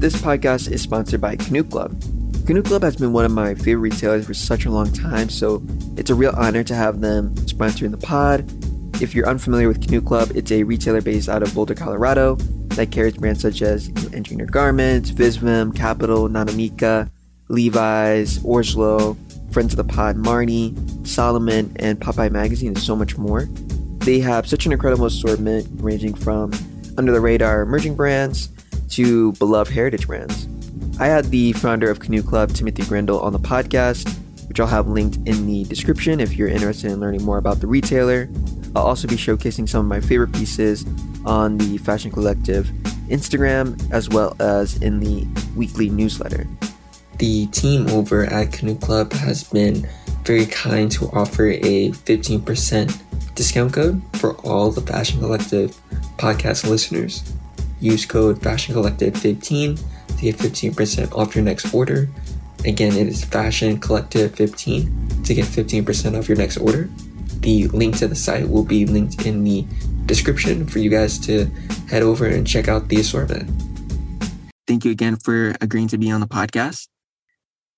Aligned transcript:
This 0.00 0.16
podcast 0.16 0.72
is 0.72 0.80
sponsored 0.80 1.20
by 1.20 1.36
Canoe 1.36 1.62
Club. 1.62 1.90
Canoe 2.46 2.62
Club 2.62 2.82
has 2.82 2.96
been 2.96 3.12
one 3.12 3.26
of 3.26 3.32
my 3.32 3.54
favorite 3.54 3.92
retailers 3.92 4.24
for 4.24 4.32
such 4.32 4.64
a 4.64 4.70
long 4.70 4.90
time, 4.90 5.28
so 5.28 5.62
it's 5.98 6.08
a 6.08 6.14
real 6.14 6.32
honor 6.38 6.64
to 6.64 6.74
have 6.74 7.02
them 7.02 7.34
sponsoring 7.34 7.90
the 7.90 7.98
pod. 7.98 8.50
If 9.02 9.14
you're 9.14 9.28
unfamiliar 9.28 9.68
with 9.68 9.82
Canoe 9.82 10.00
Club, 10.00 10.32
it's 10.34 10.50
a 10.52 10.62
retailer 10.62 11.02
based 11.02 11.28
out 11.28 11.42
of 11.42 11.54
Boulder, 11.54 11.74
Colorado 11.74 12.36
that 12.76 12.90
carries 12.90 13.18
brands 13.18 13.42
such 13.42 13.60
as 13.60 13.88
Engineer 14.14 14.46
Garments, 14.46 15.10
Visvim, 15.10 15.76
Kapital, 15.76 16.30
nanamica, 16.30 17.10
Levi's, 17.50 18.38
orSlow, 18.38 19.18
Friends 19.52 19.74
of 19.74 19.76
the 19.76 19.84
Pod, 19.84 20.16
Marni, 20.16 21.06
Salomon, 21.06 21.76
and 21.76 22.00
Popeye 22.00 22.30
Magazine, 22.30 22.68
and 22.68 22.78
so 22.78 22.96
much 22.96 23.18
more. 23.18 23.50
They 23.98 24.20
have 24.20 24.46
such 24.46 24.64
an 24.64 24.72
incredible 24.72 25.04
assortment 25.04 25.68
ranging 25.74 26.14
from 26.14 26.52
under 26.96 27.12
the 27.12 27.20
radar 27.20 27.60
emerging 27.60 27.96
brands 27.96 28.48
to 28.90 29.32
beloved 29.32 29.72
heritage 29.72 30.06
brands. 30.06 30.48
I 31.00 31.06
had 31.06 31.26
the 31.26 31.52
founder 31.54 31.90
of 31.90 32.00
Canoe 32.00 32.22
Club, 32.22 32.52
Timothy 32.52 32.84
Grindle, 32.84 33.20
on 33.20 33.32
the 33.32 33.38
podcast, 33.38 34.14
which 34.48 34.60
I'll 34.60 34.66
have 34.66 34.88
linked 34.88 35.16
in 35.28 35.46
the 35.46 35.64
description 35.64 36.20
if 36.20 36.34
you're 36.34 36.48
interested 36.48 36.90
in 36.90 37.00
learning 37.00 37.24
more 37.24 37.38
about 37.38 37.60
the 37.60 37.66
retailer. 37.66 38.28
I'll 38.76 38.86
also 38.86 39.08
be 39.08 39.16
showcasing 39.16 39.68
some 39.68 39.80
of 39.80 39.86
my 39.86 40.00
favorite 40.00 40.32
pieces 40.32 40.84
on 41.24 41.58
the 41.58 41.78
Fashion 41.78 42.10
Collective 42.10 42.66
Instagram 43.08 43.90
as 43.92 44.08
well 44.08 44.36
as 44.40 44.76
in 44.82 45.00
the 45.00 45.26
weekly 45.56 45.88
newsletter. 45.88 46.46
The 47.18 47.46
team 47.48 47.88
over 47.88 48.24
at 48.24 48.52
Canoe 48.52 48.76
Club 48.76 49.12
has 49.12 49.44
been 49.44 49.88
very 50.24 50.46
kind 50.46 50.90
to 50.92 51.10
offer 51.12 51.46
a 51.46 51.90
15% 51.90 53.34
discount 53.34 53.72
code 53.72 54.02
for 54.14 54.36
all 54.38 54.70
the 54.70 54.80
Fashion 54.80 55.20
Collective 55.20 55.76
podcast 56.18 56.68
listeners. 56.68 57.22
Use 57.80 58.06
code 58.06 58.42
Fashion 58.42 58.74
Collective 58.74 59.16
15 59.16 59.76
to 59.76 59.82
get 60.20 60.36
15% 60.36 61.12
off 61.12 61.34
your 61.34 61.44
next 61.44 61.72
order. 61.72 62.08
Again, 62.64 62.94
it 62.94 63.06
is 63.06 63.24
Fashion 63.24 63.80
Collective 63.80 64.34
15 64.34 65.22
to 65.24 65.34
get 65.34 65.46
15% 65.46 66.18
off 66.18 66.28
your 66.28 66.36
next 66.36 66.58
order. 66.58 66.90
The 67.40 67.68
link 67.68 67.96
to 67.98 68.08
the 68.08 68.14
site 68.14 68.48
will 68.48 68.64
be 68.64 68.84
linked 68.84 69.24
in 69.24 69.42
the 69.44 69.66
description 70.04 70.66
for 70.66 70.78
you 70.78 70.90
guys 70.90 71.18
to 71.20 71.46
head 71.88 72.02
over 72.02 72.26
and 72.26 72.46
check 72.46 72.68
out 72.68 72.88
the 72.88 73.00
assortment. 73.00 73.48
Thank 74.66 74.84
you 74.84 74.90
again 74.90 75.16
for 75.16 75.54
agreeing 75.60 75.88
to 75.88 75.98
be 75.98 76.10
on 76.10 76.20
the 76.20 76.28
podcast. 76.28 76.88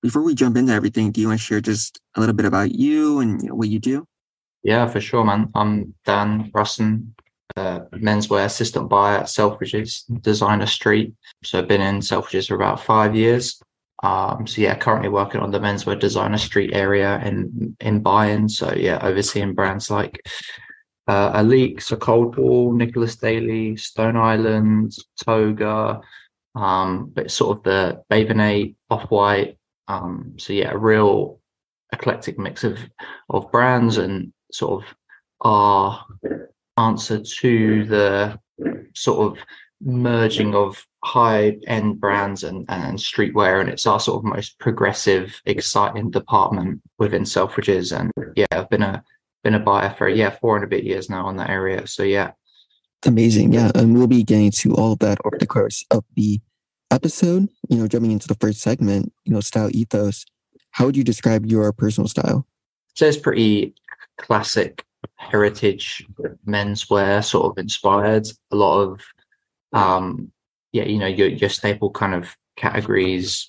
Before 0.03 0.23
we 0.23 0.35
jump 0.35 0.57
into 0.57 0.73
everything, 0.73 1.13
do 1.13 1.21
you 1.21 1.29
want 1.29 1.39
to 1.39 1.47
share 1.47 1.61
just 1.61 2.01
a 2.17 2.21
little 2.21 2.35
bit 2.35 2.45
about 2.45 2.73
you 2.73 3.21
and 3.21 3.41
what 3.53 3.69
you 3.69 3.79
do? 3.79 4.05
Yeah, 4.65 4.87
for 4.89 5.01
sure, 5.01 5.25
man. 5.25 5.49
I'm 5.55 5.95
Dan 6.05 6.51
Russen, 6.53 7.15
menswear 7.57 8.45
assistant 8.45 8.89
buyer 8.89 9.19
at 9.19 9.27
Selfridges, 9.27 10.05
Designer 10.23 10.67
Street. 10.67 11.15
So 11.45 11.59
I've 11.59 11.69
been 11.69 11.81
in 11.81 12.01
Selfridges 12.01 12.49
for 12.49 12.55
about 12.55 12.81
five 12.81 13.15
years. 13.15 13.61
Um, 14.03 14.47
so 14.47 14.61
yeah, 14.61 14.75
currently 14.75 15.09
working 15.09 15.41
on 15.41 15.53
the 15.53 15.61
menswear 15.61 15.99
designer 15.99 16.39
street 16.39 16.75
area 16.75 17.21
in 17.25 17.77
in 17.81 18.01
buying. 18.01 18.49
So 18.49 18.75
yeah, 18.75 18.99
overseeing 19.01 19.55
brands 19.55 19.91
like 19.91 20.21
uh, 21.07 21.41
Alyx, 21.41 21.83
so 21.83 21.97
Coldwell, 21.97 22.73
Nicholas 22.73 23.17
Daley, 23.17 23.77
Stone 23.77 24.17
Island, 24.17 24.97
Toga, 25.25 26.01
um, 26.55 27.13
but 27.15 27.31
sort 27.31 27.59
of 27.59 27.65
the 27.65 28.03
Babenate, 28.11 28.75
Off 28.91 29.11
White. 29.11 29.59
Um, 29.89 30.35
so 30.37 30.53
yeah, 30.53 30.73
a 30.73 30.77
real 30.77 31.41
eclectic 31.93 32.39
mix 32.39 32.65
of 32.65 32.79
of 33.29 33.53
brands 33.53 33.99
and 33.99 34.33
sort 34.51 34.83
of 34.83 34.95
our 35.43 36.05
answer 36.77 37.21
to 37.21 37.85
the 37.85 38.39
sort 38.95 39.33
of 39.33 39.45
merging 39.85 40.55
of 40.55 40.87
high 41.05 41.57
end 41.67 42.01
brands 42.01 42.45
and, 42.45 42.65
and 42.69 42.99
streetwear 42.99 43.61
and 43.61 43.69
it's 43.69 43.87
our 43.87 43.99
sort 43.99 44.19
of 44.19 44.25
most 44.25 44.59
progressive 44.59 45.41
exciting 45.45 46.11
department 46.11 46.81
within 46.99 47.23
selfridges. 47.23 47.99
And 47.99 48.11
yeah 48.37 48.47
i've 48.53 48.71
been 48.71 48.83
a 48.83 49.03
been 49.43 49.55
a 49.55 49.61
buyer 49.61 49.93
for 49.99 50.09
yeah 50.09 50.31
four 50.31 50.55
and 50.55 50.65
a 50.65 50.69
bit 50.69 50.85
years 50.85 51.11
now 51.11 51.29
in 51.29 51.37
that 51.37 51.51
area. 51.51 51.87
So 51.87 52.05
yeah. 52.05 52.33
Amazing. 53.05 53.53
Yeah 53.53 53.73
and 53.75 53.97
we'll 53.97 54.07
be 54.07 54.23
getting 54.23 54.53
to 54.53 54.75
all 54.75 54.93
of 54.93 55.01
that 55.01 55.19
over 55.25 55.39
the 55.39 55.47
course 55.47 55.85
of 55.91 56.05
the 56.15 56.41
episode. 56.91 57.49
You 57.69 57.79
know 57.79 57.89
jumping 57.89 58.13
into 58.13 58.29
the 58.29 58.37
first 58.37 58.61
segment 58.61 59.13
you 59.25 59.33
know 59.33 59.41
style 59.41 59.71
ethos. 59.73 60.25
How 60.71 60.87
would 60.87 60.97
you 60.97 61.05
describe 61.05 61.47
your 61.47 61.73
personal 61.73 62.09
style? 62.09 62.47
So 62.95 63.07
it's 63.07 63.17
pretty 63.17 63.75
classic 64.19 64.85
heritage 65.17 66.07
menswear 66.47 67.25
sort 67.25 67.47
of 67.47 67.59
inspired 67.59 68.27
a 68.51 68.57
lot 68.57 68.81
of 68.81 69.01
um 69.73 70.31
yeah 70.73 70.85
you 70.85 70.99
know 70.99 71.07
your, 71.07 71.29
your 71.29 71.51
staple 71.51 71.91
kind 71.91 72.15
of 72.15 72.37
categories. 72.57 73.49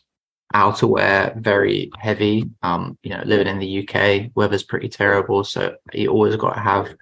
Outerwear 0.53 1.35
very 1.41 1.89
heavy. 1.97 2.49
Um 2.61 2.97
you 3.01 3.09
know 3.09 3.23
living 3.25 3.47
in 3.47 3.59
the 3.59 3.87
uk 3.87 4.31
weather's 4.35 4.63
pretty 4.63 4.87
terrible 4.87 5.43
so 5.43 5.75
you 5.93 6.09
always 6.09 6.35
got 6.35 6.53
to 6.53 6.59
have 6.59 6.93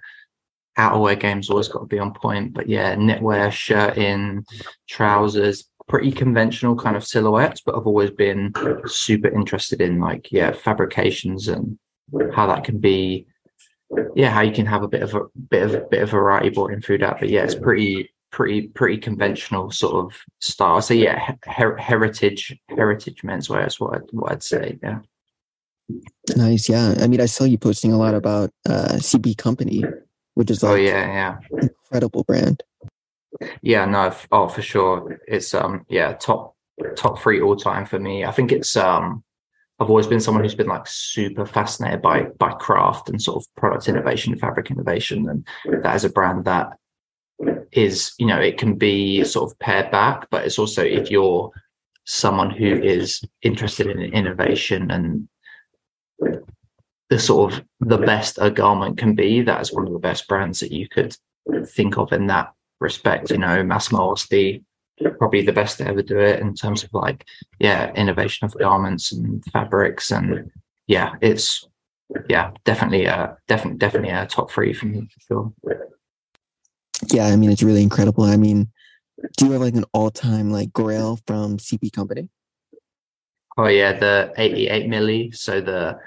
outerwear 0.78 1.20
games 1.20 1.50
always 1.50 1.68
got 1.68 1.80
to 1.80 1.86
be 1.86 1.98
on 1.98 2.14
point. 2.14 2.54
But 2.54 2.68
yeah 2.68 2.96
knitwear 2.96 3.52
shirt 3.52 3.98
in 3.98 4.44
trousers 4.88 5.68
pretty 5.88 6.12
conventional 6.12 6.76
kind 6.76 6.96
of 6.96 7.04
silhouettes 7.04 7.60
but 7.60 7.74
i've 7.76 7.86
always 7.86 8.10
been 8.10 8.52
super 8.86 9.28
interested 9.28 9.80
in 9.80 9.98
like 9.98 10.30
yeah 10.30 10.52
fabrications 10.52 11.48
and 11.48 11.76
how 12.34 12.46
that 12.46 12.64
can 12.64 12.78
be 12.78 13.26
yeah 14.14 14.30
how 14.30 14.40
you 14.40 14.52
can 14.52 14.66
have 14.66 14.82
a 14.82 14.88
bit 14.88 15.02
of 15.02 15.14
a 15.14 15.22
bit 15.50 15.62
of 15.62 15.90
bit 15.90 16.02
of 16.02 16.10
variety 16.10 16.50
brought 16.50 16.72
in 16.72 16.80
through 16.80 16.98
that. 16.98 17.18
but 17.20 17.28
yeah 17.28 17.42
it's 17.42 17.54
pretty 17.54 18.10
pretty 18.30 18.68
pretty 18.68 18.96
conventional 18.96 19.70
sort 19.70 20.06
of 20.06 20.18
style. 20.40 20.80
So 20.80 20.94
yeah 20.94 21.34
her- 21.44 21.76
heritage 21.76 22.58
heritage 22.68 23.22
menswear 23.22 23.66
is 23.66 23.78
what 23.78 23.94
I'd, 23.96 24.02
what 24.10 24.32
I'd 24.32 24.42
say 24.42 24.78
yeah. 24.82 25.00
Nice 26.36 26.68
yeah. 26.68 26.94
I 27.00 27.06
mean 27.06 27.20
i 27.20 27.26
saw 27.26 27.44
you 27.44 27.58
posting 27.58 27.92
a 27.92 27.98
lot 27.98 28.14
about 28.14 28.50
uh 28.68 28.94
cp 28.94 29.36
company 29.36 29.84
which 30.34 30.50
is 30.50 30.62
like 30.62 30.72
oh 30.72 30.74
yeah 30.76 31.38
yeah. 31.52 31.68
incredible 31.84 32.24
brand. 32.24 32.62
Yeah 33.60 33.84
no 33.84 34.14
oh 34.30 34.48
for 34.48 34.62
sure. 34.62 35.20
It's 35.28 35.52
um 35.54 35.84
yeah 35.88 36.14
top 36.14 36.56
top 36.96 37.18
three 37.18 37.40
all 37.40 37.56
time 37.56 37.84
for 37.84 37.98
me. 37.98 38.24
I 38.24 38.32
think 38.32 38.52
it's 38.52 38.76
um 38.76 39.22
I've 39.82 39.90
always 39.90 40.06
been 40.06 40.20
someone 40.20 40.44
who's 40.44 40.54
been 40.54 40.68
like 40.68 40.86
super 40.86 41.44
fascinated 41.44 42.02
by 42.02 42.24
by 42.38 42.52
craft 42.52 43.08
and 43.08 43.20
sort 43.20 43.42
of 43.42 43.54
product 43.56 43.88
innovation, 43.88 44.38
fabric 44.38 44.70
innovation, 44.70 45.28
and 45.28 45.82
that 45.82 45.96
is 45.96 46.04
a 46.04 46.10
brand 46.10 46.44
that 46.44 46.78
is 47.72 48.12
you 48.18 48.26
know 48.26 48.38
it 48.38 48.58
can 48.58 48.76
be 48.76 49.24
sort 49.24 49.50
of 49.50 49.58
pared 49.58 49.90
back, 49.90 50.28
but 50.30 50.44
it's 50.44 50.58
also 50.58 50.82
if 50.84 51.10
you're 51.10 51.50
someone 52.04 52.50
who 52.50 52.80
is 52.80 53.22
interested 53.42 53.88
in 53.88 54.00
innovation 54.00 54.90
and 54.90 55.28
the 57.10 57.18
sort 57.18 57.52
of 57.52 57.64
the 57.80 57.98
best 57.98 58.38
a 58.40 58.50
garment 58.50 58.98
can 58.98 59.14
be, 59.14 59.42
that 59.42 59.60
is 59.60 59.72
one 59.72 59.86
of 59.86 59.92
the 59.92 59.98
best 59.98 60.28
brands 60.28 60.60
that 60.60 60.72
you 60.72 60.88
could 60.88 61.16
think 61.66 61.98
of 61.98 62.12
in 62.12 62.28
that 62.28 62.52
respect. 62.80 63.30
You 63.30 63.38
know, 63.38 63.62
Massimo 63.64 64.12
Osti, 64.12 64.62
probably 65.18 65.42
the 65.42 65.52
best 65.52 65.78
to 65.78 65.86
ever 65.86 66.02
do 66.02 66.18
it 66.18 66.40
in 66.40 66.54
terms 66.54 66.84
of 66.84 66.92
like 66.92 67.24
yeah 67.58 67.92
innovation 67.94 68.44
of 68.44 68.56
garments 68.58 69.12
and 69.12 69.44
fabrics 69.46 70.10
and 70.10 70.50
yeah 70.86 71.14
it's 71.20 71.66
yeah 72.28 72.50
definitely 72.64 73.04
a 73.06 73.36
definitely 73.48 73.78
definitely 73.78 74.10
a 74.10 74.26
top 74.26 74.50
three 74.50 74.72
for 74.72 74.86
me 74.86 75.08
for 75.12 75.20
sure. 75.20 75.52
Yeah 77.10 77.26
i 77.26 77.36
mean 77.36 77.50
it's 77.50 77.62
really 77.62 77.82
incredible. 77.82 78.24
I 78.24 78.36
mean 78.36 78.70
do 79.36 79.46
you 79.46 79.52
have 79.52 79.60
like 79.60 79.74
an 79.74 79.84
all-time 79.92 80.50
like 80.50 80.72
grail 80.72 81.18
from 81.26 81.58
cp 81.58 81.92
company? 81.92 82.28
Oh 83.56 83.68
yeah 83.68 83.92
the 83.92 84.32
88 84.36 84.86
milli. 84.86 85.34
So 85.34 85.60
the 85.60 85.98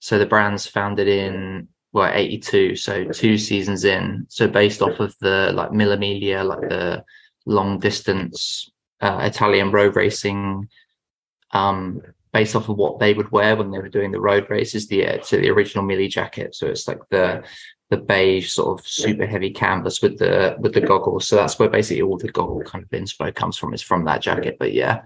so 0.00 0.18
the 0.18 0.26
brand's 0.26 0.66
founded 0.66 1.08
in 1.08 1.68
well 1.92 2.10
82 2.12 2.76
so 2.76 3.04
two 3.04 3.38
seasons 3.38 3.84
in. 3.84 4.26
So 4.28 4.48
based 4.48 4.82
off 4.82 4.98
of 5.00 5.14
the 5.20 5.52
like 5.54 5.72
Mille 5.72 5.96
Miglia 5.96 6.44
like 6.44 6.68
the 6.68 7.04
long 7.46 7.78
distance 7.78 8.70
uh, 9.00 9.20
Italian 9.22 9.70
road 9.70 9.96
racing 9.96 10.68
um, 11.50 12.00
based 12.32 12.56
off 12.56 12.68
of 12.68 12.76
what 12.76 12.98
they 12.98 13.12
would 13.14 13.30
wear 13.30 13.56
when 13.56 13.70
they 13.70 13.78
were 13.78 13.88
doing 13.88 14.10
the 14.10 14.20
road 14.20 14.48
races, 14.48 14.86
the 14.88 15.06
uh, 15.06 15.16
to 15.18 15.36
the 15.36 15.50
original 15.50 15.84
Millie 15.84 16.08
jacket. 16.08 16.54
So 16.54 16.66
it's 16.66 16.88
like 16.88 17.00
the 17.10 17.42
the 17.90 17.98
beige 17.98 18.50
sort 18.50 18.80
of 18.80 18.86
super 18.86 19.26
heavy 19.26 19.50
canvas 19.50 20.00
with 20.00 20.18
the 20.18 20.56
with 20.58 20.72
the 20.72 20.80
goggles. 20.80 21.26
So 21.26 21.36
that's 21.36 21.58
where 21.58 21.68
basically 21.68 22.02
all 22.02 22.16
the 22.16 22.28
goggle 22.28 22.62
kind 22.62 22.84
of 22.84 22.90
inspo 22.90 23.34
comes 23.34 23.58
from 23.58 23.74
is 23.74 23.82
from 23.82 24.04
that 24.06 24.22
jacket. 24.22 24.56
But 24.58 24.72
yeah, 24.72 25.02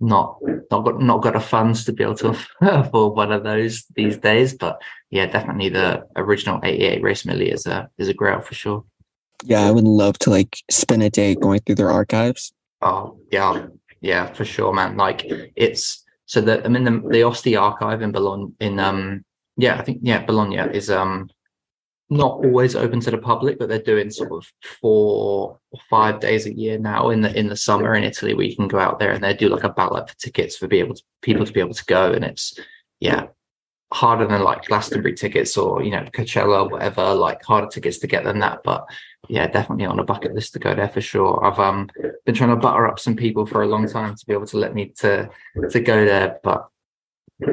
not 0.00 0.38
not 0.70 0.84
got 0.84 1.02
not 1.02 1.22
got 1.22 1.36
a 1.36 1.40
funds 1.40 1.84
to 1.84 1.92
be 1.92 2.02
able 2.02 2.14
to 2.16 2.36
afford 2.62 3.16
one 3.16 3.32
of 3.32 3.44
those 3.44 3.84
these 3.94 4.16
days. 4.16 4.54
But 4.54 4.80
yeah, 5.10 5.26
definitely 5.26 5.68
the 5.68 6.06
original 6.16 6.60
88 6.62 7.02
race 7.02 7.26
Millie 7.26 7.50
is 7.50 7.66
a 7.66 7.90
is 7.98 8.08
a 8.08 8.14
grail 8.14 8.40
for 8.40 8.54
sure. 8.54 8.84
Yeah, 9.42 9.66
I 9.66 9.70
would 9.70 9.84
love 9.84 10.18
to 10.20 10.30
like 10.30 10.58
spend 10.70 11.02
a 11.02 11.10
day 11.10 11.34
going 11.34 11.60
through 11.60 11.76
their 11.76 11.90
archives. 11.90 12.52
Oh 12.80 13.18
yeah, 13.30 13.66
yeah, 14.00 14.26
for 14.32 14.44
sure, 14.44 14.72
man. 14.72 14.96
Like 14.96 15.24
it's 15.56 16.04
so 16.26 16.40
that 16.42 16.64
I 16.64 16.68
mean 16.68 16.84
the 16.84 16.90
the 16.90 17.24
Osti 17.24 17.60
archive 17.60 18.02
in 18.02 18.12
Bologna 18.12 18.52
in 18.60 18.78
um 18.78 19.24
yeah 19.56 19.78
I 19.78 19.82
think 19.82 20.00
yeah 20.02 20.24
Bologna 20.24 20.56
is 20.56 20.90
um 20.90 21.28
not 22.10 22.32
always 22.44 22.76
open 22.76 23.00
to 23.00 23.10
the 23.10 23.18
public, 23.18 23.58
but 23.58 23.68
they're 23.68 23.78
doing 23.82 24.10
sort 24.10 24.30
of 24.30 24.46
four 24.80 25.58
or 25.70 25.80
five 25.88 26.20
days 26.20 26.46
a 26.46 26.54
year 26.54 26.78
now 26.78 27.10
in 27.10 27.22
the 27.22 27.36
in 27.36 27.48
the 27.48 27.56
summer 27.56 27.94
in 27.94 28.04
Italy 28.04 28.34
where 28.34 28.46
you 28.46 28.56
can 28.56 28.68
go 28.68 28.78
out 28.78 28.98
there 28.98 29.12
and 29.12 29.24
they 29.24 29.34
do 29.34 29.48
like 29.48 29.64
a 29.64 29.70
ballot 29.70 30.08
for 30.08 30.16
tickets 30.16 30.56
for 30.56 30.68
be 30.68 30.80
able 30.80 30.94
to 30.94 31.02
people 31.22 31.44
to 31.44 31.52
be 31.52 31.60
able 31.60 31.74
to 31.74 31.84
go. 31.86 32.12
And 32.12 32.24
it's 32.24 32.58
yeah, 33.00 33.26
harder 33.94 34.26
than 34.26 34.42
like 34.42 34.64
Glastonbury 34.64 35.14
tickets 35.14 35.56
or 35.56 35.80
you 35.84 35.90
know 35.92 36.02
Coachella 36.12 36.68
whatever, 36.68 37.14
like 37.14 37.42
harder 37.44 37.68
tickets 37.68 37.98
to 37.98 38.08
get 38.08 38.24
than 38.24 38.40
that. 38.40 38.62
But 38.64 38.84
yeah, 39.28 39.46
definitely 39.46 39.86
on 39.86 40.00
a 40.00 40.04
bucket 40.04 40.34
list 40.34 40.52
to 40.54 40.58
go 40.58 40.74
there 40.74 40.88
for 40.88 41.00
sure. 41.00 41.42
I've 41.44 41.60
um 41.60 41.88
been 42.26 42.34
trying 42.34 42.50
to 42.50 42.56
butter 42.56 42.88
up 42.88 42.98
some 42.98 43.14
people 43.14 43.46
for 43.46 43.62
a 43.62 43.68
long 43.68 43.88
time 43.88 44.16
to 44.16 44.26
be 44.26 44.32
able 44.32 44.46
to 44.46 44.58
let 44.58 44.74
me 44.74 44.92
to 44.98 45.30
to 45.70 45.80
go 45.80 46.04
there, 46.04 46.40
but 46.42 46.66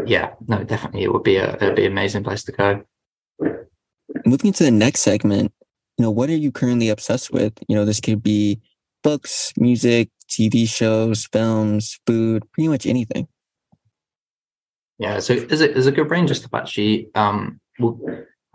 yeah, 0.07 0.33
no, 0.47 0.63
definitely 0.63 1.03
it 1.03 1.13
would 1.13 1.23
be 1.23 1.37
a 1.37 1.53
it'd 1.57 1.75
be 1.75 1.85
an 1.85 1.91
amazing 1.91 2.23
place 2.23 2.43
to 2.45 2.51
go. 2.51 2.81
Moving 4.25 4.47
into 4.47 4.63
the 4.63 4.71
next 4.71 5.01
segment, 5.01 5.53
you 5.97 6.03
know, 6.03 6.11
what 6.11 6.29
are 6.31 6.35
you 6.35 6.51
currently 6.51 6.89
obsessed 6.89 7.31
with? 7.31 7.53
You 7.67 7.75
know, 7.75 7.85
this 7.85 7.99
could 7.99 8.23
be 8.23 8.59
books, 9.03 9.53
music, 9.57 10.09
TV 10.27 10.67
shows, 10.67 11.27
films, 11.31 11.99
food, 12.07 12.51
pretty 12.51 12.67
much 12.67 12.87
anything. 12.87 13.27
Yeah, 15.01 15.17
so 15.17 15.33
is 15.33 15.61
it 15.61 15.75
is 15.75 15.87
a 15.87 15.91
good 15.91 16.11
range 16.11 16.29
of 16.29 16.37
stuff 16.37 16.53
actually. 16.53 17.07
Um, 17.15 17.59
well, 17.79 17.99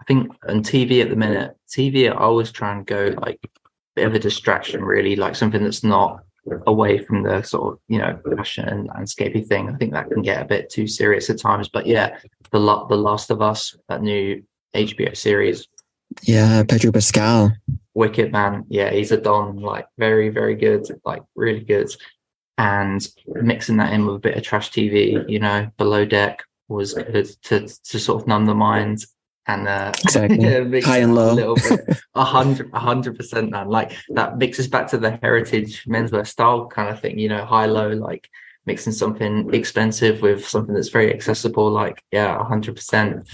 I 0.00 0.04
think 0.04 0.31
on 0.48 0.62
TV 0.62 1.02
at 1.02 1.10
the 1.10 1.16
minute, 1.16 1.56
TV 1.69 2.08
I 2.08 2.14
always 2.14 2.52
try 2.52 2.72
and 2.72 2.87
go 2.87 3.12
like 3.20 3.40
a 3.43 3.48
bit 3.96 4.06
of 4.06 4.14
a 4.14 4.20
distraction, 4.20 4.84
really, 4.84 5.16
like 5.16 5.34
something 5.34 5.64
that's 5.64 5.82
not 5.82 6.20
away 6.69 6.98
from 6.98 7.25
the 7.25 7.43
sort 7.43 7.72
of 7.75 7.81
you 7.88 7.98
know 7.98 8.16
fashion 8.37 8.69
and 8.69 8.88
landscapey 8.90 9.44
thing. 9.44 9.69
I 9.69 9.75
think 9.75 9.93
that 9.93 10.08
can 10.08 10.22
get 10.22 10.40
a 10.40 10.44
bit 10.44 10.70
too 10.70 10.87
serious 10.87 11.28
at 11.31 11.40
times. 11.40 11.69
But 11.69 11.88
yeah, 11.88 12.16
the 12.52 12.60
the 12.60 12.96
Last 12.96 13.32
of 13.32 13.42
Us, 13.42 13.76
that 13.88 14.02
new 14.02 14.40
HBO 14.72 15.16
series. 15.16 15.66
Yeah, 16.22 16.62
Pedro 16.62 16.92
Pascal. 16.92 17.50
Wicked 17.94 18.31
man. 18.31 18.66
Yeah, 18.69 18.90
he's 18.90 19.10
a 19.10 19.20
don. 19.20 19.56
Like 19.56 19.88
very 19.99 20.28
very 20.28 20.54
good. 20.54 20.87
Like 21.04 21.25
really 21.34 21.64
good. 21.64 21.90
And 22.58 23.06
mixing 23.26 23.76
that 23.76 23.92
in 23.92 24.06
with 24.06 24.16
a 24.16 24.20
bit 24.20 24.36
of 24.36 24.42
trash 24.42 24.70
TV, 24.70 25.28
you 25.28 25.38
know, 25.38 25.70
below 25.76 26.04
deck 26.04 26.42
was 26.68 26.94
good 26.94 27.26
to 27.42 27.60
to 27.60 27.98
sort 27.98 28.22
of 28.22 28.28
numb 28.28 28.46
the 28.46 28.54
mind 28.54 29.04
and 29.46 29.68
uh, 29.68 29.92
exactly 30.04 30.80
high 30.80 30.98
and 30.98 31.14
low, 31.14 31.32
a 31.32 31.34
little 31.34 31.54
bit, 31.54 31.80
a 32.14 32.24
hundred, 32.24 32.70
a 32.72 32.78
hundred 32.78 33.16
percent, 33.16 33.50
man. 33.50 33.68
Like 33.68 33.92
that 34.10 34.38
mixes 34.38 34.68
back 34.68 34.88
to 34.88 34.98
the 34.98 35.18
heritage 35.22 35.84
menswear 35.84 36.26
style 36.26 36.66
kind 36.66 36.88
of 36.88 37.00
thing, 37.00 37.18
you 37.18 37.28
know, 37.28 37.44
high 37.44 37.66
low, 37.66 37.90
like 37.90 38.28
mixing 38.64 38.92
something 38.92 39.52
expensive 39.54 40.22
with 40.22 40.46
something 40.46 40.74
that's 40.74 40.88
very 40.88 41.12
accessible. 41.12 41.70
Like, 41.70 42.02
yeah, 42.12 42.40
a 42.40 42.44
hundred 42.44 42.76
percent. 42.76 43.28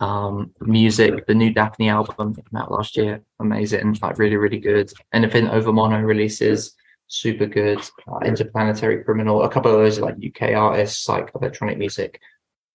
Um, 0.00 0.50
music, 0.60 1.26
the 1.28 1.34
new 1.34 1.54
Daphni 1.54 1.88
album 1.88 2.34
came 2.34 2.44
out 2.56 2.72
last 2.72 2.96
year, 2.96 3.22
amazing, 3.38 3.98
like 4.02 4.18
really, 4.18 4.34
really 4.34 4.58
good. 4.58 4.92
Anything 5.12 5.46
Overmono 5.46 6.04
releases, 6.04 6.74
super 7.12 7.46
good. 7.46 7.78
Uh, 8.08 8.18
Interplanetary 8.24 9.04
Criminal, 9.04 9.42
a 9.42 9.48
couple 9.48 9.70
of 9.70 9.78
those 9.78 10.00
like 10.00 10.16
UK 10.16 10.54
artists, 10.54 11.08
like 11.08 11.30
electronic 11.34 11.78
music. 11.78 12.20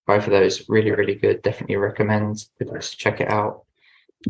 Both 0.05 0.25
of 0.25 0.31
those 0.31 0.69
really 0.69 0.91
really 0.91 1.15
good. 1.15 1.41
Definitely 1.41 1.77
recommend 1.77 2.37
people 2.57 2.79
to 2.79 2.97
check 2.97 3.19
it 3.19 3.29
out. 3.29 3.63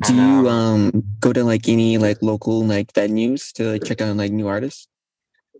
Do 0.01 0.13
and, 0.13 0.17
you 0.17 0.49
um, 0.49 0.85
um, 0.85 1.03
go 1.19 1.33
to 1.33 1.43
like 1.43 1.67
any 1.69 1.97
like 1.97 2.21
local 2.21 2.65
like 2.65 2.93
venues 2.93 3.51
to 3.53 3.71
like, 3.71 3.83
check 3.83 4.01
out 4.01 4.15
like 4.15 4.31
new 4.31 4.47
artists? 4.47 4.87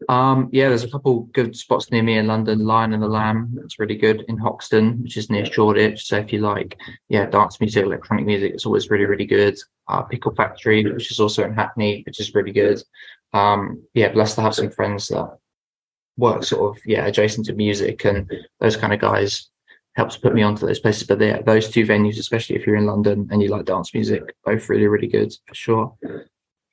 Um 0.10 0.50
yeah 0.52 0.70
there's 0.70 0.84
a 0.84 0.92
couple 0.92 1.22
good 1.34 1.56
spots 1.56 1.90
near 1.90 2.04
me 2.04 2.20
in 2.20 2.28
london 2.28 2.60
lion 2.60 2.94
and 2.94 3.02
the 3.02 3.08
lamb. 3.08 3.50
That's 3.56 3.80
really 3.80 3.96
good. 3.96 4.24
In 4.28 4.38
hoxton 4.38 5.02
which 5.02 5.18
is 5.18 5.30
near 5.30 5.46
shoreditch. 5.46 6.06
So 6.06 6.18
if 6.18 6.32
you 6.32 6.40
like 6.40 6.78
yeah 7.10 7.26
dance 7.26 7.60
music 7.60 7.84
electronic 7.84 8.26
music 8.26 8.54
it's 8.54 8.66
always 8.66 8.90
really 8.90 9.06
really 9.06 9.26
good. 9.26 9.58
Uh, 9.88 10.04
pickle 10.04 10.36
factory 10.36 10.84
which 10.84 11.12
is 11.12 11.20
also 11.20 11.44
in 11.46 11.54
hackney 11.54 12.04
which 12.06 12.20
is 12.20 12.36
really 12.36 12.52
good 12.52 12.82
um 13.38 13.84
yeah 13.94 14.10
blessed 14.12 14.36
to 14.36 14.42
have 14.42 14.56
some 14.56 14.70
friends 14.70 15.08
that 15.08 15.38
work 16.18 16.44
sort 16.44 16.76
of 16.76 16.82
yeah 16.86 17.06
adjacent 17.06 17.46
to 17.46 17.54
music 17.54 18.06
and 18.06 18.32
those 18.60 18.76
kind 18.76 18.94
of 18.94 19.00
guys 19.00 19.50
helps 19.98 20.16
put 20.16 20.36
me 20.36 20.44
onto 20.44 20.66
those 20.66 20.80
places. 20.80 21.08
But 21.08 21.20
yeah, 21.20 21.42
those 21.42 21.70
two 21.70 21.86
venues, 21.86 22.20
especially 22.20 22.56
if 22.56 22.66
you're 22.66 22.76
in 22.76 22.86
London 22.86 23.28
and 23.32 23.42
you 23.42 23.50
like 23.50 23.66
dance 23.66 23.94
music, 23.96 24.36
both 24.46 24.70
really, 24.70 24.88
really 24.88 25.08
good 25.08 25.34
for 25.48 25.56
sure. 25.56 25.98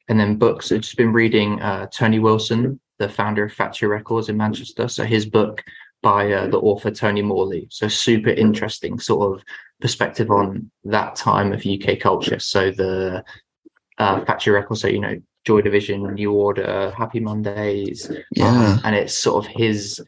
And 0.08 0.20
then 0.20 0.36
books, 0.36 0.70
I've 0.70 0.82
just 0.82 0.98
been 0.98 1.12
reading 1.12 1.60
uh, 1.62 1.86
Tony 1.86 2.18
Wilson, 2.18 2.78
the 2.98 3.08
founder 3.08 3.44
of 3.44 3.52
Factory 3.52 3.88
Records 3.88 4.28
in 4.28 4.36
Manchester. 4.36 4.88
So 4.88 5.04
his 5.04 5.24
book 5.24 5.64
by 6.02 6.30
uh, 6.32 6.48
the 6.48 6.58
author 6.58 6.90
Tony 6.90 7.22
Morley. 7.22 7.66
So 7.70 7.88
super 7.88 8.28
interesting 8.28 8.98
sort 8.98 9.38
of 9.38 9.44
perspective 9.80 10.30
on 10.30 10.70
that 10.84 11.16
time 11.16 11.54
of 11.54 11.64
UK 11.64 11.98
culture. 11.98 12.38
So 12.38 12.70
the 12.70 13.24
uh, 13.96 14.22
Factory 14.26 14.52
Records, 14.52 14.82
so 14.82 14.88
you 14.88 15.00
know, 15.00 15.18
Joy 15.44 15.60
Division, 15.60 16.14
New 16.14 16.32
Order, 16.32 16.92
Happy 16.96 17.20
Mondays, 17.20 18.10
yeah, 18.32 18.48
um, 18.48 18.80
and 18.84 18.96
it's 18.96 19.14
sort 19.14 19.44
of 19.44 19.50
his 19.50 20.00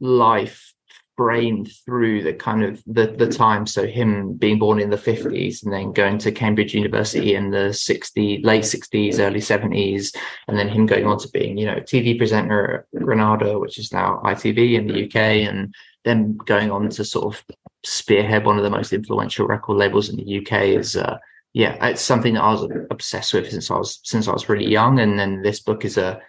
life 0.00 0.74
brain 1.20 1.66
through 1.84 2.22
the 2.22 2.32
kind 2.32 2.64
of 2.64 2.82
the 2.86 3.06
the 3.08 3.28
time. 3.28 3.66
So 3.66 3.86
him 3.86 4.32
being 4.38 4.58
born 4.58 4.80
in 4.80 4.88
the 4.88 4.96
50s 4.96 5.62
and 5.62 5.70
then 5.70 5.92
going 5.92 6.16
to 6.16 6.32
cambridge 6.32 6.72
university 6.72 7.34
in 7.34 7.50
the 7.50 7.68
60s 7.88 8.42
late 8.42 8.62
60s 8.62 9.18
early 9.18 9.40
70s 9.40 10.16
and 10.48 10.58
then 10.58 10.70
him 10.70 10.86
going 10.86 11.06
on 11.06 11.18
to 11.18 11.28
being 11.28 11.58
you 11.58 11.66
know 11.66 11.76
tv 11.76 12.16
presenter 12.16 12.86
at 12.94 13.04
granada 13.04 13.58
which 13.58 13.78
is 13.78 13.92
now 13.92 14.18
itv 14.24 14.58
in 14.78 14.86
the 14.86 15.04
uk 15.04 15.16
and 15.16 15.74
then 16.06 16.38
going 16.46 16.70
on 16.70 16.88
to 16.88 17.04
sort 17.04 17.26
of 17.34 17.44
spearhead 17.84 18.46
one 18.46 18.56
of 18.56 18.64
the 18.64 18.76
most 18.78 18.94
influential 18.94 19.46
record 19.46 19.76
labels 19.76 20.08
in 20.08 20.16
the 20.16 20.38
uk 20.38 20.52
is 20.62 20.96
uh, 20.96 21.18
yeah 21.52 21.86
it's 21.86 22.02
something 22.02 22.34
that 22.34 22.42
i 22.42 22.52
was 22.52 22.68
obsessed 22.90 23.34
with 23.34 23.50
since 23.50 23.70
i 23.70 23.76
was 23.76 24.00
since 24.04 24.28
i 24.28 24.32
was 24.32 24.48
really 24.48 24.66
young 24.66 25.00
and 25.00 25.18
then 25.18 25.42
this 25.42 25.60
book 25.60 25.84
is 25.84 25.98
a 25.98 26.20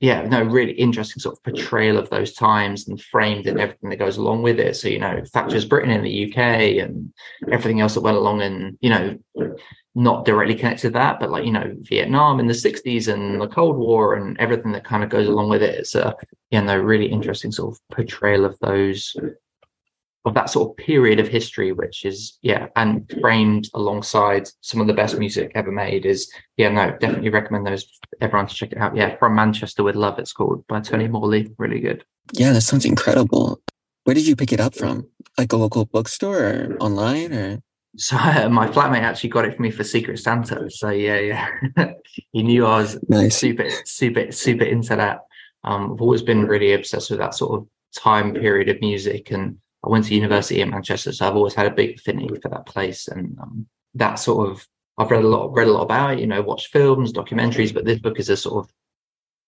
yeah, 0.00 0.22
no, 0.22 0.42
really 0.42 0.72
interesting 0.72 1.20
sort 1.20 1.36
of 1.36 1.42
portrayal 1.42 1.98
of 1.98 2.08
those 2.08 2.32
times 2.32 2.86
and 2.86 3.00
framed 3.00 3.48
and 3.48 3.58
everything 3.58 3.90
that 3.90 3.98
goes 3.98 4.16
along 4.16 4.42
with 4.42 4.60
it. 4.60 4.76
So, 4.76 4.86
you 4.86 5.00
know, 5.00 5.22
Thatcher's 5.32 5.64
Britain 5.64 5.90
in 5.90 6.02
the 6.02 6.30
UK 6.30 6.38
and 6.84 7.12
everything 7.50 7.80
else 7.80 7.94
that 7.94 8.02
went 8.02 8.16
along 8.16 8.42
and, 8.42 8.78
you 8.80 8.90
know, 8.90 9.18
not 9.96 10.24
directly 10.24 10.54
connected 10.54 10.82
to 10.82 10.90
that, 10.90 11.18
but 11.18 11.30
like, 11.30 11.44
you 11.44 11.50
know, 11.50 11.74
Vietnam 11.80 12.38
in 12.38 12.46
the 12.46 12.52
60s 12.52 13.12
and 13.12 13.40
the 13.40 13.48
Cold 13.48 13.76
War 13.76 14.14
and 14.14 14.38
everything 14.38 14.70
that 14.70 14.84
kind 14.84 15.02
of 15.02 15.10
goes 15.10 15.26
along 15.26 15.48
with 15.48 15.64
it. 15.64 15.80
It's 15.80 15.96
a, 15.96 16.14
yeah, 16.50 16.60
no, 16.60 16.78
really 16.78 17.06
interesting 17.06 17.50
sort 17.50 17.74
of 17.74 17.80
portrayal 17.90 18.44
of 18.44 18.56
those 18.60 19.16
of 20.24 20.34
that 20.34 20.50
sort 20.50 20.70
of 20.70 20.76
period 20.76 21.20
of 21.20 21.28
history, 21.28 21.72
which 21.72 22.04
is 22.04 22.38
yeah, 22.42 22.66
and 22.76 23.10
framed 23.20 23.68
alongside 23.74 24.48
some 24.60 24.80
of 24.80 24.86
the 24.86 24.92
best 24.92 25.18
music 25.18 25.52
ever 25.54 25.72
made. 25.72 26.06
Is 26.06 26.32
yeah, 26.56 26.68
no, 26.70 26.96
definitely 26.98 27.30
recommend 27.30 27.66
those 27.66 27.86
everyone 28.20 28.46
to 28.46 28.54
check 28.54 28.72
it 28.72 28.78
out. 28.78 28.96
Yeah, 28.96 29.16
from 29.16 29.34
Manchester 29.34 29.82
with 29.82 29.96
Love, 29.96 30.18
it's 30.18 30.32
called 30.32 30.66
by 30.66 30.80
Tony 30.80 31.08
Morley. 31.08 31.52
Really 31.58 31.80
good. 31.80 32.04
Yeah, 32.32 32.52
that 32.52 32.62
sounds 32.62 32.84
incredible. 32.84 33.60
Where 34.04 34.14
did 34.14 34.26
you 34.26 34.36
pick 34.36 34.52
it 34.52 34.60
up 34.60 34.74
from? 34.74 35.06
Like 35.36 35.52
a 35.52 35.56
local 35.56 35.84
bookstore 35.84 36.38
or 36.38 36.76
online 36.80 37.32
or? 37.32 37.58
So 37.96 38.16
uh, 38.16 38.48
my 38.48 38.68
flatmate 38.68 39.02
actually 39.02 39.30
got 39.30 39.44
it 39.44 39.56
for 39.56 39.62
me 39.62 39.70
for 39.70 39.82
Secret 39.82 40.18
Santa. 40.18 40.70
So 40.70 40.90
yeah, 40.90 41.18
yeah, 41.18 41.92
he 42.32 42.42
knew 42.42 42.66
I 42.66 42.78
was 42.78 42.98
nice. 43.08 43.36
super, 43.36 43.68
super, 43.84 44.30
super 44.30 44.64
into 44.64 44.94
that. 44.96 45.20
Um, 45.64 45.92
I've 45.92 46.00
always 46.00 46.22
been 46.22 46.46
really 46.46 46.72
obsessed 46.74 47.10
with 47.10 47.18
that 47.18 47.34
sort 47.34 47.60
of 47.60 47.68
time 47.96 48.34
period 48.34 48.68
of 48.68 48.80
music 48.80 49.30
and 49.30 49.58
I 49.84 49.88
went 49.88 50.06
to 50.06 50.14
university 50.14 50.60
in 50.60 50.70
Manchester, 50.70 51.12
so 51.12 51.26
I've 51.26 51.36
always 51.36 51.54
had 51.54 51.66
a 51.66 51.74
big 51.74 51.98
affinity 51.98 52.34
for 52.40 52.48
that 52.48 52.66
place, 52.66 53.08
and 53.08 53.38
um, 53.40 53.66
that 53.94 54.16
sort 54.16 54.50
of 54.50 54.66
I've 54.98 55.10
read 55.10 55.24
a 55.24 55.28
lot, 55.28 55.54
read 55.54 55.68
a 55.68 55.72
lot 55.72 55.82
about 55.82 56.14
it. 56.14 56.20
You 56.20 56.26
know, 56.26 56.42
watched 56.42 56.68
films, 56.68 57.12
documentaries, 57.12 57.72
but 57.72 57.84
this 57.84 58.00
book 58.00 58.18
is 58.18 58.28
a 58.28 58.36
sort 58.36 58.64
of 58.64 58.72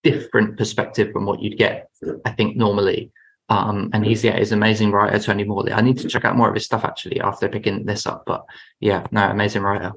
different 0.03 0.57
perspective 0.57 1.11
from 1.11 1.25
what 1.25 1.41
you'd 1.41 1.57
get, 1.57 1.89
I 2.25 2.31
think, 2.31 2.55
normally. 2.55 3.11
Um, 3.49 3.89
and 3.91 4.05
he's 4.05 4.23
yeah, 4.23 4.37
he's 4.37 4.53
an 4.53 4.59
amazing 4.59 4.91
writer, 4.91 5.19
Tony 5.19 5.43
Morley. 5.43 5.73
I 5.73 5.81
need 5.81 5.97
to 5.99 6.07
check 6.07 6.23
out 6.23 6.37
more 6.37 6.47
of 6.47 6.53
his 6.53 6.65
stuff 6.65 6.85
actually 6.85 7.19
after 7.19 7.49
picking 7.49 7.85
this 7.85 8.07
up. 8.07 8.23
But 8.25 8.45
yeah, 8.79 9.05
no, 9.11 9.29
amazing 9.29 9.61
writer. 9.61 9.91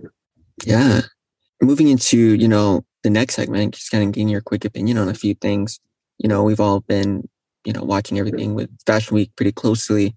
Yeah. 0.64 1.02
Moving 1.62 1.88
into, 1.88 2.18
you 2.18 2.48
know, 2.48 2.84
the 3.04 3.10
next 3.10 3.36
segment, 3.36 3.74
just 3.74 3.92
kind 3.92 4.02
of 4.04 4.12
getting 4.12 4.28
your 4.28 4.40
quick 4.40 4.64
opinion 4.64 4.98
on 4.98 5.08
a 5.08 5.14
few 5.14 5.34
things. 5.34 5.78
You 6.18 6.28
know, 6.28 6.42
we've 6.42 6.60
all 6.60 6.80
been 6.80 7.28
you 7.64 7.72
know, 7.72 7.82
watching 7.82 8.18
everything 8.18 8.54
with 8.54 8.70
Fashion 8.86 9.14
Week 9.14 9.30
pretty 9.36 9.52
closely. 9.52 10.14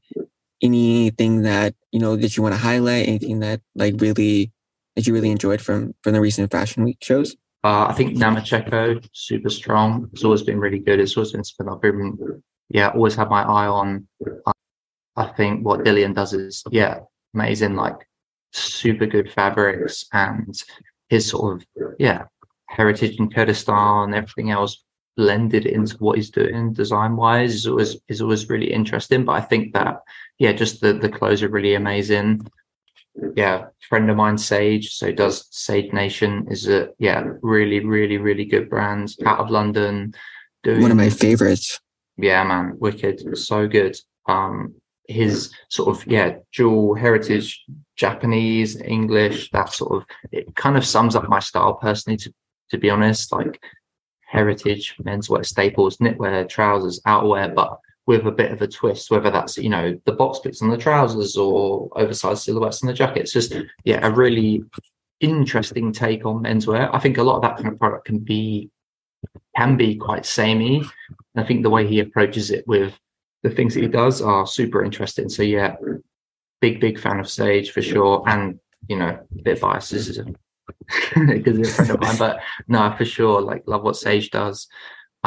Anything 0.62 1.44
that, 1.44 1.76
you 1.92 2.00
know, 2.00 2.16
that 2.16 2.36
you 2.36 2.42
want 2.42 2.56
to 2.56 2.60
highlight, 2.60 3.08
anything 3.08 3.40
that 3.42 3.62
like 3.76 3.96
really 4.00 4.52
that 4.96 5.06
you 5.06 5.14
really 5.14 5.30
enjoyed 5.30 5.62
from 5.62 5.94
from 6.02 6.14
the 6.14 6.22
recent 6.22 6.52
Fashion 6.52 6.84
Week 6.84 6.98
shows? 7.02 7.36
Uh, 7.64 7.88
I 7.90 7.94
think 7.94 8.18
Namacheko, 8.18 9.08
super 9.14 9.50
strong. 9.50 10.10
It's 10.14 10.24
always 10.24 10.44
been 10.44 10.60
really 10.60 10.80
good. 10.80 11.00
It's 11.00 11.16
always 11.18 11.32
been 11.32 11.44
something 11.44 11.74
I've 11.74 11.82
been, 11.82 12.42
yeah, 12.70 12.90
always 12.90 13.16
had 13.16 13.30
my 13.30 13.44
eye 13.44 13.68
on. 13.68 14.08
Uh, 14.46 14.52
I 15.16 15.26
think 15.28 15.66
what 15.66 15.82
Dilan 15.82 16.16
does 16.16 16.34
is, 16.34 16.64
yeah, 16.72 17.00
amazing, 17.34 17.76
like 17.76 17.98
super 18.54 19.06
good 19.06 19.32
fabrics 19.32 20.06
and 20.14 20.56
his 21.10 21.30
sort 21.30 21.58
of, 21.58 21.68
yeah, 22.00 22.26
heritage 22.68 23.20
in 23.20 23.30
Kurdistan 23.30 24.06
and 24.06 24.16
everything 24.16 24.52
else 24.52 24.84
blended 25.18 25.66
into 25.66 25.98
what 25.98 26.16
he's 26.16 26.30
doing 26.30 26.72
design 26.72 27.18
wise 27.18 27.56
is 27.56 27.68
always 27.68 27.98
is 28.08 28.22
always 28.22 28.48
really 28.48 28.72
interesting. 28.72 29.26
But 29.26 29.34
I 29.34 29.42
think 29.42 29.74
that 29.74 30.02
yeah, 30.38 30.54
just 30.54 30.80
the 30.80 30.94
the 30.94 31.10
clothes 31.10 31.44
are 31.44 31.50
really 31.50 31.74
amazing. 31.74 32.48
yeah, 33.36 33.66
friend 33.90 34.10
of 34.10 34.16
mine, 34.16 34.38
Sage. 34.38 34.94
So 34.94 35.12
does 35.12 35.48
Sage 35.52 35.92
Nation 35.92 36.48
is 36.50 36.68
a 36.70 36.90
yeah, 37.00 37.24
really, 37.42 37.80
really, 37.80 38.18
really 38.18 38.46
good 38.46 38.70
brand 38.70 39.16
out 39.26 39.40
of 39.40 39.50
London. 39.50 40.14
Doing, 40.64 40.82
One 40.82 40.92
of 40.92 40.98
my 40.98 41.10
favorites. 41.10 41.80
Yeah, 42.18 42.44
man, 42.44 42.76
wicked, 42.80 43.38
so 43.38 43.68
good. 43.68 43.98
Um, 44.28 44.76
his 45.08 45.54
sort 45.70 45.96
of 45.96 46.06
yeah, 46.08 46.38
dual 46.54 46.96
heritage, 46.96 47.64
Japanese, 47.96 48.80
English. 48.82 49.50
That 49.52 49.74
sort 49.74 49.92
of 49.98 50.08
it 50.32 50.56
kind 50.56 50.78
of 50.78 50.86
sums 50.86 51.16
up 51.16 51.28
my 51.28 51.40
style 51.40 51.76
personally. 51.76 52.18
To 52.18 52.34
to 52.70 52.78
be 52.78 52.90
honest, 52.90 53.32
like 53.32 53.62
heritage 54.28 54.96
menswear 55.02 55.46
staples, 55.46 55.98
knitwear, 55.98 56.48
trousers, 56.48 57.00
outerwear, 57.08 57.54
but 57.56 57.80
with 58.06 58.26
a 58.26 58.32
bit 58.32 58.52
of 58.52 58.62
a 58.62 58.68
twist, 58.68 59.10
whether 59.12 59.32
that's, 59.32 59.58
you 59.58 59.70
know, 59.70 60.00
the 60.06 60.12
box 60.14 60.40
bits 60.40 60.62
on 60.62 60.70
the 60.70 60.78
trousers 60.78 61.36
or 61.36 61.90
oversized 61.96 62.44
silhouettes 62.44 62.82
on 62.84 62.88
the 62.88 62.94
jackets. 62.94 63.34
Just, 63.34 63.56
yeah, 63.84 64.06
a 64.06 64.12
really 64.12 64.64
interesting 65.20 65.92
take 65.92 66.26
on 66.26 66.44
menswear. 66.44 66.90
I 66.94 67.00
think 67.00 67.18
a 67.18 67.24
lot 67.24 67.38
of 67.38 67.42
that 67.42 67.58
kind 67.58 67.70
of 67.70 67.80
product 67.80 68.06
can 68.06 68.20
be 68.20 68.70
can 69.56 69.76
be 69.76 69.96
quite 69.96 70.26
samey. 70.26 70.84
I 71.36 71.44
think 71.44 71.64
the 71.64 71.70
way 71.70 71.88
he 71.88 72.00
approaches 72.00 72.52
it 72.52 72.68
with 72.68 72.98
the 73.44 73.50
things 73.50 73.74
that 73.74 73.82
he 73.82 73.88
does 73.88 74.22
are 74.22 74.46
super 74.46 74.84
interesting. 74.84 75.30
So 75.30 75.44
yeah, 75.44 75.76
big, 76.62 76.80
big 76.80 77.00
fan 77.00 77.20
of 77.20 77.30
Sage 77.30 77.72
for 77.72 77.82
sure. 77.82 78.24
And, 78.28 78.60
you 78.88 78.98
know, 78.98 79.20
a 79.38 79.42
bit 79.42 79.60
biased 79.60 79.94
because 81.16 81.58
he's 81.58 81.70
a 81.72 81.74
friend 81.74 81.92
of 81.92 82.02
mine, 82.02 82.18
but 82.18 82.40
no, 82.68 82.94
for 82.98 83.06
sure, 83.06 83.42
like 83.42 83.64
love 83.66 83.84
what 83.84 83.96
Sage 83.96 84.30
does. 84.32 84.68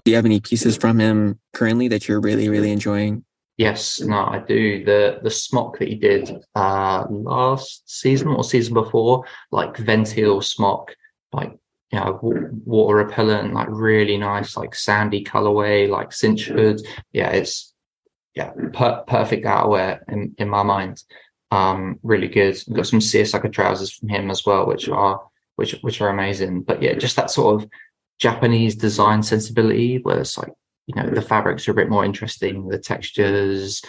Do 0.04 0.10
you 0.10 0.16
have 0.16 0.26
any 0.26 0.40
pieces 0.40 0.76
from 0.76 0.98
him 0.98 1.38
currently 1.52 1.88
that 1.88 2.08
you're 2.08 2.20
really, 2.20 2.48
really 2.48 2.70
enjoying? 2.70 3.24
Yes, 3.56 4.00
no, 4.00 4.16
I 4.16 4.38
do. 4.38 4.84
The 4.84 5.20
the 5.22 5.30
smock 5.30 5.78
that 5.78 5.88
he 5.88 5.94
did 5.94 6.30
uh 6.54 7.04
last 7.10 7.82
season 7.90 8.28
or 8.28 8.42
season 8.42 8.74
before, 8.74 9.24
like 9.50 9.76
Ventile 9.76 10.40
smock, 10.40 10.94
like 11.32 11.52
you 11.92 11.98
know, 11.98 12.18
water 12.64 12.96
repellent, 12.96 13.52
like 13.52 13.68
really 13.68 14.16
nice, 14.16 14.56
like 14.56 14.74
sandy 14.74 15.24
colorway, 15.24 15.88
like 15.88 16.12
cinch 16.12 16.46
hood. 16.46 16.80
Yeah, 17.12 17.30
it's 17.30 17.74
yeah, 18.34 18.52
per- 18.72 19.02
perfect 19.06 19.44
outerwear 19.44 20.00
in, 20.08 20.34
in 20.38 20.48
my 20.48 20.62
mind. 20.62 21.02
Um, 21.50 21.98
really 22.02 22.28
good. 22.28 22.62
We've 22.66 22.76
got 22.76 22.86
some 22.86 23.00
seersucker 23.00 23.48
trousers 23.48 23.92
from 23.92 24.08
him 24.08 24.30
as 24.30 24.46
well, 24.46 24.66
which 24.66 24.88
are 24.88 25.20
which 25.56 25.72
which 25.82 26.00
are 26.00 26.08
amazing. 26.08 26.62
But 26.62 26.82
yeah, 26.82 26.94
just 26.94 27.16
that 27.16 27.30
sort 27.30 27.62
of 27.62 27.68
Japanese 28.18 28.74
design 28.74 29.22
sensibility, 29.22 29.98
where 29.98 30.20
it's 30.20 30.38
like, 30.38 30.52
you 30.86 30.94
know, 30.94 31.08
the 31.08 31.22
fabrics 31.22 31.66
are 31.68 31.72
a 31.72 31.74
bit 31.74 31.88
more 31.88 32.04
interesting, 32.04 32.68
the 32.68 32.78
textures, 32.78 33.82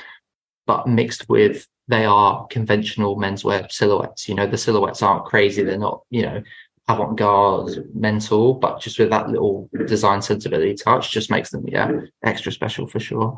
but 0.65 0.88
mixed 0.88 1.27
with 1.30 1.68
they 1.88 2.06
are 2.06 2.48
conventional 2.48 3.18
menswear 3.18 3.70
silhouettes. 3.72 4.30
You 4.30 4.36
know, 4.36 4.48
the 4.48 4.58
silhouettes 4.58 5.01
aren't 5.01 5.25
crazy, 5.25 5.63
they're 5.63 5.77
not, 5.77 6.01
you 6.10 6.22
know, 6.22 6.41
avant-garde 6.88 7.94
mental, 7.94 8.53
but 8.53 8.80
just 8.80 8.98
with 8.98 9.10
that 9.10 9.30
little 9.30 9.70
design 9.88 10.22
sensibility 10.22 10.74
touch 10.74 11.12
just 11.12 11.30
makes 11.30 11.50
them, 11.50 11.65
yeah, 11.68 11.91
extra 12.24 12.51
special 12.51 12.88
for 12.88 13.00
sure. 13.00 13.38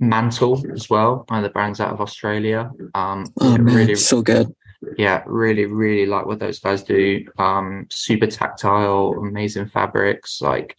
Mantle 0.00 0.62
as 0.72 0.90
well, 0.90 1.24
one 1.28 1.38
of 1.38 1.44
the 1.44 1.50
brands 1.50 1.80
out 1.80 1.92
of 1.92 2.00
Australia. 2.00 2.70
Um, 2.94 3.24
oh, 3.40 3.56
man, 3.56 3.64
really 3.64 3.94
so 3.94 4.20
good 4.20 4.54
yeah, 4.96 5.22
really, 5.26 5.66
really 5.66 6.06
like 6.06 6.26
what 6.26 6.38
those 6.38 6.58
guys 6.58 6.82
do. 6.82 7.24
Um, 7.38 7.86
super 7.90 8.26
tactile, 8.26 9.14
amazing 9.18 9.68
fabrics. 9.68 10.40
Like, 10.40 10.76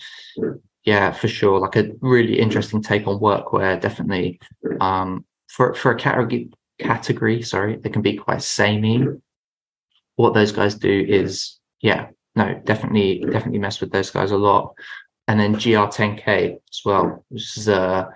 yeah, 0.84 1.12
for 1.12 1.28
sure. 1.28 1.60
Like 1.60 1.76
a 1.76 1.92
really 2.02 2.40
interesting 2.40 2.82
take 2.82 3.08
on 3.08 3.20
workwear. 3.20 3.80
Definitely. 3.80 4.40
Um, 4.80 5.26
for 5.48 5.74
for 5.74 5.92
a 5.92 5.98
category 5.98 6.50
category, 6.80 7.42
sorry, 7.42 7.78
they 7.78 7.90
can 7.90 8.02
be 8.02 8.18
quite 8.18 8.42
samey. 8.42 9.06
What 10.16 10.34
those 10.34 10.52
guys 10.52 10.76
do 10.76 11.06
is, 11.08 11.60
yeah, 11.82 12.08
no, 12.36 12.62
definitely, 12.66 13.26
definitely 13.30 13.60
mess 13.60 13.82
with 13.82 13.92
those 13.92 14.10
guys 14.12 14.32
a 14.32 14.38
lot. 14.38 14.74
And 15.28 15.40
then 15.40 15.56
GR10K 15.56 16.54
as 16.54 16.82
well, 16.86 17.26
which 17.30 17.58
is 17.58 17.68
a 17.68 18.10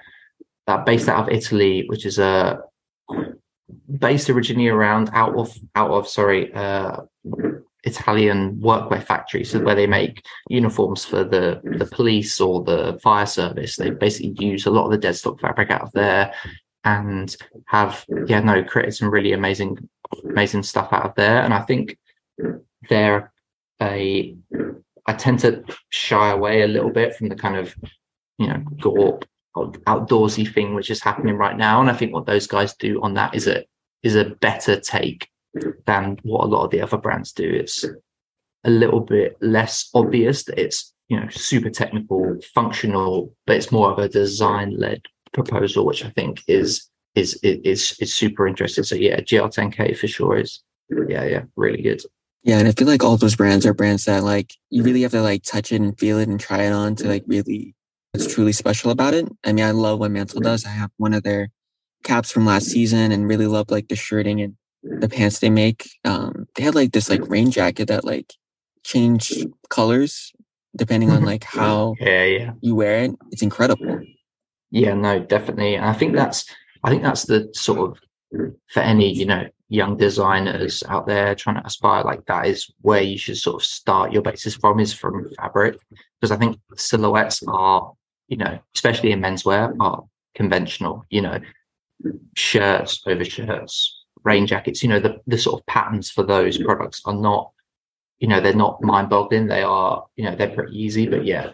uh, 0.68 0.84
based 0.84 1.10
out 1.10 1.28
of 1.28 1.36
Italy, 1.36 1.86
which 1.88 2.06
is 2.06 2.20
a 2.20 2.60
based 4.00 4.30
originally 4.30 4.70
around 4.70 5.10
out 5.14 5.36
of 5.36 5.56
out 5.76 5.92
of 5.92 6.08
sorry 6.08 6.54
uh, 6.54 6.98
Italian 7.84 8.58
workwear 8.58 9.04
factories 9.04 9.52
so 9.52 9.60
where 9.62 9.76
they 9.76 9.88
make 9.88 10.24
uniforms 10.50 11.06
for 11.06 11.24
the 11.24 11.62
the 11.78 11.86
police 11.86 12.40
or 12.42 12.64
the 12.64 13.00
fire 13.02 13.26
service. 13.26 13.76
They 13.76 13.90
basically 13.90 14.36
use 14.46 14.66
a 14.66 14.72
lot 14.72 14.86
of 14.86 14.92
the 14.92 14.98
dead 14.98 15.16
stock 15.16 15.40
fabric 15.40 15.72
out 15.72 15.82
of 15.82 15.92
there, 15.94 16.34
and 16.84 17.36
have 17.68 18.06
yeah 18.26 18.42
no 18.42 18.64
created 18.64 18.96
some 18.96 19.10
really 19.10 19.34
amazing 19.34 19.78
amazing 20.26 20.64
stuff 20.64 20.92
out 20.92 21.06
of 21.06 21.16
there. 21.16 21.42
And 21.42 21.54
I 21.54 21.62
think 21.62 21.98
they're 22.90 23.32
a 23.82 24.36
I 25.08 25.14
tend 25.14 25.40
to 25.40 25.64
shy 25.90 26.32
away 26.32 26.62
a 26.62 26.68
little 26.68 26.92
bit 26.92 27.16
from 27.16 27.30
the 27.30 27.36
kind 27.36 27.56
of 27.56 27.76
you 28.38 28.48
know 28.48 28.64
gorp 28.82 29.26
outdoorsy 29.68 30.52
thing 30.52 30.74
which 30.74 30.90
is 30.90 31.02
happening 31.02 31.36
right 31.36 31.58
now. 31.58 31.80
And 31.80 31.90
I 31.90 31.94
think 31.94 32.14
what 32.14 32.26
those 32.26 32.48
guys 32.48 32.74
do 32.76 33.02
on 33.02 33.14
that 33.16 33.36
is 33.36 33.48
a 33.48 33.66
is 34.04 34.16
a 34.16 34.26
better 34.26 34.80
take 34.80 35.28
than 35.86 36.18
what 36.24 36.44
a 36.44 36.48
lot 36.48 36.66
of 36.66 36.72
the 36.72 36.82
other 36.82 36.98
brands 36.98 37.32
do. 37.32 37.50
It's 37.50 37.86
a 38.64 38.70
little 38.70 39.02
bit 39.02 39.38
less 39.42 39.90
obvious 39.94 40.44
that 40.44 40.60
it's 40.60 40.94
you 41.10 41.20
know 41.20 41.28
super 41.30 41.70
technical, 41.70 42.38
functional, 42.54 43.34
but 43.46 43.56
it's 43.56 43.72
more 43.72 43.92
of 43.92 44.00
a 44.00 44.10
design 44.10 44.78
led 44.78 45.02
proposal, 45.34 45.86
which 45.86 46.06
I 46.06 46.10
think 46.12 46.44
is 46.48 46.88
is 47.16 47.36
is 47.44 47.98
is 48.00 48.14
super 48.14 48.48
interesting. 48.48 48.84
So 48.84 48.96
yeah, 48.96 49.20
GR10K 49.20 49.98
for 49.98 50.08
sure 50.08 50.38
is 50.38 50.62
yeah 50.90 51.24
yeah 51.24 51.44
really 51.56 51.82
good. 51.82 52.02
Yeah, 52.44 52.60
and 52.60 52.68
I 52.68 52.72
feel 52.72 52.88
like 52.88 53.04
all 53.04 53.18
those 53.18 53.36
brands 53.36 53.66
are 53.66 53.74
brands 53.74 54.06
that 54.06 54.24
like 54.24 54.54
you 54.70 54.84
really 54.84 55.02
have 55.02 55.12
to 55.12 55.22
like 55.22 55.44
touch 55.44 55.72
it 55.72 55.82
and 55.82 55.98
feel 55.98 56.20
it 56.20 56.30
and 56.30 56.40
try 56.40 56.64
it 56.64 56.72
on 56.72 56.96
to 56.96 57.08
like 57.08 57.24
really 57.28 57.76
what's 58.12 58.34
truly 58.34 58.54
special 58.54 58.92
about 58.92 59.14
it. 59.14 59.28
I 59.46 59.54
mean, 59.54 59.66
I 59.66 59.72
love 59.72 60.00
what 60.00 60.12
Mantle 60.12 60.42
does. 60.42 60.66
I 60.66 60.70
have 60.70 60.92
one 60.98 61.14
of 61.14 61.24
their 61.24 61.50
caps 62.04 62.32
from 62.32 62.46
last 62.46 62.68
season 62.68 63.12
and 63.12 63.28
really 63.28 63.48
love 63.48 63.70
like 63.70 63.88
the 63.88 63.96
shirting 63.96 64.42
and 64.42 64.56
the 64.84 65.10
pants 65.10 65.40
they 65.40 65.50
make. 65.50 65.90
Um, 66.06 66.48
they 66.56 66.64
had 66.64 66.76
like 66.76 66.92
this 66.92 67.10
like 67.10 67.28
rain 67.30 67.52
jacket 67.52 67.88
that 67.88 68.06
like 68.06 68.34
changed 68.84 69.46
colors 69.70 70.34
depending 70.76 71.10
on 71.12 71.24
like 71.26 71.44
how 71.44 71.96
yeah, 72.00 72.24
yeah. 72.24 72.52
you 72.62 72.76
wear 72.76 73.04
it. 73.04 73.12
It's 73.32 73.42
incredible. 73.42 74.02
Yeah, 74.72 74.94
no, 74.94 75.20
definitely. 75.20 75.76
And 75.76 75.86
I 75.86 75.94
think 75.94 76.16
that's 76.16 76.46
I 76.84 76.90
think 76.90 77.04
that's 77.04 77.24
the 77.24 77.50
sort 77.54 77.80
of 77.80 77.98
for 78.68 78.80
any, 78.82 79.12
you 79.12 79.26
know, 79.26 79.48
young 79.70 79.98
designers 79.98 80.84
out 80.88 81.08
there 81.08 81.36
trying 81.36 81.56
to 81.56 81.66
aspire 81.66 82.04
like 82.04 82.26
that 82.26 82.48
is 82.48 82.72
where 82.82 83.02
you 83.02 83.18
should 83.18 83.38
sort 83.38 83.62
of 83.62 83.66
start 83.66 84.12
your 84.12 84.22
basis 84.22 84.56
from 84.56 84.80
is 84.80 84.94
from 84.94 85.30
fabric. 85.38 85.78
Because 86.20 86.32
I 86.32 86.38
think 86.38 86.60
silhouettes 86.76 87.44
are, 87.48 87.92
you 88.30 88.38
know, 88.38 88.60
especially 88.74 89.12
in 89.12 89.20
menswear, 89.22 89.76
are 89.80 90.06
conventional. 90.34 91.06
You 91.10 91.22
know, 91.24 91.40
shirts 92.36 93.02
over 93.06 93.26
shirts, 93.26 94.06
rain 94.24 94.48
jackets, 94.48 94.84
you 94.84 94.90
know, 94.90 95.00
the, 95.00 95.20
the 95.28 95.38
sort 95.38 95.60
of 95.60 95.66
patterns 95.66 96.10
for 96.10 96.24
those 96.24 96.58
mm. 96.58 96.66
products 96.66 97.02
are 97.06 97.14
not, 97.14 97.52
you 98.20 98.28
know, 98.28 98.40
they're 98.40 98.54
not 98.54 98.82
mind 98.82 99.10
boggling. 99.10 99.48
They 99.48 99.64
are, 99.64 100.06
you 100.16 100.26
know, 100.26 100.36
they're 100.36 100.56
pretty 100.56 100.78
easy, 100.78 101.08
but 101.08 101.26
yeah, 101.26 101.52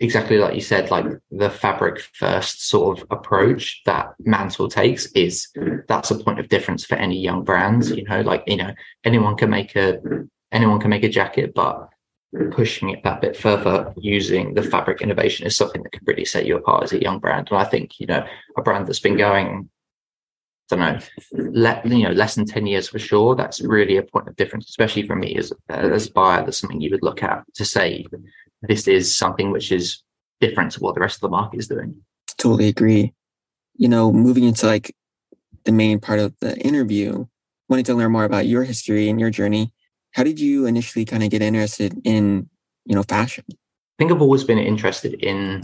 exactly 0.00 0.38
like 0.38 0.54
you 0.54 0.60
said, 0.60 0.90
like 0.90 1.06
the 1.30 1.50
fabric 1.50 2.00
first 2.14 2.68
sort 2.68 2.98
of 2.98 3.06
approach 3.10 3.82
that 3.86 4.14
Mantle 4.20 4.68
takes 4.68 5.06
is 5.12 5.48
that's 5.88 6.10
a 6.10 6.18
point 6.18 6.40
of 6.40 6.48
difference 6.48 6.84
for 6.84 6.96
any 6.96 7.18
young 7.18 7.44
brands. 7.44 7.90
You 7.90 8.04
know, 8.04 8.20
like, 8.20 8.44
you 8.46 8.56
know, 8.56 8.72
anyone 9.04 9.36
can 9.36 9.50
make 9.50 9.74
a, 9.76 9.98
anyone 10.52 10.80
can 10.80 10.90
make 10.90 11.04
a 11.04 11.08
jacket, 11.08 11.54
but 11.54 11.88
pushing 12.50 12.90
it 12.90 13.02
that 13.04 13.20
bit 13.20 13.36
further 13.36 13.92
using 13.96 14.54
the 14.54 14.62
fabric 14.62 15.00
innovation 15.00 15.46
is 15.46 15.56
something 15.56 15.82
that 15.82 15.92
can 15.92 16.02
really 16.06 16.24
set 16.24 16.46
you 16.46 16.56
apart 16.56 16.84
as 16.84 16.92
a 16.92 17.00
young 17.00 17.18
brand. 17.18 17.48
And 17.50 17.58
I 17.58 17.64
think, 17.64 17.98
you 17.98 18.06
know, 18.06 18.26
a 18.56 18.62
brand 18.62 18.86
that's 18.86 19.00
been 19.00 19.16
going, 19.16 19.68
I 20.70 20.76
don't 20.76 20.80
know, 20.80 20.98
let, 21.52 21.86
you 21.86 22.02
know, 22.02 22.10
less 22.10 22.34
than 22.34 22.44
10 22.44 22.66
years 22.66 22.88
for 22.88 22.98
sure, 22.98 23.36
that's 23.36 23.60
really 23.60 23.96
a 23.96 24.02
point 24.02 24.28
of 24.28 24.36
difference, 24.36 24.68
especially 24.68 25.06
for 25.06 25.16
me 25.16 25.36
as, 25.36 25.52
as 25.68 26.08
a 26.08 26.12
buyer, 26.12 26.44
that's 26.44 26.58
something 26.58 26.80
you 26.80 26.90
would 26.90 27.02
look 27.02 27.22
at 27.22 27.44
to 27.54 27.64
say, 27.64 28.04
this 28.62 28.88
is 28.88 29.14
something 29.14 29.50
which 29.50 29.70
is 29.70 30.02
different 30.40 30.72
to 30.72 30.80
what 30.80 30.94
the 30.94 31.00
rest 31.00 31.16
of 31.16 31.20
the 31.22 31.28
market 31.28 31.58
is 31.58 31.68
doing. 31.68 31.94
Totally 32.36 32.68
agree. 32.68 33.14
You 33.76 33.88
know, 33.88 34.12
moving 34.12 34.44
into 34.44 34.66
like 34.66 34.94
the 35.64 35.72
main 35.72 36.00
part 36.00 36.18
of 36.18 36.34
the 36.40 36.56
interview, 36.58 37.26
wanting 37.68 37.84
to 37.84 37.94
learn 37.94 38.12
more 38.12 38.24
about 38.24 38.46
your 38.46 38.64
history 38.64 39.08
and 39.08 39.20
your 39.20 39.30
journey 39.30 39.72
how 40.16 40.22
did 40.22 40.40
you 40.40 40.64
initially 40.64 41.04
kind 41.04 41.22
of 41.22 41.28
get 41.28 41.42
interested 41.42 42.00
in, 42.04 42.48
you 42.86 42.94
know, 42.94 43.02
fashion? 43.02 43.44
I 43.50 43.54
think 43.98 44.10
I've 44.10 44.22
always 44.22 44.44
been 44.44 44.58
interested 44.58 45.12
in 45.22 45.62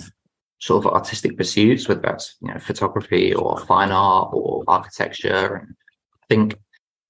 sort 0.60 0.84
of 0.84 0.92
artistic 0.92 1.38
pursuits, 1.38 1.88
whether 1.88 2.02
that's 2.02 2.36
you 2.42 2.48
know 2.48 2.58
photography 2.58 3.34
or 3.34 3.58
fine 3.60 3.90
art 3.90 4.28
or 4.34 4.62
architecture. 4.68 5.56
And 5.56 5.74
I 6.22 6.26
think 6.28 6.54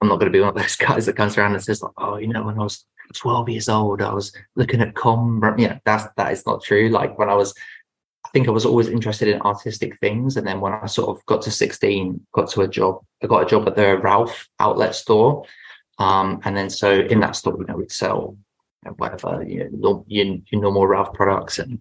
I'm 0.00 0.08
not 0.08 0.20
going 0.20 0.30
to 0.30 0.36
be 0.36 0.38
one 0.38 0.50
of 0.50 0.54
those 0.54 0.76
guys 0.88 1.06
that 1.06 1.16
comes 1.16 1.36
around 1.36 1.54
and 1.54 1.62
says 1.62 1.82
like, 1.82 1.92
oh, 1.98 2.16
you 2.16 2.28
know, 2.28 2.44
when 2.44 2.60
I 2.60 2.62
was 2.62 2.84
12 3.14 3.48
years 3.48 3.68
old, 3.68 4.02
I 4.02 4.14
was 4.14 4.32
looking 4.54 4.80
at 4.80 4.94
Comme. 4.94 5.42
Yeah, 5.58 5.80
that's 5.84 6.04
that 6.16 6.30
is 6.30 6.46
not 6.46 6.62
true. 6.62 6.90
Like 6.90 7.18
when 7.18 7.28
I 7.28 7.34
was, 7.34 7.52
I 8.24 8.28
think 8.28 8.46
I 8.46 8.52
was 8.52 8.64
always 8.64 8.86
interested 8.86 9.26
in 9.26 9.40
artistic 9.42 9.98
things, 9.98 10.36
and 10.36 10.46
then 10.46 10.60
when 10.60 10.74
I 10.74 10.86
sort 10.86 11.08
of 11.08 11.26
got 11.26 11.42
to 11.42 11.50
16, 11.50 12.24
got 12.34 12.50
to 12.50 12.60
a 12.60 12.68
job, 12.68 13.00
I 13.20 13.26
got 13.26 13.42
a 13.42 13.46
job 13.46 13.66
at 13.66 13.74
the 13.74 13.98
Ralph 13.98 14.48
outlet 14.60 14.94
store, 14.94 15.44
Um, 16.02 16.40
and 16.44 16.56
then 16.56 16.68
so 16.68 16.90
in 16.92 17.20
that 17.20 17.36
store, 17.36 17.56
you 17.58 17.66
know, 17.66 17.76
we'd 17.76 17.92
sell 17.92 18.36
you 18.84 18.90
know, 18.90 18.94
whatever, 18.96 19.44
you 19.46 19.70
know, 19.70 20.04
your, 20.08 20.26
your 20.50 20.60
normal 20.60 20.86
Ralph 20.86 21.14
products 21.14 21.60
and 21.60 21.80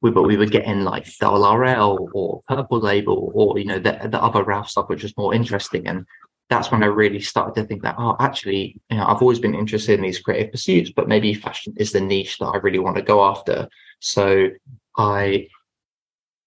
we, 0.00 0.10
but 0.10 0.24
we 0.24 0.36
were 0.36 0.46
getting 0.46 0.82
like 0.82 1.06
Double 1.18 1.48
RL 1.56 2.10
or 2.12 2.42
Purple 2.48 2.80
Label 2.80 3.30
or, 3.34 3.56
you 3.60 3.66
know, 3.66 3.78
the, 3.78 4.08
the 4.10 4.20
other 4.20 4.42
Ralph 4.42 4.68
stuff, 4.68 4.88
which 4.88 5.04
was 5.04 5.16
more 5.16 5.32
interesting. 5.32 5.86
And 5.86 6.04
that's 6.50 6.72
when 6.72 6.82
I 6.82 6.86
really 6.86 7.20
started 7.20 7.60
to 7.60 7.66
think 7.68 7.82
that, 7.82 7.94
oh, 7.98 8.16
actually, 8.18 8.80
you 8.90 8.96
know, 8.96 9.06
I've 9.06 9.22
always 9.22 9.38
been 9.38 9.54
interested 9.54 9.94
in 9.94 10.02
these 10.02 10.18
creative 10.18 10.50
pursuits, 10.50 10.90
but 10.90 11.06
maybe 11.06 11.32
fashion 11.32 11.72
is 11.76 11.92
the 11.92 12.00
niche 12.00 12.38
that 12.38 12.46
I 12.46 12.56
really 12.56 12.80
want 12.80 12.96
to 12.96 13.02
go 13.02 13.24
after. 13.24 13.68
So 14.00 14.48
I, 14.98 15.46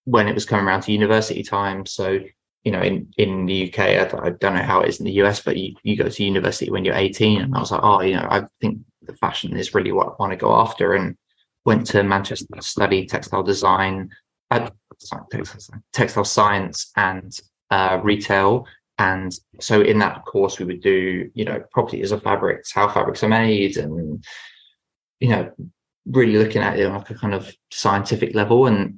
when 0.03 0.27
it 0.27 0.36
was 0.36 0.45
coming 0.45 0.65
around 0.65 0.81
to 0.81 0.91
university 0.91 1.43
time, 1.43 1.86
so 1.86 2.19
you 2.65 2.72
know, 2.72 2.81
in, 2.81 3.07
in 3.17 3.45
the 3.45 3.69
UK, 3.69 3.79
I, 3.79 4.25
I, 4.25 4.29
don't 4.31 4.55
know 4.55 4.63
how 4.63 4.81
it 4.81 4.89
is 4.89 5.00
in 5.00 5.05
the 5.05 5.22
US, 5.24 5.39
but 5.39 5.55
you, 5.55 5.75
you 5.84 5.95
go 5.95 6.10
to 6.10 6.24
university 6.24 6.72
when 6.72 6.84
you're 6.84 6.95
18. 6.95 7.41
And 7.41 7.55
I 7.55 7.60
was 7.60 7.72
like, 7.72 7.81
oh, 7.84 8.01
you 8.01 8.15
know, 8.15 8.27
I 8.29 8.43
think 8.60 8.79
the 9.03 9.13
fashion 9.13 9.55
is 9.55 9.75
really 9.75 9.91
what 9.91 10.07
I 10.07 10.15
want 10.19 10.31
to 10.31 10.36
go 10.36 10.51
after. 10.51 10.95
And 10.95 11.15
went 11.63 11.86
to 11.88 12.03
Manchester 12.03 12.48
to 12.55 12.62
study 12.63 13.05
textile 13.05 13.43
design, 13.43 14.10
uh, 14.50 14.69
sorry, 15.00 15.24
textile, 15.31 15.79
textile 15.93 16.25
science 16.25 16.91
and 16.95 17.39
uh, 17.69 18.00
retail. 18.03 18.65
And 18.98 19.31
so 19.60 19.81
in 19.81 20.00
that 20.00 20.25
course, 20.25 20.57
we 20.57 20.65
would 20.65 20.81
do, 20.81 21.29
you 21.36 21.45
know, 21.45 21.63
properties 21.72 22.12
of 22.12 22.24
fabrics, 22.24 22.72
how 22.72 22.88
fabrics 22.88 23.24
are 23.24 23.29
made, 23.29 23.77
and, 23.77 24.24
you 25.19 25.29
know, 25.29 25.51
really 26.07 26.38
looking 26.38 26.62
at 26.62 26.79
it 26.79 26.86
on 26.86 26.95
like 26.95 27.10
a 27.12 27.15
kind 27.15 27.34
of 27.34 27.53
scientific 27.72 28.34
level. 28.34 28.67
And 28.67 28.98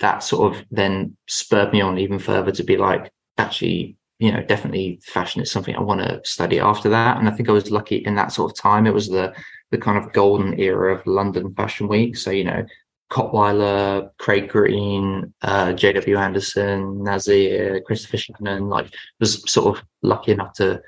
that 0.00 0.22
sort 0.22 0.54
of 0.54 0.64
then 0.70 1.16
spurred 1.26 1.72
me 1.72 1.80
on 1.80 1.98
even 1.98 2.18
further 2.18 2.52
to 2.52 2.62
be 2.62 2.76
like, 2.76 3.10
actually, 3.36 3.96
you 4.18 4.32
know, 4.32 4.42
definitely 4.42 5.00
fashion 5.04 5.42
is 5.42 5.50
something 5.50 5.74
I 5.76 5.80
want 5.80 6.00
to 6.00 6.20
study 6.24 6.58
after 6.58 6.88
that. 6.90 7.18
And 7.18 7.28
I 7.28 7.32
think 7.32 7.48
I 7.48 7.52
was 7.52 7.70
lucky 7.70 7.96
in 7.96 8.14
that 8.16 8.32
sort 8.32 8.52
of 8.52 8.58
time. 8.58 8.86
It 8.86 8.94
was 8.94 9.08
the 9.08 9.34
the 9.70 9.78
kind 9.78 9.98
of 9.98 10.12
golden 10.12 10.58
era 10.58 10.94
of 10.94 11.06
London 11.06 11.52
Fashion 11.54 11.88
Week. 11.88 12.16
So, 12.16 12.30
you 12.30 12.44
know, 12.44 12.64
Cottweiler, 13.10 14.10
Craig 14.18 14.48
Green, 14.48 15.32
uh, 15.42 15.68
JW 15.68 16.18
Anderson, 16.18 17.02
Nasir, 17.02 17.80
Christopher 17.86 18.16
Shannon, 18.16 18.68
like 18.68 18.92
was 19.20 19.50
sort 19.50 19.76
of 19.78 19.84
lucky 20.02 20.32
enough 20.32 20.54
to 20.54 20.80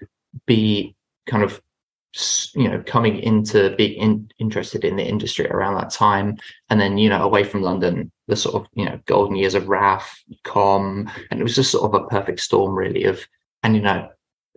be 0.47 0.95
kind 1.27 1.43
of 1.43 1.61
you 2.55 2.69
know 2.69 2.83
coming 2.87 3.19
into 3.19 3.75
being 3.77 3.93
in, 4.01 4.31
interested 4.39 4.85
in 4.85 4.97
the 4.97 5.05
industry 5.05 5.47
around 5.47 5.77
that 5.77 5.91
time. 5.91 6.37
And 6.69 6.81
then 6.81 6.99
you 6.99 7.09
know 7.09 7.23
away 7.23 7.45
from 7.45 7.63
london 7.63 8.11
the 8.27 8.37
sort 8.37 8.55
of 8.55 8.67
you 8.75 8.85
know 8.85 8.99
golden 9.07 9.37
years 9.37 9.55
of 9.55 9.69
raf 9.69 10.23
com 10.45 11.11
and 11.31 11.41
it 11.41 11.43
was 11.43 11.57
just 11.57 11.71
sort 11.71 11.85
of 11.85 12.01
a 12.01 12.07
perfect 12.07 12.41
storm 12.41 12.75
really 12.75 13.05
of 13.05 13.27
and 13.63 13.75
you 13.75 13.83
know 13.83 14.09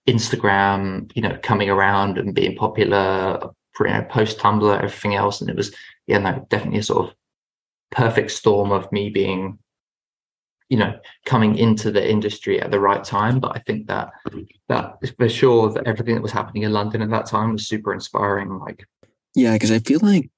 instagram 0.08 1.12
you 1.16 1.22
know 1.22 1.38
coming 1.42 1.70
around 1.70 2.18
and 2.18 2.36
being 2.36 2.56
popular 2.56 3.52
you 3.80 3.88
know 3.88 4.06
post 4.10 4.38
tumblr 4.38 4.78
everything 4.78 5.16
else. 5.16 5.42
And 5.42 5.50
it 5.50 5.56
was 5.56 5.76
yeah 6.08 6.20
no 6.20 6.46
definitely 6.50 6.80
a 6.80 6.84
sort 6.84 7.08
of 7.08 7.16
perfect 7.92 8.32
storm 8.32 8.72
of 8.72 8.92
me 8.92 9.10
being 9.10 9.60
you 10.70 10.78
know 10.78 10.98
coming 11.26 11.58
into 11.58 11.92
the 11.92 12.10
industry 12.10 12.62
at 12.62 12.72
the 12.72 12.80
right 12.80 13.04
time 13.04 13.40
but 13.40 13.56
i 13.56 13.60
think 13.60 13.88
that 13.88 14.12
that 14.70 14.98
for 15.18 15.30
sure 15.30 15.72
that 15.72 15.86
everything 15.86 16.16
that 16.16 16.22
was 16.22 16.32
happening 16.32 16.64
in 16.64 16.74
london 16.74 17.02
at 17.02 17.10
that 17.10 17.26
time 17.26 17.54
was 17.54 17.68
super 17.68 17.94
inspiring 17.94 18.60
like 18.60 18.86
yeah 19.36 19.54
because 19.54 19.72
i 19.72 19.80
feel 19.80 20.00
like 20.02 20.30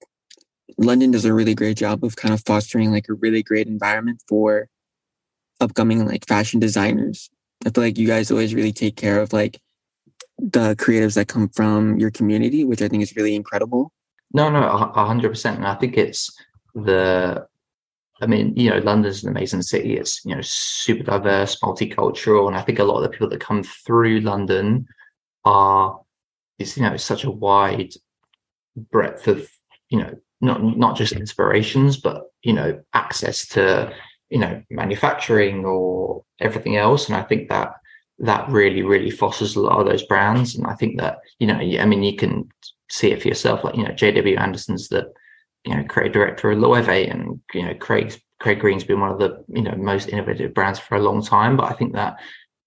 london 0.78 1.12
does 1.12 1.26
a 1.26 1.34
really 1.34 1.56
great 1.56 1.78
job 1.78 2.04
of 2.04 2.16
kind 2.16 2.34
of 2.34 2.44
fostering 2.46 2.92
like 2.92 3.08
a 3.10 3.14
really 3.14 3.44
great 3.44 3.68
environment 3.68 4.22
for 4.28 4.68
upcoming 5.62 6.06
like 6.06 6.28
fashion 6.28 6.60
designers. 6.60 7.30
I 7.66 7.70
feel 7.70 7.84
like 7.84 7.98
you 7.98 8.08
guys 8.08 8.32
always 8.32 8.54
really 8.54 8.74
take 8.74 8.96
care 8.96 9.20
of 9.20 9.34
like 9.34 9.60
the 10.38 10.76
creatives 10.76 11.16
that 11.16 11.28
come 11.28 11.50
from 11.50 11.98
your 11.98 12.12
community 12.12 12.66
which 12.66 12.82
i 12.82 12.90
think 12.90 13.02
is 13.02 13.16
really 13.16 13.36
incredible. 13.36 13.94
No 14.34 14.50
no 14.50 14.62
100% 14.62 15.56
and 15.56 15.66
i 15.66 15.76
think 15.76 15.98
it's 15.98 16.36
the 16.74 17.48
I 18.26 18.28
mean, 18.28 18.56
you 18.56 18.72
know, 18.72 18.80
London's 18.80 19.24
an 19.24 19.30
amazing 19.30 19.62
city. 19.62 19.98
It's, 19.98 20.26
you 20.26 20.34
know, 20.34 20.42
super 20.42 21.04
diverse, 21.04 21.60
multicultural. 21.60 22.48
And 22.48 22.58
I 22.58 22.62
think 22.64 22.80
a 22.80 22.84
lot 22.84 22.98
of 22.98 23.04
the 23.04 23.10
people 23.10 23.30
that 23.30 23.40
come 23.40 23.62
through 23.62 24.22
London 24.22 24.88
are, 25.44 26.00
it's, 26.58 26.76
you 26.76 26.82
know, 26.82 26.98
such 26.98 27.24
a 27.24 27.30
wide 27.30 27.94
breadth 28.92 29.28
of, 29.28 29.48
you 29.90 30.00
know, 30.00 30.12
not, 30.42 30.64
not 30.64 30.98
just 30.98 31.14
inspirations, 31.14 31.98
but, 31.98 32.24
you 32.42 32.54
know, 32.54 32.82
access 32.96 33.48
to, 33.50 33.94
you 34.30 34.40
know, 34.40 34.60
manufacturing 34.72 35.64
or 35.64 36.24
everything 36.40 36.78
else. 36.78 37.08
And 37.08 37.16
I 37.16 37.22
think 37.22 37.50
that 37.50 37.74
that 38.18 38.50
really, 38.50 38.82
really 38.82 39.12
fosters 39.12 39.56
a 39.56 39.62
lot 39.62 39.80
of 39.80 39.86
those 39.86 40.04
brands. 40.04 40.56
And 40.56 40.66
I 40.66 40.74
think 40.74 41.00
that, 41.00 41.20
you 41.38 41.46
know, 41.46 41.60
I 41.60 41.86
mean, 41.86 42.02
you 42.02 42.16
can 42.16 42.50
see 42.90 43.12
it 43.12 43.22
for 43.22 43.28
yourself, 43.28 43.64
like, 43.64 43.76
you 43.76 43.84
know, 43.84 43.92
JW 43.92 44.40
Anderson's 44.40 44.88
the, 44.88 45.14
you 45.66 45.76
know, 45.76 45.84
creative 45.84 46.14
director 46.14 46.52
of 46.52 46.60
Loewe 46.60 47.10
and, 47.10 47.40
you 47.54 47.64
know, 47.64 47.74
Craig, 47.76 48.20
Craig 48.40 48.60
Green's 48.60 48.84
been 48.84 49.00
one 49.00 49.12
of 49.12 49.20
the, 49.20 49.44
you 49.48 49.62
know, 49.62 49.76
most 49.76 50.10
innovative 50.10 50.54
brands 50.54 50.80
for 50.80 50.96
a 50.96 51.02
long 51.02 51.24
time. 51.24 51.58
But 51.58 51.72
I 51.72 51.76
think 51.76 51.94
that 51.94 52.20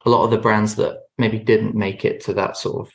a 0.05 0.11
lot 0.11 0.25
of 0.25 0.31
the 0.31 0.39
brands 0.39 0.75
that 0.77 1.03
maybe 1.17 1.39
didn't 1.39 1.75
make 1.75 2.05
it 2.05 2.21
to 2.25 2.35
that 2.35 2.57
sort 2.57 2.87
of 2.87 2.93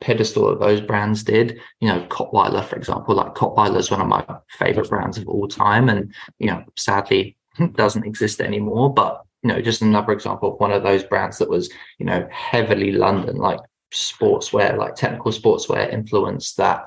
pedestal 0.00 0.48
that 0.48 0.60
those 0.60 0.80
brands 0.80 1.22
did, 1.22 1.58
you 1.80 1.88
know, 1.88 2.06
Cottweiler, 2.08 2.64
for 2.64 2.76
example, 2.76 3.14
like 3.14 3.34
Cottweiler 3.34 3.78
is 3.78 3.90
one 3.90 4.00
of 4.00 4.08
my 4.08 4.24
favorite 4.50 4.90
brands 4.90 5.16
of 5.16 5.26
all 5.26 5.48
time. 5.48 5.88
And, 5.88 6.14
you 6.38 6.48
know, 6.48 6.62
sadly 6.76 7.36
doesn't 7.74 8.06
exist 8.06 8.40
anymore. 8.40 8.92
But, 8.92 9.22
you 9.42 9.48
know, 9.48 9.62
just 9.62 9.82
another 9.82 10.12
example 10.12 10.52
of 10.52 10.60
one 10.60 10.72
of 10.72 10.82
those 10.82 11.04
brands 11.04 11.38
that 11.38 11.48
was, 11.48 11.70
you 11.98 12.04
know, 12.06 12.28
heavily 12.30 12.92
London, 12.92 13.36
like 13.36 13.60
sportswear, 13.92 14.76
like 14.76 14.96
technical 14.96 15.32
sportswear 15.32 15.90
influence 15.92 16.54
that 16.54 16.86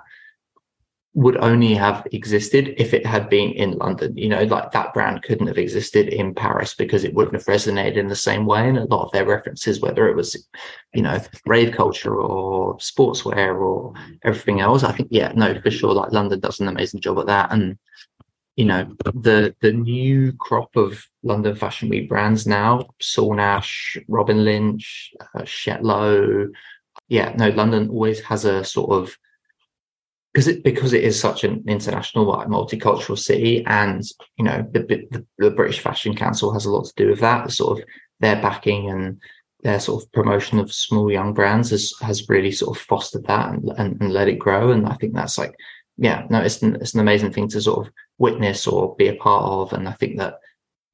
would 1.18 1.38
only 1.38 1.74
have 1.74 2.06
existed 2.12 2.76
if 2.78 2.94
it 2.94 3.04
had 3.04 3.28
been 3.28 3.50
in 3.54 3.72
London. 3.72 4.16
You 4.16 4.30
know, 4.30 4.44
like 4.44 4.72
that 4.72 4.94
brand 4.94 5.24
couldn't 5.24 5.48
have 5.48 5.58
existed 5.58 6.10
in 6.10 6.36
Paris 6.36 6.76
because 6.76 7.04
it 7.04 7.16
wouldn't 7.16 7.34
have 7.34 7.46
resonated 7.46 7.98
in 7.98 8.08
the 8.08 8.16
same 8.16 8.46
way. 8.46 8.70
And 8.70 8.78
a 8.78 8.84
lot 8.84 9.04
of 9.04 9.12
their 9.12 9.26
references, 9.26 9.82
whether 9.82 10.08
it 10.08 10.16
was, 10.16 10.48
you 10.94 11.02
know, 11.02 11.20
rave 11.48 11.74
culture 11.76 12.16
or 12.16 12.78
sportswear 12.78 13.60
or 13.60 13.94
everything 14.24 14.60
else, 14.60 14.84
I 14.84 14.92
think, 14.92 15.08
yeah, 15.10 15.32
no, 15.36 15.60
for 15.60 15.72
sure, 15.72 15.92
like 15.92 16.12
London 16.12 16.40
does 16.40 16.60
an 16.60 16.68
amazing 16.68 17.02
job 17.02 17.18
at 17.18 17.26
that. 17.26 17.52
And, 17.52 17.80
you 18.56 18.66
know, 18.66 18.96
the 19.06 19.56
the 19.60 19.74
new 19.74 20.34
crop 20.34 20.76
of 20.76 21.04
London 21.24 21.56
Fashion 21.56 21.90
Week 21.90 22.08
brands 22.08 22.46
now, 22.46 22.90
Saul 23.02 23.34
Nash, 23.34 23.98
Robyn 24.08 24.44
Lynch, 24.46 25.16
uh, 25.34 25.42
Chet 25.46 25.84
Lo. 25.84 26.48
Yeah, 27.08 27.34
no, 27.36 27.50
London 27.50 27.90
always 27.90 28.20
has 28.22 28.46
a 28.46 28.64
sort 28.64 28.92
of 28.92 29.18
because 30.38 30.48
it 30.48 30.64
because 30.64 30.94
it 30.94 31.04
is 31.04 31.20
such 31.20 31.44
an 31.44 31.64
international 31.68 32.28
multicultural 32.48 33.18
city 33.18 33.66
and 33.66 34.04
you 34.38 34.46
know 34.46 34.64
the, 34.72 34.82
the, 35.10 35.26
the 35.40 35.50
british 35.50 35.80
fashion 35.80 36.16
council 36.16 36.54
has 36.54 36.66
a 36.66 36.70
lot 36.70 36.86
to 36.86 36.94
do 36.96 37.10
with 37.10 37.20
that. 37.22 37.52
Sort 37.52 37.80
of 37.80 37.86
their 38.20 38.40
backing 38.40 38.88
and 38.88 39.20
their 39.64 39.80
sort 39.80 40.04
of 40.04 40.12
promotion 40.12 40.60
of 40.60 40.72
small 40.72 41.12
young 41.12 41.34
brands 41.34 41.72
has 41.72 41.92
has 42.02 42.30
really 42.30 42.52
sort 42.52 42.78
of 42.78 42.84
fostered 42.84 43.26
that 43.26 43.50
and, 43.50 43.68
and, 43.80 44.00
and 44.00 44.14
let 44.14 44.28
it 44.28 44.38
grow. 44.38 44.70
And 44.70 44.86
i 44.86 44.94
think 44.94 45.16
that's 45.16 45.40
like 45.40 45.56
yeah 45.98 46.28
no 46.30 46.40
it's 46.40 46.62
an, 46.62 46.76
it's 46.76 46.94
an 46.94 47.00
amazing 47.00 47.34
thing 47.34 47.48
to 47.48 47.60
sort 47.60 47.88
of 47.88 47.94
witness 48.20 48.68
or 48.68 48.96
be 48.96 49.08
a 49.08 49.16
part 49.16 49.44
of. 49.44 49.74
And 49.74 49.90
i 49.90 49.94
think 49.94 50.20
that 50.20 50.36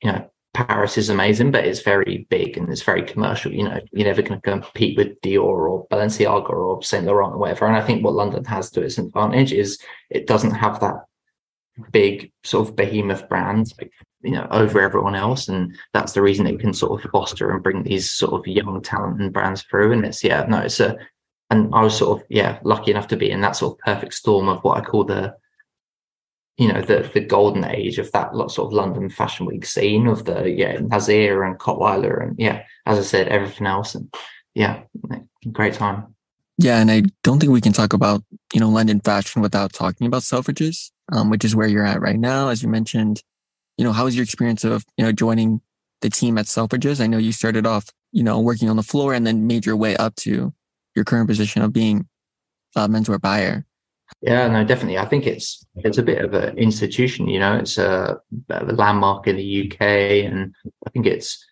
you 0.01 0.09
know 0.09 0.31
Paris 0.53 0.99
is 0.99 1.09
amazing, 1.09 1.51
but 1.51 1.65
it's 1.65 1.81
very 1.81 2.27
big 2.29 2.57
and 2.57 2.69
it's 2.69 2.83
very 2.83 3.01
commercial. 3.01 3.51
You 3.51 3.63
know, 3.63 3.79
you're 3.91 4.07
never 4.07 4.21
going 4.21 4.39
to 4.39 4.51
compete 4.51 4.97
with 4.97 5.19
Dior 5.21 5.41
or 5.41 5.87
Balenciaga 5.87 6.49
or 6.49 6.83
Saint 6.83 7.05
Laurent 7.05 7.33
or 7.33 7.37
whatever. 7.39 7.65
And 7.65 7.75
I 7.75 7.81
think 7.81 8.03
what 8.03 8.13
London 8.13 8.45
has 8.45 8.69
to 8.71 8.81
its 8.81 8.99
advantage 8.99 9.51
is 9.51 9.79
it 10.11 10.27
doesn't 10.27 10.51
have 10.51 10.79
that 10.81 11.05
big 11.91 12.31
sort 12.43 12.69
of 12.69 12.75
behemoth 12.75 13.27
brand, 13.27 13.73
you 14.21 14.31
know, 14.31 14.47
over 14.51 14.79
everyone 14.79 15.15
else. 15.15 15.47
And 15.47 15.75
that's 15.91 16.13
the 16.13 16.21
reason 16.21 16.45
it 16.45 16.59
can 16.59 16.73
sort 16.73 17.03
of 17.03 17.11
foster 17.11 17.49
and 17.49 17.63
bring 17.63 17.81
these 17.81 18.11
sort 18.11 18.33
of 18.33 18.45
young 18.45 18.79
talent 18.83 19.19
and 19.19 19.33
brands 19.33 19.63
through. 19.63 19.91
And 19.91 20.05
it's, 20.05 20.23
yeah, 20.23 20.45
no, 20.47 20.59
it's 20.59 20.79
a, 20.79 20.95
and 21.49 21.73
I 21.73 21.81
was 21.81 21.97
sort 21.97 22.21
of, 22.21 22.27
yeah, 22.29 22.59
lucky 22.63 22.91
enough 22.91 23.07
to 23.07 23.17
be 23.17 23.31
in 23.31 23.41
that 23.41 23.55
sort 23.55 23.73
of 23.73 23.79
perfect 23.79 24.13
storm 24.13 24.49
of 24.49 24.63
what 24.63 24.77
I 24.77 24.81
call 24.81 25.03
the, 25.03 25.35
you 26.57 26.71
know 26.71 26.81
the 26.81 27.09
the 27.13 27.19
golden 27.19 27.65
age 27.65 27.97
of 27.97 28.11
that 28.11 28.31
sort 28.51 28.67
of 28.67 28.73
London 28.73 29.09
Fashion 29.09 29.45
Week 29.45 29.65
scene 29.65 30.07
of 30.07 30.25
the 30.25 30.49
yeah 30.49 30.77
Nasir 30.79 31.43
and 31.43 31.59
Cottweiler 31.59 32.21
and 32.21 32.35
yeah 32.37 32.63
as 32.85 32.99
I 32.99 33.01
said 33.01 33.27
everything 33.27 33.67
else 33.67 33.95
and 33.95 34.13
yeah 34.53 34.83
great 35.51 35.73
time. 35.73 36.13
Yeah, 36.57 36.79
and 36.79 36.91
I 36.91 37.03
don't 37.23 37.39
think 37.39 37.51
we 37.51 37.61
can 37.61 37.73
talk 37.73 37.93
about 37.93 38.23
you 38.53 38.59
know 38.59 38.69
London 38.69 38.99
fashion 38.99 39.41
without 39.41 39.73
talking 39.73 40.05
about 40.07 40.21
Selfridges, 40.21 40.91
um, 41.11 41.29
which 41.29 41.43
is 41.43 41.55
where 41.55 41.67
you're 41.67 41.85
at 41.85 42.01
right 42.01 42.19
now, 42.19 42.49
as 42.49 42.61
you 42.61 42.69
mentioned. 42.69 43.23
You 43.77 43.83
know, 43.83 43.91
how 43.91 44.05
was 44.05 44.15
your 44.15 44.23
experience 44.23 44.63
of 44.63 44.85
you 44.97 45.03
know 45.03 45.11
joining 45.11 45.61
the 46.01 46.09
team 46.09 46.37
at 46.37 46.45
Selfridges? 46.45 47.01
I 47.01 47.07
know 47.07 47.17
you 47.17 47.31
started 47.31 47.65
off 47.65 47.89
you 48.11 48.23
know 48.23 48.39
working 48.39 48.69
on 48.69 48.75
the 48.75 48.83
floor 48.83 49.13
and 49.13 49.25
then 49.25 49.47
made 49.47 49.65
your 49.65 49.75
way 49.75 49.97
up 49.97 50.15
to 50.17 50.53
your 50.95 51.05
current 51.05 51.27
position 51.27 51.63
of 51.63 51.73
being 51.73 52.07
a 52.75 52.87
menswear 52.87 53.19
buyer. 53.19 53.65
Yeah, 54.21 54.47
no, 54.47 54.63
definitely. 54.63 54.97
I 54.97 55.05
think 55.05 55.27
it's 55.27 55.65
it's 55.75 55.97
a 55.97 56.03
bit 56.03 56.23
of 56.23 56.33
an 56.33 56.57
institution. 56.57 57.27
You 57.27 57.39
know, 57.39 57.55
it's 57.57 57.77
a, 57.77 58.17
a 58.49 58.65
landmark 58.65 59.27
in 59.27 59.35
the 59.35 59.71
UK, 59.71 59.81
and 60.25 60.53
I 60.85 60.89
think 60.91 61.05
it's 61.05 61.45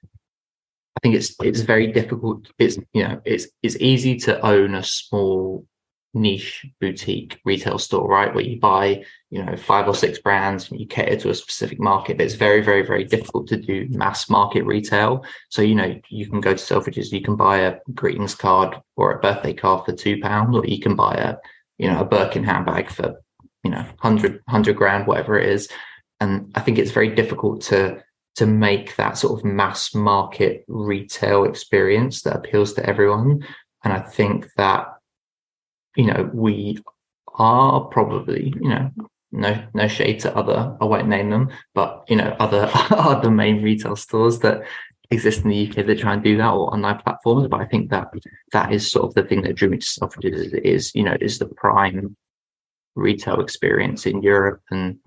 I 0.98 1.00
think 1.02 1.16
it's 1.16 1.36
it's 1.42 1.62
very 1.62 1.92
difficult. 1.92 2.48
It's 2.60 2.78
you 2.94 3.04
know 3.04 3.22
it's 3.26 3.48
it's 3.62 3.78
easy 3.78 4.18
to 4.20 4.46
own 4.46 4.76
a 4.76 4.84
small 4.84 5.66
niche 6.14 6.66
boutique 6.80 7.40
retail 7.46 7.78
store, 7.78 8.08
right? 8.08 8.34
Where 8.34 8.44
you 8.44 8.60
buy, 8.60 9.04
you 9.30 9.44
know, 9.44 9.56
five 9.56 9.88
or 9.88 9.96
six 9.96 10.20
brands 10.20 10.70
and 10.70 10.80
you 10.80 10.88
cater 10.88 11.16
to 11.18 11.30
a 11.30 11.36
specific 11.36 11.80
market. 11.80 12.18
But 12.18 12.26
it's 12.26 12.36
very, 12.36 12.62
very, 12.62 12.86
very 12.86 13.06
difficult 13.06 13.48
to 13.48 13.58
do 13.58 13.88
mass 13.90 14.30
market 14.30 14.64
retail. 14.64 15.26
So, 15.50 15.62
you 15.62 15.76
know, 15.76 16.00
you 16.10 16.30
can 16.30 16.42
go 16.42 16.54
to 16.54 16.60
Selfridges, 16.60 17.12
you 17.12 17.22
can 17.22 17.36
buy 17.36 17.60
a 17.60 17.78
greetings 17.94 18.36
card 18.36 18.76
or 18.96 19.14
a 19.14 19.20
birthday 19.20 19.54
card 19.54 19.86
for 19.86 19.94
two 19.94 20.20
pounds, 20.20 20.56
or 20.56 20.66
you 20.66 20.80
can 20.80 20.96
buy 20.96 21.16
a, 21.16 21.36
you 21.82 21.88
know, 21.88 22.00
a 22.00 22.06
Birkin 22.06 22.44
handbag 22.44 22.90
for, 22.90 23.22
you 23.64 23.72
know, 23.72 23.84
100, 24.02 24.34
100 24.46 24.76
grand, 24.76 25.08
whatever 25.08 25.40
it 25.40 25.50
is. 25.50 25.68
And 26.20 26.52
I 26.56 26.62
think 26.62 26.78
it's 26.78 26.92
very 26.92 27.14
difficult 27.14 27.62
to 27.64 28.04
to 28.36 28.46
make 28.46 28.96
that 28.96 29.18
sort 29.18 29.38
of 29.38 29.44
mass 29.44 29.94
market 29.94 30.64
retail 30.70 31.44
experience 31.44 32.22
that 32.22 32.38
appeals 32.38 32.72
to 32.74 32.86
everyone. 32.86 33.46
And 33.84 33.92
I 33.92 34.00
think 34.00 34.48
that 34.56 34.88
you 35.96 36.06
know, 36.06 36.30
we 36.34 36.78
are 37.36 37.82
probably, 37.86 38.54
you 38.62 38.70
know, 38.70 38.92
no 39.34 39.64
no 39.74 39.88
shade 39.88 40.20
to 40.20 40.36
other 40.36 40.78
I 40.82 40.86
won't 40.86 41.08
name 41.08 41.30
them, 41.30 41.50
but 41.74 42.04
you 42.08 42.16
know, 42.16 42.36
other 42.40 42.70
other 42.92 43.32
main 43.32 43.64
retail 43.64 43.96
stores 43.96 44.40
that 44.40 44.64
exist 45.12 45.44
in 45.44 45.50
the 45.50 45.70
UK 45.70 45.86
that 45.86 46.00
try 46.00 46.14
and 46.14 46.24
do 46.24 46.38
that 46.38 46.52
or 46.52 46.74
online 46.74 46.98
platforms. 47.00 47.48
But 47.48 47.62
I 47.62 47.66
think 47.66 47.90
that 47.90 48.12
that 48.54 48.72
is 48.72 48.90
sort 48.90 49.06
of 49.06 49.14
the 49.14 49.24
thing 49.24 49.42
that 49.44 49.56
drew 49.56 49.70
me 49.70 49.78
to 49.78 49.86
Selfridges 49.86 50.54
is, 50.64 50.92
you 50.96 51.04
know, 51.04 51.18
is 51.20 51.38
the 51.38 51.48
prime 51.48 52.16
retail 52.96 53.42
experience 53.42 54.06
in 54.06 54.22
Europe. 54.22 54.62
And 54.72 55.00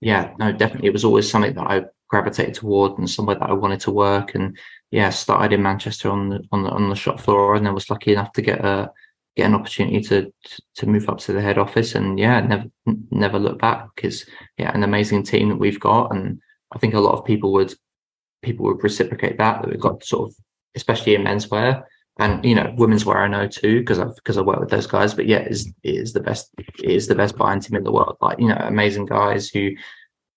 yeah, 0.00 0.34
no, 0.38 0.52
definitely 0.52 0.88
it 0.88 0.92
was 0.92 1.04
always 1.04 1.30
something 1.30 1.54
that 1.54 1.66
I 1.66 1.84
gravitated 2.08 2.54
toward 2.54 2.98
and 2.98 3.08
somewhere 3.08 3.38
that 3.38 3.48
I 3.48 3.54
wanted 3.54 3.80
to 3.80 3.92
work. 3.92 4.34
And 4.34 4.58
yeah, 4.90 5.10
started 5.10 5.54
in 5.54 5.62
Manchester 5.62 6.10
on 6.10 6.28
the 6.28 6.44
on 6.50 6.64
the 6.64 6.70
on 6.70 6.90
the 6.90 6.96
shop 6.96 7.20
floor 7.20 7.54
and 7.54 7.64
then 7.64 7.74
was 7.74 7.90
lucky 7.90 8.12
enough 8.12 8.32
to 8.32 8.42
get 8.42 8.64
a 8.64 8.90
get 9.36 9.46
an 9.46 9.54
opportunity 9.54 10.00
to 10.00 10.32
to 10.74 10.86
move 10.86 11.08
up 11.08 11.18
to 11.18 11.32
the 11.32 11.40
head 11.40 11.58
office 11.58 11.94
and 11.94 12.18
yeah 12.18 12.40
never 12.40 12.64
never 13.10 13.38
look 13.38 13.58
back 13.58 13.88
because 13.94 14.26
yeah 14.58 14.70
an 14.74 14.82
amazing 14.82 15.22
team 15.22 15.48
that 15.48 15.58
we've 15.58 15.80
got 15.80 16.14
and 16.14 16.38
i 16.72 16.78
think 16.78 16.92
a 16.92 17.00
lot 17.00 17.18
of 17.18 17.24
people 17.24 17.50
would 17.50 17.74
people 18.42 18.66
would 18.66 18.82
reciprocate 18.82 19.38
that 19.38 19.62
that 19.62 19.70
we've 19.70 19.80
got 19.80 20.04
sort 20.04 20.30
of 20.30 20.36
especially 20.74 21.14
in 21.14 21.22
menswear 21.22 21.84
and 22.18 22.44
you 22.44 22.54
know 22.54 22.72
women's 22.76 23.04
wear 23.04 23.18
i 23.18 23.28
know 23.28 23.46
too 23.46 23.80
because 23.80 23.98
i've 23.98 24.14
because 24.16 24.36
i 24.36 24.42
work 24.42 24.60
with 24.60 24.70
those 24.70 24.86
guys 24.86 25.14
but 25.14 25.26
yeah 25.26 25.38
it 25.38 25.50
is 25.50 25.72
it 25.82 25.94
is 25.94 26.12
the 26.12 26.20
best 26.20 26.50
it 26.58 26.90
is 26.90 27.06
the 27.06 27.14
best 27.14 27.36
buying 27.36 27.60
team 27.60 27.76
in 27.76 27.84
the 27.84 27.92
world 27.92 28.16
like 28.20 28.38
you 28.38 28.48
know 28.48 28.58
amazing 28.60 29.06
guys 29.06 29.48
who 29.48 29.70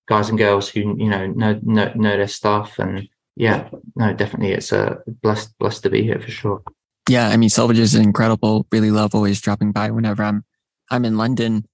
guys 0.08 0.30
and 0.30 0.38
girls 0.38 0.70
who 0.70 0.80
you 0.98 1.10
know 1.10 1.28
know 1.28 1.60
know, 1.63 1.91
know 1.96 2.18
their 2.18 2.28
stuff 2.28 2.80
and 2.80 3.08
yeah 3.36 3.68
no 3.96 4.13
definitely 4.13 4.52
it's 4.52 4.72
a 4.72 4.98
blessed 5.22 5.58
blessed 5.60 5.84
to 5.84 5.89
be 5.89 6.04
here 6.04 6.20
for 6.20 6.32
sure 6.32 6.63
yeah, 7.10 7.30
I 7.30 7.38
mean, 7.38 7.50
Selfridges 7.50 7.80
is 7.80 7.96
incredible. 7.96 8.65
Really 8.72 8.91
love 8.91 9.13
always 9.13 9.39
dropping 9.39 9.72
by 9.72 9.91
whenever 9.91 10.24
I'm 10.24 10.44
I'm 10.89 11.06
in 11.06 11.18
London. 11.18 11.65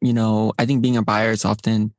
You 0.00 0.12
know, 0.12 0.52
I 0.58 0.64
think 0.64 0.82
being 0.82 0.96
a 0.96 1.02
buyer 1.02 1.30
is 1.30 1.44
often 1.44 1.92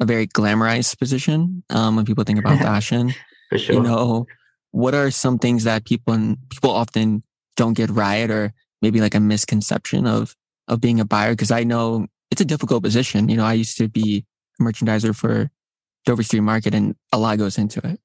a 0.00 0.04
very 0.04 0.26
glamorized 0.26 0.98
position 0.98 1.64
um, 1.70 1.96
when 1.96 2.04
people 2.04 2.24
think 2.24 2.38
about 2.38 2.58
fashion. 2.70 3.14
For 3.48 3.58
sure. 3.58 3.76
You 3.76 3.82
know, 3.82 4.26
what 4.70 4.94
are 4.94 5.10
some 5.10 5.38
things 5.38 5.64
that 5.64 5.84
people 5.84 6.36
people 6.50 6.70
often 6.70 7.22
don't 7.56 7.74
get 7.74 7.90
right, 7.90 8.30
or 8.30 8.52
maybe 8.82 9.00
like 9.00 9.14
a 9.14 9.20
misconception 9.20 10.06
of 10.06 10.34
of 10.68 10.80
being 10.80 11.00
a 11.00 11.04
buyer? 11.04 11.32
Because 11.32 11.50
I 11.50 11.64
know 11.64 12.06
it's 12.30 12.40
a 12.40 12.44
difficult 12.44 12.82
position. 12.82 13.28
You 13.28 13.36
know, 13.36 13.44
I 13.44 13.54
used 13.54 13.76
to 13.78 13.88
be 13.88 14.24
a 14.58 14.62
merchandiser 14.62 15.14
for 15.14 15.50
Dover 16.04 16.22
Street 16.22 16.40
Market, 16.40 16.74
and 16.74 16.94
a 17.12 17.18
lot 17.18 17.38
goes 17.38 17.58
into 17.58 17.80
it. 17.86 18.00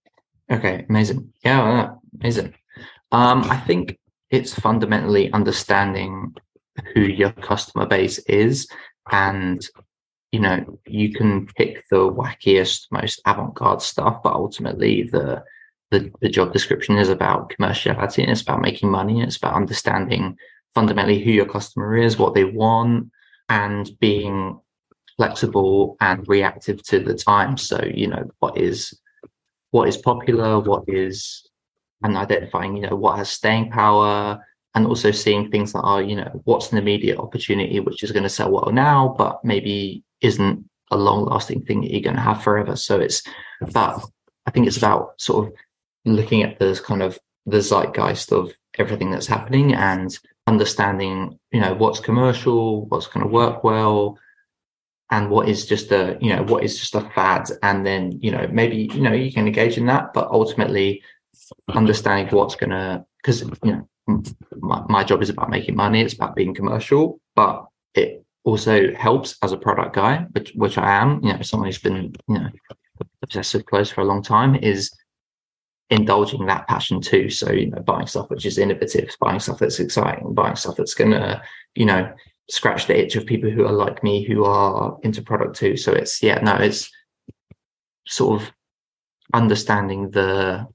Okay, 0.52 0.86
amazing. 0.90 1.32
Yeah, 1.44 1.64
well, 1.64 2.02
amazing. 2.20 2.54
Um, 3.12 3.44
I 3.50 3.58
think 3.58 3.98
it's 4.30 4.54
fundamentally 4.54 5.32
understanding 5.34 6.34
who 6.94 7.02
your 7.02 7.32
customer 7.32 7.86
base 7.86 8.20
is 8.20 8.68
and 9.12 9.66
you 10.32 10.40
know 10.40 10.80
you 10.86 11.14
can 11.14 11.48
pick 11.58 11.84
the 11.90 12.12
wackiest 12.12 12.88
most 12.92 13.22
avant-garde 13.26 13.82
stuff 13.82 14.22
but 14.24 14.34
ultimately 14.34 15.04
the 15.04 15.44
the, 15.92 16.10
the 16.22 16.30
job 16.30 16.54
description 16.54 16.98
is 16.98 17.10
about 17.10 17.54
commerciality 17.60 18.20
and 18.24 18.32
it's 18.32 18.42
about 18.42 18.62
making 18.62 18.90
money 18.90 19.20
and 19.20 19.28
it's 19.28 19.38
about 19.38 19.56
understanding 19.56 20.38
fundamentally 20.74 21.22
who 21.22 21.32
your 21.32 21.46
customer 21.46 21.98
is 21.98 22.18
what 22.18 22.34
they 22.34 22.46
want 22.46 23.12
and 23.50 23.92
being 24.00 24.58
flexible 25.18 25.98
and 26.00 26.26
reactive 26.30 26.82
to 26.84 27.00
the 27.00 27.14
time. 27.14 27.58
So 27.58 27.84
you 27.94 28.08
know 28.08 28.30
what 28.40 28.58
is 28.58 28.98
what 29.72 29.90
is 29.90 29.98
popular 29.98 30.60
what 30.60 30.86
is 30.88 31.46
and 32.04 32.18
identifying, 32.18 32.76
you 32.76 32.90
know, 32.90 32.96
what 32.96 33.18
has 33.18 33.30
staying 33.30 33.70
power 33.70 34.44
and 34.74 34.88
also 34.88 35.12
seeing 35.12 35.50
things 35.50 35.74
that 35.74 35.82
are, 35.82 36.00
oh, 36.00 36.06
you 36.06 36.16
know, 36.16 36.42
what's 36.46 36.72
an 36.72 36.78
immediate 36.78 37.18
opportunity 37.18 37.80
which 37.80 38.04
is 38.04 38.12
going 38.12 38.24
to 38.24 38.30
sell 38.30 38.52
well 38.52 38.72
now, 38.72 39.16
but 39.18 39.44
maybe 39.44 40.04
isn't 40.22 40.66
a 40.92 40.98
long 40.98 41.26
lasting 41.26 41.62
thing 41.64 41.82
that 41.82 41.92
you're 41.92 42.02
going 42.02 42.16
to 42.16 42.22
have 42.22 42.44
forever. 42.44 42.76
So 42.76 43.00
it's 43.00 43.24
about, 43.62 44.10
I 44.46 44.52
think 44.52 44.68
it's 44.68 44.78
about 44.78 45.20
sort 45.20 45.48
of 45.48 45.54
looking 46.06 46.44
at 46.44 46.60
this 46.60 46.80
kind 46.80 47.04
of 47.04 47.20
the 47.46 47.62
zeitgeist 47.62 48.32
of 48.32 48.52
everything 48.78 49.12
that's 49.12 49.28
happening 49.28 49.74
and 49.74 50.18
understanding, 50.48 51.38
you 51.52 51.60
know, 51.60 51.74
what's 51.74 52.00
commercial, 52.00 52.86
what's 52.86 53.08
going 53.08 53.26
to 53.26 53.32
work 53.32 53.64
well, 53.64 54.18
and 55.12 55.30
what 55.30 55.50
is 55.50 55.66
just 55.66 55.92
a, 55.92 56.18
you 56.22 56.34
know, 56.34 56.44
what 56.44 56.64
is 56.64 56.80
just 56.80 56.96
a 56.96 57.02
fad. 57.14 57.50
And 57.62 57.86
then, 57.86 58.18
you 58.22 58.32
know, 58.32 58.48
maybe, 58.52 58.90
you 58.94 59.02
know, 59.02 59.12
you 59.12 59.32
can 59.32 59.48
engage 59.48 59.78
in 59.78 59.86
that, 59.88 60.14
but 60.14 60.30
ultimately 60.30 61.04
understanding 61.70 62.34
what's 62.34 62.56
going 62.56 62.70
to 62.70 63.06
because 63.18 63.42
you 63.42 63.72
know 63.72 63.88
my, 64.08 64.84
my 64.90 65.04
job 65.04 65.22
is 65.22 65.30
about 65.30 65.50
making 65.50 65.76
money 65.76 66.02
it's 66.02 66.14
about 66.14 66.36
being 66.36 66.54
commercial 66.54 67.20
but 67.36 67.66
it 67.94 68.26
also 68.44 68.94
helps 68.96 69.38
as 69.44 69.52
a 69.52 69.58
product 69.58 69.96
guy 69.96 70.26
which 70.32 70.52
which 70.56 70.78
i 70.78 70.92
am 70.92 71.24
you 71.24 71.32
know 71.32 71.42
someone 71.42 71.68
who's 71.68 71.78
been 71.78 72.14
you 72.28 72.40
know 72.40 72.50
obsessed 73.22 73.54
with 73.54 73.66
clothes 73.66 73.92
for 73.92 74.02
a 74.02 74.06
long 74.06 74.22
time 74.22 74.56
is 74.56 74.92
indulging 75.92 76.46
that 76.46 76.68
passion 76.68 77.02
too. 77.02 77.30
So 77.30 77.52
you 77.52 77.70
know 77.70 77.82
buying 77.82 78.08
stuff 78.08 78.30
which 78.30 78.46
is 78.46 78.58
innovative 78.58 79.16
buying 79.20 79.40
stuff 79.40 79.60
that's 79.60 79.80
exciting 79.80 80.34
buying 80.34 80.56
stuff 80.56 80.78
that's 80.78 80.94
gonna 80.94 81.44
you 81.76 81.86
know 81.86 82.12
scratch 82.50 82.88
the 82.88 82.98
itch 82.98 83.16
of 83.16 83.26
people 83.26 83.50
who 83.50 83.66
are 83.66 83.74
like 83.74 84.04
me 84.04 84.24
who 84.24 84.46
are 84.46 84.98
into 85.04 85.22
product 85.22 85.56
too. 85.56 85.78
So 85.78 85.92
it's 85.92 86.24
yeah 86.24 86.40
no 86.42 86.56
it's 86.56 86.90
sort 88.08 88.42
of 88.42 88.52
understanding 89.34 90.10
the 90.12 90.66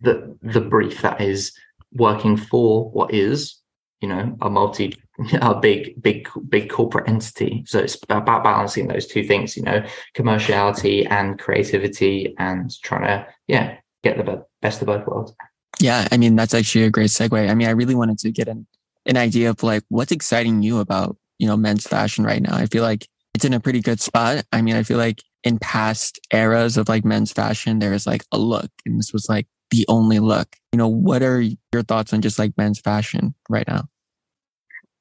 the 0.00 0.36
the 0.42 0.60
brief 0.60 1.02
that 1.02 1.20
is 1.20 1.52
working 1.94 2.36
for 2.36 2.90
what 2.90 3.12
is 3.12 3.62
you 4.00 4.08
know 4.08 4.36
a 4.42 4.50
multi 4.50 4.94
a 5.40 5.54
big 5.54 6.00
big 6.02 6.28
big 6.48 6.68
corporate 6.68 7.08
entity. 7.08 7.64
So 7.66 7.78
it's 7.78 7.96
about 8.08 8.44
balancing 8.44 8.88
those 8.88 9.06
two 9.06 9.24
things 9.24 9.56
you 9.56 9.62
know 9.62 9.84
commerciality 10.14 11.06
and 11.10 11.38
creativity 11.38 12.34
and 12.38 12.70
trying 12.82 13.04
to 13.04 13.26
yeah 13.46 13.76
get 14.02 14.16
the 14.18 14.44
best 14.60 14.82
of 14.82 14.86
both 14.86 15.06
worlds. 15.06 15.32
Yeah 15.80 16.06
i 16.12 16.16
mean 16.16 16.36
that's 16.36 16.54
actually 16.54 16.84
a 16.84 16.90
great 16.90 17.10
segue. 17.10 17.48
I 17.48 17.54
mean 17.54 17.68
i 17.68 17.72
really 17.72 17.94
wanted 17.94 18.18
to 18.18 18.30
get 18.30 18.48
an, 18.48 18.66
an 19.06 19.16
idea 19.16 19.50
of 19.50 19.62
like 19.62 19.84
what's 19.88 20.12
exciting 20.12 20.62
you 20.62 20.78
about 20.78 21.16
you 21.38 21.46
know 21.46 21.56
men's 21.56 21.86
fashion 21.86 22.24
right 22.24 22.42
now. 22.42 22.56
I 22.56 22.66
feel 22.66 22.82
like 22.82 23.06
it's 23.34 23.44
in 23.44 23.54
a 23.54 23.60
pretty 23.60 23.80
good 23.80 24.00
spot. 24.00 24.44
I 24.52 24.62
mean 24.62 24.76
i 24.76 24.82
feel 24.82 24.98
like 24.98 25.22
in 25.44 25.58
past 25.58 26.20
eras 26.32 26.76
of 26.76 26.88
like 26.88 27.04
men's 27.04 27.32
fashion 27.32 27.80
there 27.80 27.90
was 27.90 28.06
like 28.06 28.24
a 28.30 28.38
look 28.38 28.70
and 28.86 28.98
this 28.98 29.12
was 29.12 29.28
like 29.28 29.46
the 29.72 29.86
only 29.88 30.20
look. 30.20 30.54
You 30.72 30.76
know, 30.76 30.88
what 30.88 31.22
are 31.22 31.40
your 31.40 31.82
thoughts 31.82 32.12
on 32.12 32.20
just 32.20 32.38
like 32.38 32.56
men's 32.56 32.78
fashion 32.78 33.34
right 33.48 33.66
now? 33.66 33.84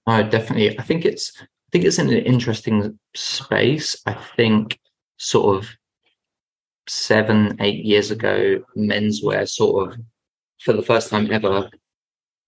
Uh, 0.08 0.24
definitely. 0.24 0.80
I 0.80 0.82
think 0.82 1.06
it's 1.06 1.34
I 1.40 1.46
think 1.72 1.86
it's 1.86 2.00
in 2.00 2.08
an 2.08 2.26
interesting 2.26 2.98
space. 3.14 3.96
I 4.08 4.14
think 4.36 4.80
sort 5.18 5.58
of 5.58 5.70
seven, 6.88 7.58
eight 7.60 7.86
years 7.86 8.12
ago, 8.12 8.64
menswear 8.76 9.48
sort 9.48 9.92
of 9.94 10.00
for 10.60 10.74
the 10.74 10.82
first 10.82 11.10
time 11.10 11.32
ever 11.32 11.70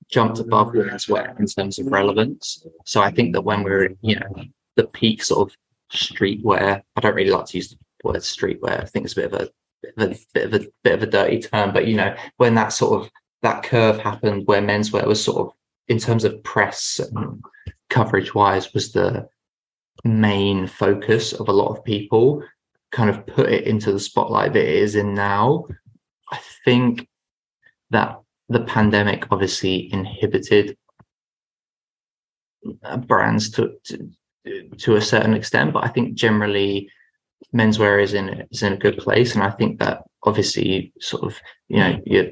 jumped 0.10 0.40
above 0.40 0.70
womenswear 0.70 1.38
in 1.40 1.46
terms 1.46 1.78
of 1.78 1.88
relevance. 1.88 2.66
So 2.86 3.02
I 3.02 3.12
think 3.12 3.34
that 3.34 3.42
when 3.42 3.64
we're 3.64 3.86
in, 3.86 3.98
you 4.02 4.16
know 4.16 4.46
the 4.76 4.88
peak 4.88 5.24
sort 5.24 5.50
of 5.50 5.58
streetwear, 5.94 6.82
I 6.96 7.02
don't 7.02 7.16
really 7.16 7.30
like 7.30 7.46
to 7.48 7.58
use 7.58 7.70
the 7.70 7.78
word 8.04 8.16
streetwear. 8.18 8.82
I 8.82 8.86
think 8.86 9.06
it's 9.06 9.14
a 9.14 9.22
bit 9.22 9.34
of 9.34 9.42
a 9.42 9.50
bit 9.84 9.94
of 9.98 10.12
a 10.12 10.18
bit 10.34 10.46
of 10.46 10.54
a 10.62 10.68
bit 10.84 10.94
of 10.94 11.04
a 11.04 11.08
dirty 11.08 11.42
term, 11.42 11.74
but 11.74 11.88
you 11.88 11.96
know, 11.96 12.16
when 12.38 12.56
that 12.56 12.74
sort 12.74 13.02
of 13.02 13.12
that 13.44 13.64
curve 13.64 14.00
happened 14.00 14.48
where 14.48 14.62
menswear 14.62 15.06
was 15.06 15.24
sort 15.24 15.48
of 15.48 15.54
in 15.88 16.00
terms 16.00 16.24
of 16.24 16.42
press 16.44 17.00
coverage 17.90 18.34
wise 18.34 18.74
was 18.74 18.92
the 18.94 19.28
main 20.04 20.66
focus 20.66 21.34
of 21.34 21.48
a 21.48 21.54
lot 21.54 21.70
of 21.76 21.84
people 21.84 22.44
kind 22.92 23.10
of 23.10 23.26
put 23.28 23.52
it 23.52 23.66
into 23.66 23.92
the 23.92 24.00
spotlight 24.00 24.54
that 24.54 24.64
it 24.64 24.76
is 24.76 24.96
in 24.96 25.14
now 25.14 25.66
i 26.32 26.40
think 26.66 27.08
that 27.92 28.20
the 28.50 28.62
pandemic 28.62 29.28
obviously 29.32 29.92
inhibited 29.94 30.78
brands 33.06 33.52
to, 33.52 33.74
to 33.84 34.10
to 34.78 34.96
a 34.96 35.02
certain 35.02 35.34
extent 35.34 35.74
but 35.74 35.84
i 35.84 35.88
think 35.88 36.16
generally 36.16 36.90
menswear 37.54 38.02
is 38.02 38.14
in 38.14 38.46
is 38.52 38.64
in 38.64 38.74
a 38.74 38.78
good 38.78 38.98
place, 38.98 39.36
and 39.36 39.44
I 39.44 39.52
think 39.52 39.80
that 39.80 40.04
obviously 40.24 40.94
sort 41.00 41.24
of 41.24 41.40
you 41.68 41.78
know 41.78 41.94
mm. 41.94 42.02
your 42.06 42.26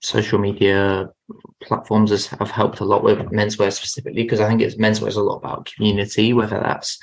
social 0.00 0.38
media 0.38 1.08
platforms 1.62 2.10
has, 2.10 2.26
have 2.26 2.50
helped 2.50 2.80
a 2.80 2.84
lot 2.84 3.02
with 3.02 3.18
menswear 3.30 3.72
specifically 3.72 4.22
because 4.22 4.40
I 4.40 4.48
think 4.48 4.60
it's 4.60 4.76
menswear 4.76 5.08
is 5.08 5.16
a 5.16 5.22
lot 5.22 5.36
about 5.36 5.70
community, 5.74 6.32
whether 6.32 6.60
that's 6.60 6.98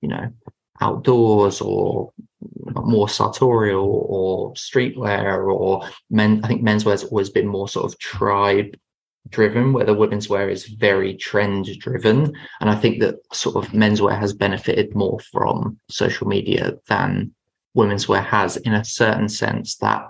you 0.00 0.08
know 0.08 0.32
outdoors 0.80 1.60
or 1.60 2.12
more 2.74 3.08
sartorial 3.08 4.06
or 4.08 4.52
streetwear 4.54 5.52
or 5.52 5.88
men. 6.10 6.40
I 6.44 6.48
think 6.48 6.62
menswear 6.62 6.92
has 6.92 7.04
always 7.04 7.30
been 7.30 7.46
more 7.46 7.68
sort 7.68 7.92
of 7.92 7.98
tribe 7.98 8.76
driven, 9.30 9.72
where 9.72 9.84
the 9.84 9.94
women's 9.94 10.28
wear 10.28 10.48
is 10.48 10.66
very 10.66 11.14
trend 11.16 11.66
driven. 11.78 12.34
And 12.60 12.70
I 12.70 12.74
think 12.74 13.00
that 13.00 13.16
sort 13.32 13.56
of 13.56 13.72
menswear 13.72 14.18
has 14.18 14.32
benefited 14.32 14.94
more 14.94 15.18
from 15.20 15.78
social 15.90 16.26
media 16.26 16.74
than 16.88 17.32
women's 17.74 18.08
wear 18.08 18.22
has 18.22 18.56
in 18.58 18.74
a 18.74 18.84
certain 18.84 19.28
sense 19.28 19.76
that 19.76 20.02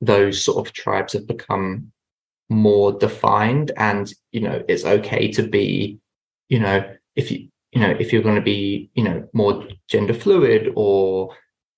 those 0.00 0.44
sort 0.44 0.66
of 0.66 0.72
tribes 0.72 1.12
have 1.12 1.26
become 1.26 1.92
more 2.50 2.92
defined 2.92 3.72
and 3.76 4.12
you 4.32 4.40
know 4.40 4.62
it's 4.68 4.84
okay 4.84 5.30
to 5.30 5.42
be 5.42 5.98
you 6.48 6.60
know 6.60 6.84
if 7.16 7.30
you 7.30 7.48
you 7.70 7.80
know 7.80 7.90
if 7.98 8.12
you're 8.12 8.22
going 8.22 8.36
to 8.36 8.42
be 8.42 8.90
you 8.94 9.02
know 9.02 9.26
more 9.32 9.66
gender 9.88 10.12
fluid 10.12 10.70
or 10.76 11.34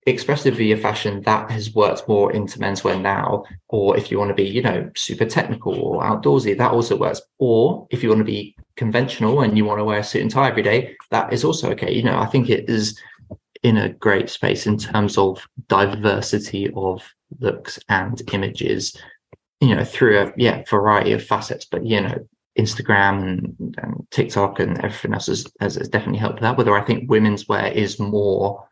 expressive 0.07 0.57
via 0.57 0.77
fashion 0.77 1.23
that 1.23 1.51
has 1.51 1.75
worked 1.75 2.07
more 2.07 2.33
into 2.33 2.59
menswear 2.59 3.01
now. 3.01 3.45
Or 3.69 3.97
if 3.97 4.11
you 4.11 4.19
want 4.19 4.29
to 4.29 4.35
be 4.35 4.45
you 4.45 4.63
know 4.63 4.91
super 4.97 5.25
technical 5.25 5.75
or 5.75 6.03
outdoorsy 6.03 6.57
that 6.57 6.73
also 6.73 6.97
works. 6.97 7.23
Or 7.39 7.87
if 7.91 8.03
you 8.03 8.11
want 8.11 8.21
to 8.21 8.25
be 8.25 8.57
conventional 8.77 9.41
and 9.41 9.57
you 9.57 9.65
want 9.65 9.79
to 9.79 9.85
wear 9.85 10.01
a 10.01 10.05
suit 10.05 10.23
and 10.23 10.31
tie 10.31 10.49
every 10.49 10.63
day 10.63 10.97
that 11.11 11.33
is 11.33 11.45
also 11.45 11.71
okay. 11.73 11.93
You 11.93 12.03
know 12.03 12.19
i 12.19 12.27
think 12.27 12.51
it 12.51 12.69
is 12.69 12.99
in 13.63 13.79
a 13.79 13.89
great 13.89 14.29
space 14.29 14.67
in 14.67 14.77
terms 14.77 15.17
of 15.17 15.47
diversity 15.69 16.71
of 16.77 17.03
looks 17.41 17.79
and 17.89 18.21
images 18.35 18.97
you 19.61 19.75
know 19.75 19.85
through 19.85 20.19
a 20.19 20.33
yeah 20.37 20.63
variety 20.69 21.13
of 21.13 21.25
facets. 21.25 21.65
But 21.65 21.87
you 21.87 22.01
know 22.01 22.29
instagram 22.59 23.23
and, 23.23 23.75
and 23.83 24.07
tiktok 24.13 24.61
and 24.61 24.79
everything 24.79 25.13
else 25.13 25.27
has, 25.27 25.45
has, 25.59 25.75
has 25.75 25.89
definitely 25.89 26.21
helped 26.21 26.41
that 26.41 26.57
whether 26.57 26.77
i 26.77 26.81
think 26.81 27.11
women's 27.11 27.49
wear 27.49 27.67
is 27.73 27.99
more 27.99 28.65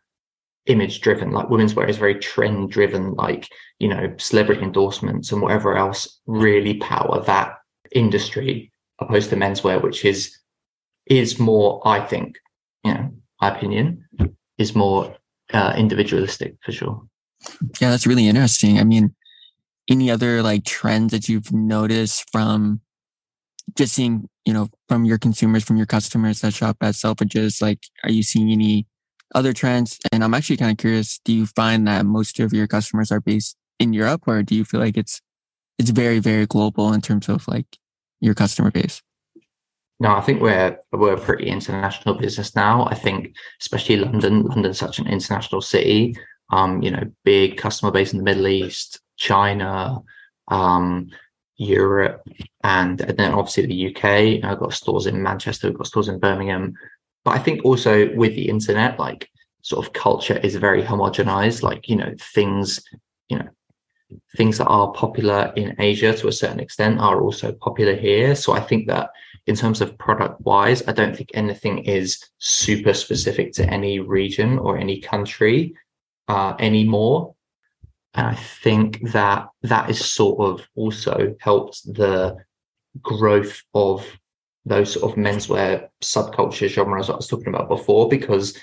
image 0.65 1.01
driven 1.01 1.31
like 1.31 1.49
women's 1.49 1.75
wear 1.75 1.87
is 1.87 1.97
very 1.97 2.15
trend 2.15 2.71
driven 2.71 3.13
like 3.15 3.49
you 3.79 3.87
know 3.87 4.13
celebrity 4.17 4.61
endorsements 4.61 5.31
and 5.31 5.41
whatever 5.41 5.75
else 5.75 6.19
really 6.25 6.75
power 6.75 7.21
that 7.25 7.55
industry 7.91 8.71
opposed 8.99 9.29
to 9.29 9.35
menswear 9.35 9.81
which 9.81 10.05
is 10.05 10.37
is 11.07 11.37
more 11.37 11.85
i 11.85 11.99
think 11.99 12.37
you 12.85 12.93
know 12.93 13.11
my 13.41 13.49
opinion 13.49 14.05
is 14.57 14.75
more 14.75 15.15
uh, 15.53 15.73
individualistic 15.77 16.55
for 16.63 16.71
sure. 16.71 17.01
Yeah 17.79 17.89
that's 17.89 18.07
really 18.07 18.27
interesting. 18.27 18.79
I 18.79 18.83
mean 18.83 19.15
any 19.89 20.09
other 20.09 20.41
like 20.41 20.63
trends 20.63 21.11
that 21.11 21.27
you've 21.27 21.51
noticed 21.51 22.29
from 22.31 22.81
just 23.75 23.93
seeing 23.93 24.29
you 24.45 24.53
know 24.53 24.69
from 24.87 25.05
your 25.05 25.17
consumers 25.17 25.63
from 25.63 25.77
your 25.77 25.85
customers 25.85 26.41
that 26.41 26.53
shop 26.53 26.77
at 26.81 26.95
selfridges? 26.95 27.61
Like 27.61 27.79
are 28.03 28.11
you 28.11 28.23
seeing 28.23 28.51
any 28.51 28.87
other 29.33 29.53
trends? 29.53 29.99
And 30.11 30.23
I'm 30.23 30.33
actually 30.33 30.57
kind 30.57 30.71
of 30.71 30.77
curious, 30.77 31.19
do 31.23 31.33
you 31.33 31.45
find 31.45 31.87
that 31.87 32.05
most 32.05 32.39
of 32.39 32.53
your 32.53 32.67
customers 32.67 33.11
are 33.11 33.19
based 33.19 33.55
in 33.79 33.93
Europe 33.93 34.23
or 34.27 34.43
do 34.43 34.55
you 34.55 34.65
feel 34.65 34.79
like 34.79 34.97
it's 34.97 35.21
it's 35.79 35.89
very, 35.89 36.19
very 36.19 36.45
global 36.45 36.93
in 36.93 37.01
terms 37.01 37.27
of 37.29 37.47
like 37.47 37.65
your 38.21 38.33
customer 38.33 38.71
base? 38.71 39.01
No, 39.99 40.15
I 40.15 40.21
think 40.21 40.41
we're 40.41 40.77
we're 40.91 41.13
a 41.13 41.19
pretty 41.19 41.47
international 41.47 42.15
business 42.15 42.55
now. 42.55 42.85
I 42.85 42.95
think 42.95 43.35
especially 43.61 43.97
London, 43.97 44.43
London's 44.43 44.79
such 44.79 44.99
an 44.99 45.07
international 45.07 45.61
city. 45.61 46.15
Um, 46.51 46.83
you 46.83 46.91
know, 46.91 47.09
big 47.23 47.57
customer 47.57 47.91
base 47.91 48.11
in 48.11 48.19
the 48.19 48.23
Middle 48.23 48.47
East, 48.47 48.99
China, 49.17 50.03
um, 50.49 51.09
Europe, 51.57 52.27
and, 52.63 52.99
and 53.01 53.17
then 53.17 53.33
obviously 53.33 53.65
the 53.65 53.95
UK. 53.95 54.43
I've 54.43 54.59
got 54.59 54.73
stores 54.73 55.05
in 55.05 55.23
Manchester, 55.23 55.69
we've 55.69 55.77
got 55.77 55.87
stores 55.87 56.09
in 56.09 56.19
Birmingham, 56.19 56.73
but 57.23 57.31
I 57.31 57.39
think 57.39 57.63
also 57.63 58.13
with 58.15 58.35
the 58.35 58.49
internet, 58.49 58.99
like 58.99 59.29
sort 59.61 59.85
of 59.85 59.93
culture 59.93 60.37
is 60.37 60.55
very 60.55 60.83
homogenized. 60.83 61.63
Like, 61.63 61.87
you 61.87 61.95
know, 61.95 62.13
things, 62.33 62.83
you 63.29 63.39
know, 63.39 63.49
things 64.35 64.57
that 64.57 64.67
are 64.67 64.91
popular 64.91 65.53
in 65.55 65.75
Asia 65.79 66.13
to 66.13 66.27
a 66.27 66.31
certain 66.31 66.59
extent 66.59 66.99
are 66.99 67.21
also 67.21 67.53
popular 67.53 67.95
here. 67.95 68.35
So 68.35 68.53
I 68.53 68.59
think 68.59 68.87
that 68.87 69.09
in 69.47 69.55
terms 69.55 69.81
of 69.81 69.97
product 69.97 70.39
wise, 70.41 70.87
I 70.87 70.91
don't 70.91 71.15
think 71.15 71.31
anything 71.33 71.79
is 71.79 72.23
super 72.37 72.93
specific 72.93 73.53
to 73.53 73.69
any 73.69 73.99
region 73.99 74.59
or 74.59 74.77
any 74.77 74.99
country 75.01 75.75
uh, 76.27 76.53
anymore. 76.59 77.35
And 78.13 78.27
I 78.27 78.35
think 78.35 79.11
that 79.11 79.47
that 79.63 79.89
is 79.89 80.05
sort 80.05 80.39
of 80.39 80.67
also 80.75 81.35
helped 81.39 81.83
the 81.93 82.37
growth 83.01 83.61
of 83.73 84.05
those 84.65 84.93
sort 84.93 85.11
of 85.11 85.17
menswear 85.17 85.89
subculture 86.01 86.69
genres 86.69 87.09
I 87.09 87.15
was 87.15 87.27
talking 87.27 87.49
about 87.49 87.69
before, 87.69 88.07
because 88.07 88.57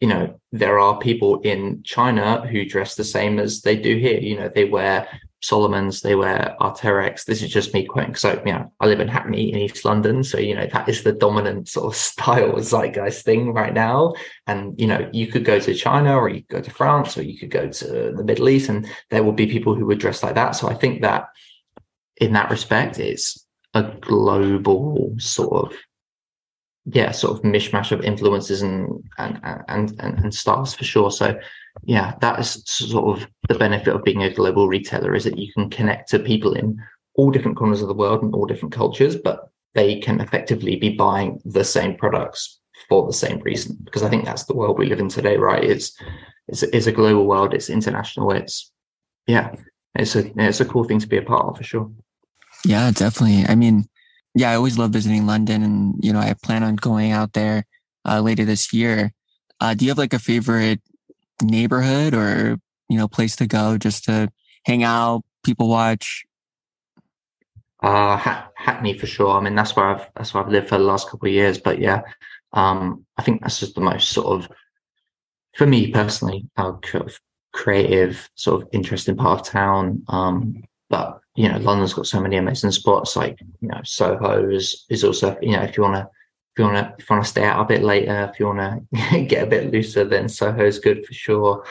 you 0.00 0.08
know 0.08 0.40
there 0.52 0.78
are 0.78 0.98
people 0.98 1.40
in 1.40 1.82
China 1.84 2.46
who 2.46 2.64
dress 2.64 2.94
the 2.94 3.04
same 3.04 3.38
as 3.38 3.62
they 3.62 3.76
do 3.76 3.96
here. 3.96 4.18
You 4.18 4.38
know, 4.38 4.50
they 4.52 4.64
wear 4.64 5.08
Salomon's, 5.44 6.00
they 6.00 6.14
wear 6.14 6.56
Arc'teryx. 6.58 7.26
This 7.26 7.42
is 7.42 7.50
just 7.50 7.74
me 7.74 7.84
quoting. 7.84 8.14
So, 8.14 8.42
you 8.46 8.52
know, 8.52 8.72
I 8.80 8.86
live 8.86 9.00
in 9.00 9.08
Hackney 9.08 9.52
in 9.52 9.58
East 9.58 9.84
London. 9.84 10.24
So, 10.24 10.38
you 10.38 10.54
know, 10.54 10.66
that 10.72 10.88
is 10.88 11.02
the 11.02 11.12
dominant 11.12 11.68
sort 11.68 11.92
of 11.92 11.96
style 12.10 12.58
zeitgeist 12.60 13.26
thing 13.26 13.52
right 13.52 13.74
now. 13.74 14.14
And, 14.46 14.80
you 14.80 14.86
know, 14.86 15.08
you 15.12 15.26
could 15.26 15.44
go 15.44 15.60
to 15.60 15.74
China 15.74 16.16
or 16.16 16.30
you 16.30 16.40
could 16.40 16.48
go 16.48 16.60
to 16.62 16.70
France 16.70 17.18
or 17.18 17.22
you 17.22 17.38
could 17.38 17.50
go 17.50 17.68
to 17.68 17.86
the 18.16 18.24
Middle 18.24 18.48
East 18.48 18.70
and 18.70 18.88
there 19.10 19.22
will 19.22 19.32
be 19.32 19.46
people 19.46 19.74
who 19.74 19.84
would 19.84 19.98
dress 19.98 20.22
like 20.22 20.36
that. 20.36 20.52
So 20.52 20.66
I 20.66 20.74
think 20.74 21.02
that 21.02 21.28
in 22.16 22.32
that 22.32 22.50
respect, 22.50 22.98
it's 22.98 23.43
a 23.74 23.82
global 24.00 25.14
sort 25.18 25.66
of 25.66 25.76
yeah 26.86 27.10
sort 27.10 27.36
of 27.36 27.42
mishmash 27.42 27.92
of 27.92 28.02
influences 28.02 28.62
and 28.62 29.02
and 29.18 29.40
and 29.68 29.94
and, 30.00 30.18
and 30.18 30.34
for 30.34 30.84
sure. 30.84 31.10
So 31.10 31.38
yeah 31.84 32.14
that 32.20 32.38
is 32.38 32.62
sort 32.66 33.18
of 33.18 33.28
the 33.48 33.58
benefit 33.58 33.94
of 33.94 34.04
being 34.04 34.22
a 34.22 34.32
global 34.32 34.68
retailer 34.68 35.14
is 35.14 35.24
that 35.24 35.38
you 35.38 35.52
can 35.52 35.70
connect 35.70 36.08
to 36.10 36.18
people 36.18 36.54
in 36.54 36.78
all 37.16 37.30
different 37.30 37.56
corners 37.56 37.82
of 37.82 37.88
the 37.88 37.94
world 37.94 38.22
and 38.22 38.34
all 38.34 38.46
different 38.46 38.74
cultures 38.74 39.16
but 39.16 39.48
they 39.74 39.98
can 39.98 40.20
effectively 40.20 40.76
be 40.76 40.90
buying 40.90 41.40
the 41.44 41.64
same 41.64 41.96
products 41.96 42.60
for 42.88 43.06
the 43.06 43.12
same 43.12 43.40
reason. 43.40 43.76
Because 43.84 44.02
i 44.02 44.08
think 44.08 44.24
that's 44.24 44.44
the 44.44 44.54
world 44.54 44.78
we 44.78 44.86
live 44.86 45.00
in 45.00 45.08
today 45.08 45.36
right? 45.36 45.64
It's 45.64 45.96
it's, 46.48 46.62
it's 46.62 46.86
a 46.86 46.92
global 46.92 47.26
world. 47.26 47.54
It's 47.54 47.70
international. 47.70 48.30
It's 48.32 48.70
yeah 49.26 49.54
it's 49.94 50.16
a 50.16 50.30
it's 50.36 50.60
a 50.60 50.64
cool 50.64 50.84
thing 50.84 50.98
to 50.98 51.06
be 51.06 51.16
a 51.16 51.22
part 51.22 51.46
of 51.46 51.56
for 51.56 51.64
sure 51.64 51.90
yeah, 52.64 52.90
definitely. 52.90 53.44
I 53.46 53.54
mean, 53.54 53.86
yeah, 54.34 54.50
I 54.50 54.56
always 54.56 54.78
love 54.78 54.90
visiting 54.90 55.26
London 55.26 55.62
and, 55.62 55.94
you 56.02 56.12
know, 56.12 56.18
I 56.18 56.34
plan 56.42 56.62
on 56.64 56.76
going 56.76 57.12
out 57.12 57.32
there 57.32 57.64
uh, 58.04 58.20
later 58.20 58.44
this 58.44 58.72
year. 58.72 59.12
Uh, 59.60 59.74
do 59.74 59.84
you 59.84 59.90
have 59.90 59.98
like 59.98 60.12
a 60.12 60.18
favorite 60.18 60.80
neighborhood 61.42 62.14
or, 62.14 62.58
you 62.88 62.98
know, 62.98 63.08
place 63.08 63.36
to 63.36 63.46
go 63.46 63.78
just 63.78 64.04
to 64.04 64.30
hang 64.64 64.82
out, 64.82 65.22
people 65.44 65.68
watch? 65.68 66.24
Uh, 67.82 68.16
Hackney 68.56 68.98
for 68.98 69.06
sure. 69.06 69.36
I 69.38 69.40
mean, 69.40 69.54
that's 69.54 69.76
where 69.76 69.86
I've, 69.86 70.10
that's 70.16 70.34
where 70.34 70.42
I've 70.42 70.50
lived 70.50 70.68
for 70.68 70.78
the 70.78 70.84
last 70.84 71.08
couple 71.08 71.28
of 71.28 71.34
years, 71.34 71.58
but 71.58 71.78
yeah, 71.78 72.02
um, 72.52 73.04
I 73.16 73.22
think 73.22 73.42
that's 73.42 73.60
just 73.60 73.74
the 73.74 73.80
most 73.80 74.08
sort 74.10 74.26
of, 74.26 74.50
for 75.54 75.66
me 75.66 75.92
personally, 75.92 76.48
uh, 76.56 76.72
creative, 77.52 78.28
sort 78.34 78.62
of 78.62 78.68
interesting 78.72 79.16
part 79.16 79.40
of 79.40 79.46
town. 79.46 80.02
Um, 80.08 80.64
but 80.88 81.20
you 81.36 81.48
know, 81.48 81.58
London's 81.58 81.94
got 81.94 82.06
so 82.06 82.20
many 82.20 82.36
amazing 82.36 82.70
spots. 82.70 83.16
Like 83.16 83.40
you 83.60 83.68
know, 83.68 83.80
Soho 83.84 84.48
is 84.48 84.84
is 84.88 85.04
also 85.04 85.36
you 85.42 85.52
know 85.52 85.62
if 85.62 85.76
you 85.76 85.82
want 85.82 85.96
to 85.96 86.02
if 86.02 86.58
you 86.58 86.64
want 86.64 86.76
to 86.76 86.94
if 86.98 87.10
you 87.10 87.14
want 87.14 87.24
to 87.24 87.30
stay 87.30 87.44
out 87.44 87.60
a 87.60 87.64
bit 87.64 87.82
later, 87.82 88.30
if 88.32 88.38
you 88.38 88.46
want 88.46 88.86
to 88.94 89.20
get 89.28 89.42
a 89.42 89.50
bit 89.50 89.72
looser, 89.72 90.04
then 90.04 90.28
Soho 90.28 90.64
is 90.64 90.78
good 90.78 91.04
for 91.04 91.12
sure. 91.12 91.64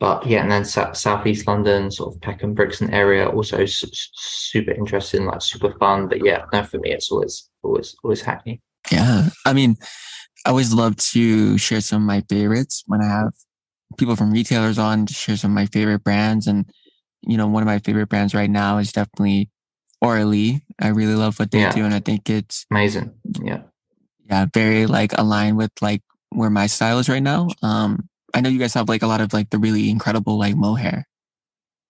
But 0.00 0.26
yeah, 0.26 0.42
and 0.42 0.50
then 0.50 0.64
South 0.64 0.96
southeast 0.96 1.46
London, 1.46 1.90
sort 1.90 2.14
of 2.14 2.20
Peckham, 2.20 2.54
Brixton 2.54 2.92
area, 2.92 3.28
also 3.28 3.64
super 3.66 4.72
interesting, 4.72 5.24
like 5.24 5.42
super 5.42 5.72
fun. 5.78 6.08
But 6.08 6.24
yeah, 6.24 6.44
no, 6.52 6.62
for 6.62 6.78
me, 6.78 6.92
it's 6.92 7.10
always 7.10 7.48
always 7.62 7.96
always 8.02 8.20
Hackney. 8.20 8.60
Yeah, 8.90 9.28
I 9.46 9.52
mean, 9.52 9.76
I 10.44 10.50
always 10.50 10.72
love 10.72 10.96
to 10.96 11.56
share 11.58 11.80
some 11.80 12.02
of 12.02 12.06
my 12.06 12.22
favorites 12.28 12.84
when 12.86 13.00
I 13.00 13.06
have 13.06 13.32
people 13.96 14.16
from 14.16 14.32
retailers 14.32 14.78
on 14.78 15.06
to 15.06 15.14
share 15.14 15.36
some 15.36 15.52
of 15.52 15.54
my 15.54 15.66
favorite 15.66 16.04
brands 16.04 16.46
and 16.46 16.70
you 17.22 17.36
know, 17.36 17.46
one 17.46 17.62
of 17.62 17.66
my 17.66 17.78
favorite 17.78 18.08
brands 18.08 18.34
right 18.34 18.50
now 18.50 18.78
is 18.78 18.92
definitely 18.92 19.50
Auralee. 20.02 20.62
I 20.80 20.88
really 20.88 21.14
love 21.14 21.38
what 21.38 21.50
they 21.50 21.60
yeah. 21.60 21.72
do, 21.72 21.84
and 21.84 21.94
I 21.94 22.00
think 22.00 22.30
it's 22.30 22.66
amazing. 22.70 23.12
Yeah, 23.42 23.62
yeah, 24.28 24.46
very 24.52 24.86
like 24.86 25.12
aligned 25.18 25.56
with 25.56 25.72
like 25.80 26.02
where 26.30 26.50
my 26.50 26.66
style 26.66 26.98
is 26.98 27.08
right 27.08 27.22
now. 27.22 27.48
Um, 27.62 28.08
I 28.34 28.40
know 28.40 28.48
you 28.48 28.58
guys 28.58 28.74
have 28.74 28.88
like 28.88 29.02
a 29.02 29.06
lot 29.06 29.20
of 29.20 29.32
like 29.32 29.50
the 29.50 29.58
really 29.58 29.90
incredible 29.90 30.38
like 30.38 30.56
mohair. 30.56 31.06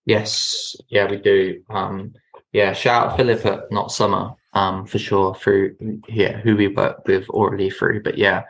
Yes, 0.06 0.74
yeah, 0.88 1.08
we 1.08 1.16
do. 1.16 1.62
Um, 1.68 2.14
yeah, 2.52 2.72
shout 2.72 3.10
out 3.10 3.16
Philip 3.16 3.44
at 3.44 3.70
Not 3.70 3.92
Summer, 3.92 4.32
um, 4.54 4.86
for 4.86 4.98
sure 4.98 5.34
through 5.34 5.76
yeah 6.08 6.38
who 6.38 6.56
we 6.56 6.68
work 6.68 7.06
with 7.06 7.26
Auralee 7.28 7.72
through. 7.72 8.02
But 8.02 8.16
yeah, 8.16 8.44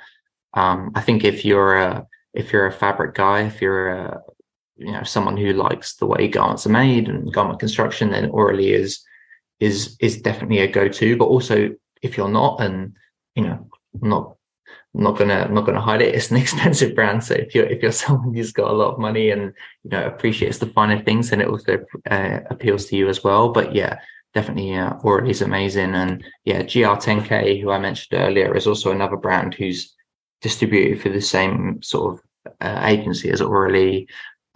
um, 0.55 0.93
I 0.95 1.01
think 1.01 1.25
if 1.25 1.45
you're 1.45 1.77
a 1.77 2.07
if 2.35 2.53
you're 2.53 2.67
a 2.67 2.73
fabric 2.73 3.15
guy, 3.15 3.43
if 3.43 3.61
you're 3.61 3.89
a 3.89 4.23
you 4.79 4.93
know 4.93 5.03
someone 5.03 5.37
who 5.37 5.53
likes 5.53 5.97
the 5.97 6.07
way 6.07 6.29
garments 6.29 6.67
are 6.67 6.71
made 6.71 7.09
and 7.09 7.33
garment 7.33 7.61
construction, 7.61 8.11
then 8.11 8.31
Auralee 8.31 8.75
is 8.75 9.05
is 9.61 9.97
is 10.01 10.23
definitely 10.23 10.59
a 10.59 10.71
go-to. 10.71 11.17
But 11.17 11.27
also, 11.27 11.71
if 12.03 12.17
you're 12.17 12.29
not, 12.29 12.61
and 12.61 12.95
you 13.35 13.43
know, 13.43 13.69
not 14.01 14.37
not 14.95 15.19
gonna 15.19 15.49
not 15.49 15.67
gonna 15.67 15.81
hide 15.81 16.03
it. 16.03 16.15
It's 16.15 16.31
an 16.31 16.37
expensive 16.37 16.95
brand. 16.95 17.25
So 17.25 17.35
if 17.35 17.55
you're 17.55 17.67
if 17.67 17.83
you're 17.83 17.93
someone 18.05 18.35
who's 18.35 18.53
got 18.53 18.71
a 18.71 18.75
lot 18.75 18.93
of 18.93 18.99
money 18.99 19.31
and 19.31 19.53
you 19.85 19.91
know 19.91 20.07
appreciates 20.07 20.59
the 20.59 20.67
finer 20.67 21.03
things, 21.03 21.31
then 21.31 21.41
it 21.41 21.49
also 21.49 21.85
uh, 22.11 22.41
appeals 22.51 22.87
to 22.87 22.97
you 22.97 23.09
as 23.09 23.25
well. 23.25 23.51
But 23.51 23.75
yeah, 23.75 23.99
definitely 24.35 24.75
uh, 24.75 24.97
is 25.25 25.43
amazing. 25.43 25.95
And 25.95 26.25
yeah, 26.45 26.63
GR10K, 26.63 27.61
who 27.61 27.71
I 27.71 27.79
mentioned 27.79 28.21
earlier, 28.21 28.55
is 28.57 28.67
also 28.67 28.93
another 28.93 29.17
brand 29.17 29.55
who's 29.55 29.95
distributed 30.41 31.03
for 31.03 31.09
the 31.09 31.21
same 31.21 31.83
sort 31.83 32.15
of 32.15 32.55
uh, 32.61 32.83
agency 32.85 33.31
as 33.31 33.41
Auralee. 33.41 34.07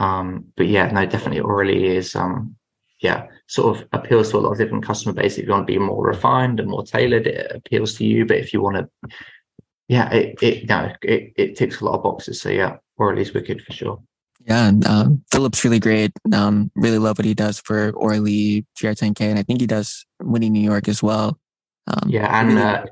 Um, 0.02 0.46
but 0.56 0.66
yeah, 0.66 0.90
no, 0.90 1.06
definitely 1.06 1.40
Auralee 1.40 1.84
is 1.84 2.16
um, 2.16 2.56
yeah, 3.00 3.28
sort 3.46 3.76
of 3.76 3.88
appeals 3.92 4.30
to 4.30 4.38
a 4.38 4.40
lot 4.40 4.50
of 4.50 4.58
different 4.58 4.84
customer 4.84 5.12
base. 5.12 5.38
If 5.38 5.46
you 5.46 5.52
want 5.52 5.66
to 5.68 5.72
be 5.72 5.78
more 5.78 6.04
refined 6.04 6.58
and 6.58 6.68
more 6.68 6.82
tailored, 6.84 7.28
it 7.28 7.52
appeals 7.54 7.94
to 7.94 8.04
you. 8.04 8.26
But 8.26 8.38
if 8.38 8.52
you 8.52 8.60
want 8.60 8.76
to, 8.78 9.10
yeah, 9.86 10.12
it 10.12 10.42
it 10.42 10.68
no, 10.68 10.92
it, 11.02 11.32
it 11.36 11.56
ticks 11.56 11.80
a 11.80 11.84
lot 11.84 11.94
of 11.94 12.02
boxes. 12.02 12.40
So 12.40 12.48
yeah, 12.48 12.78
Auralee 12.98 13.32
wicked 13.32 13.62
for 13.62 13.72
sure. 13.72 14.02
Yeah, 14.44 14.66
and, 14.66 14.84
um, 14.88 15.24
Philip's 15.30 15.62
really 15.62 15.78
great. 15.78 16.10
Um, 16.32 16.72
really 16.74 16.98
love 16.98 17.16
what 17.16 17.24
he 17.24 17.34
does 17.34 17.60
for 17.60 17.92
Auralee 17.92 18.64
GR10K, 18.76 19.20
and 19.20 19.38
I 19.38 19.44
think 19.44 19.60
he 19.60 19.68
does 19.68 20.04
Winning 20.20 20.52
New 20.52 20.68
York 20.68 20.88
as 20.88 21.00
well. 21.00 21.38
Um, 21.86 22.08
yeah, 22.08 22.40
and 22.40 22.48
really, 22.48 22.60
uh, 22.60 22.84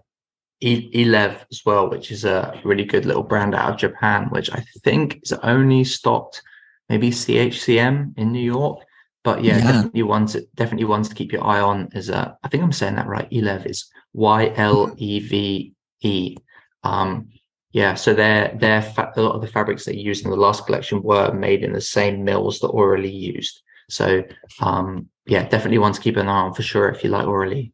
YLEVE 0.63 1.45
as 1.51 1.63
well, 1.67 1.91
which 1.91 2.13
is 2.13 2.25
a 2.25 2.61
really 2.65 2.85
good 2.85 3.05
little 3.05 3.25
brand 3.25 3.57
out 3.57 3.71
of 3.73 3.79
Japan, 3.79 4.29
which 4.31 4.49
I 4.53 4.65
think 4.85 5.19
is 5.25 5.33
only 5.43 5.83
stocked 5.83 6.41
maybe 6.91 7.11
CHCM 7.11 8.19
in 8.19 8.33
New 8.33 8.43
York. 8.43 8.81
But 9.23 9.45
yeah, 9.45 9.59
yeah. 9.59 9.73
definitely 9.73 10.03
ones 10.03 10.37
definitely 10.55 10.87
ones 10.87 11.09
to 11.09 11.15
keep 11.15 11.33
your 11.33 11.47
eye 11.47 11.61
on 11.61 11.89
is 11.93 12.11
uh, 12.11 12.33
I 12.43 12.49
think 12.49 12.63
I'm 12.63 12.73
saying 12.73 12.97
that 12.97 13.07
right. 13.07 13.31
YLEVE 13.31 13.67
is 13.67 13.89
Y 14.13 14.53
L 14.57 14.93
E 14.97 15.21
V 15.21 15.75
E. 16.01 16.37
Um, 16.83 17.29
yeah, 17.73 17.95
so 17.95 18.15
they're, 18.15 18.57
they're 18.59 18.83
fa- 18.83 19.13
a 19.15 19.23
lot 19.23 19.37
of 19.37 19.43
the 19.43 19.47
fabrics 19.47 19.85
they 19.85 19.95
used 19.95 20.25
in 20.25 20.31
the 20.31 20.37
last 20.37 20.67
collection 20.67 21.03
were 21.03 21.33
made 21.33 21.63
in 21.63 21.73
the 21.73 21.81
same 21.81 22.25
mills 22.25 22.59
that 22.59 22.73
Auralee 22.73 23.13
used. 23.13 23.63
So 23.89 24.25
um, 24.61 25.09
yeah, 25.27 25.47
definitely 25.47 25.79
one 25.79 25.93
to 25.93 26.01
keep 26.01 26.17
an 26.17 26.27
eye 26.27 26.41
on 26.41 26.55
for 26.55 26.63
sure 26.63 26.89
if 26.89 27.05
you 27.05 27.11
like 27.11 27.27
Auralee. 27.27 27.73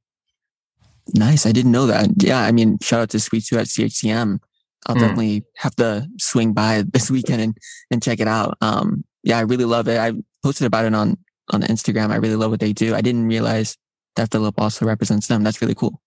Nice. 1.14 1.46
I 1.46 1.52
didn't 1.52 1.72
know 1.72 1.86
that. 1.86 2.08
Yeah, 2.18 2.40
I 2.40 2.52
mean, 2.52 2.78
shout 2.82 3.00
out 3.00 3.10
to 3.10 3.20
Sweet 3.20 3.44
Two 3.44 3.58
at 3.58 3.68
CHCM. 3.68 4.40
I'll 4.86 4.96
mm. 4.96 5.00
definitely 5.00 5.44
have 5.56 5.76
to 5.76 6.08
swing 6.18 6.52
by 6.52 6.84
this 6.92 7.10
weekend 7.10 7.42
and, 7.42 7.58
and 7.90 8.02
check 8.02 8.20
it 8.20 8.28
out. 8.28 8.56
Um, 8.60 9.04
yeah, 9.22 9.38
I 9.38 9.42
really 9.42 9.64
love 9.64 9.88
it. 9.88 9.98
I 9.98 10.12
posted 10.42 10.66
about 10.66 10.84
it 10.84 10.94
on, 10.94 11.18
on 11.52 11.62
Instagram. 11.62 12.10
I 12.10 12.16
really 12.16 12.36
love 12.36 12.50
what 12.50 12.60
they 12.60 12.72
do. 12.72 12.94
I 12.94 13.00
didn't 13.00 13.26
realize 13.26 13.76
that 14.14 14.30
Philip 14.30 14.54
also 14.58 14.86
represents 14.86 15.26
them. 15.26 15.42
That's 15.42 15.60
really 15.60 15.74
cool. 15.74 16.00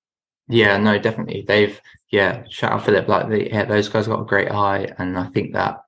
Yeah, 0.48 0.78
no, 0.78 0.98
definitely. 0.98 1.46
They've 1.48 1.80
yeah, 2.12 2.44
shout 2.50 2.72
out 2.72 2.86
Philip. 2.86 3.08
Like 3.08 3.30
the, 3.30 3.48
yeah, 3.48 3.65
those 3.65 3.88
guys 3.88 4.08
got 4.08 4.22
a 4.22 4.26
great 4.26 4.52
eye, 4.52 4.92
and 4.98 5.18
I 5.18 5.28
think 5.28 5.54
that 5.54 5.82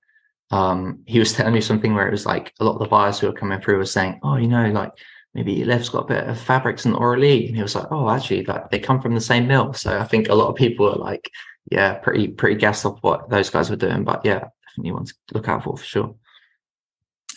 um, 0.52 1.00
he 1.08 1.20
was 1.20 1.34
telling 1.34 1.54
me 1.54 1.62
something 1.62 1.96
where 1.96 2.08
it 2.08 2.12
was 2.12 2.26
like 2.26 2.54
a 2.60 2.64
lot 2.64 2.74
of 2.74 2.80
the 2.80 2.88
buyers 2.88 3.20
who 3.20 3.28
were 3.28 3.34
coming 3.34 3.60
through 3.60 3.78
were 3.78 3.86
saying, 3.86 4.20
"Oh, 4.24 4.36
you 4.36 4.48
know, 4.48 4.70
like 4.70 4.92
maybe 5.34 5.64
Lev's 5.66 5.90
got 5.90 6.04
a 6.04 6.14
bit 6.14 6.24
of 6.26 6.40
fabrics 6.40 6.86
and 6.86 6.96
Auralee," 6.96 7.48
and 7.48 7.56
he 7.56 7.64
was 7.64 7.76
like, 7.76 7.88
"Oh, 7.92 8.10
actually, 8.10 8.46
like 8.46 8.70
they 8.70 8.80
come 8.80 9.02
from 9.02 9.16
the 9.16 9.22
same 9.22 9.48
mill." 9.48 9.74
So 9.74 9.98
I 9.98 10.04
think 10.06 10.30
a 10.30 10.36
lot 10.36 10.50
of 10.50 10.56
people 10.56 10.88
are 10.88 10.98
like, 10.98 11.30
yeah, 11.72 11.94
pretty 11.96 12.28
pretty 12.28 12.60
gassed 12.60 12.86
off 12.86 13.00
what 13.02 13.30
those 13.30 13.50
guys 13.50 13.70
were 13.70 13.78
doing. 13.78 14.04
But 14.04 14.24
yeah, 14.26 14.50
definitely 14.68 14.92
one 14.92 15.06
to 15.06 15.14
look 15.34 15.48
out 15.48 15.64
for 15.64 15.78
for 15.78 15.84
sure. 15.84 16.16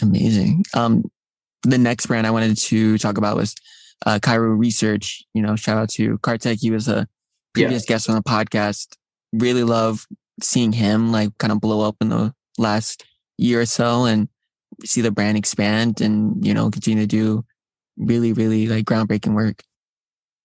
Amazing. 0.02 0.64
Um, 0.74 1.04
the 1.62 1.78
next 1.78 2.06
brand 2.06 2.26
I 2.26 2.32
wanted 2.32 2.58
to 2.58 2.98
talk 2.98 3.16
about 3.16 3.36
was 3.36 3.54
uh, 4.04 4.18
Karu 4.20 4.58
Research. 4.58 5.24
You 5.34 5.42
know, 5.42 5.56
shout 5.56 5.78
out 5.78 5.88
to 5.90 6.18
Kartik. 6.18 6.58
He 6.60 6.70
was 6.70 6.88
a 6.88 7.06
previous 7.54 7.84
yeah. 7.84 7.94
guest 7.94 8.10
on 8.10 8.16
the 8.16 8.22
podcast. 8.22 8.96
Really 9.32 9.64
love 9.64 10.06
seeing 10.42 10.72
him 10.72 11.12
like 11.12 11.36
kind 11.38 11.52
of 11.52 11.60
blow 11.60 11.86
up 11.86 11.96
in 12.00 12.08
the 12.08 12.34
last 12.58 13.04
year 13.38 13.60
or 13.60 13.66
so 13.66 14.04
and 14.04 14.28
see 14.84 15.00
the 15.00 15.12
brand 15.12 15.38
expand 15.38 16.00
and, 16.00 16.44
you 16.44 16.52
know, 16.52 16.70
continue 16.70 17.04
to 17.04 17.06
do 17.06 17.44
really, 17.96 18.32
really 18.32 18.66
like 18.66 18.84
groundbreaking 18.84 19.34
work. 19.34 19.62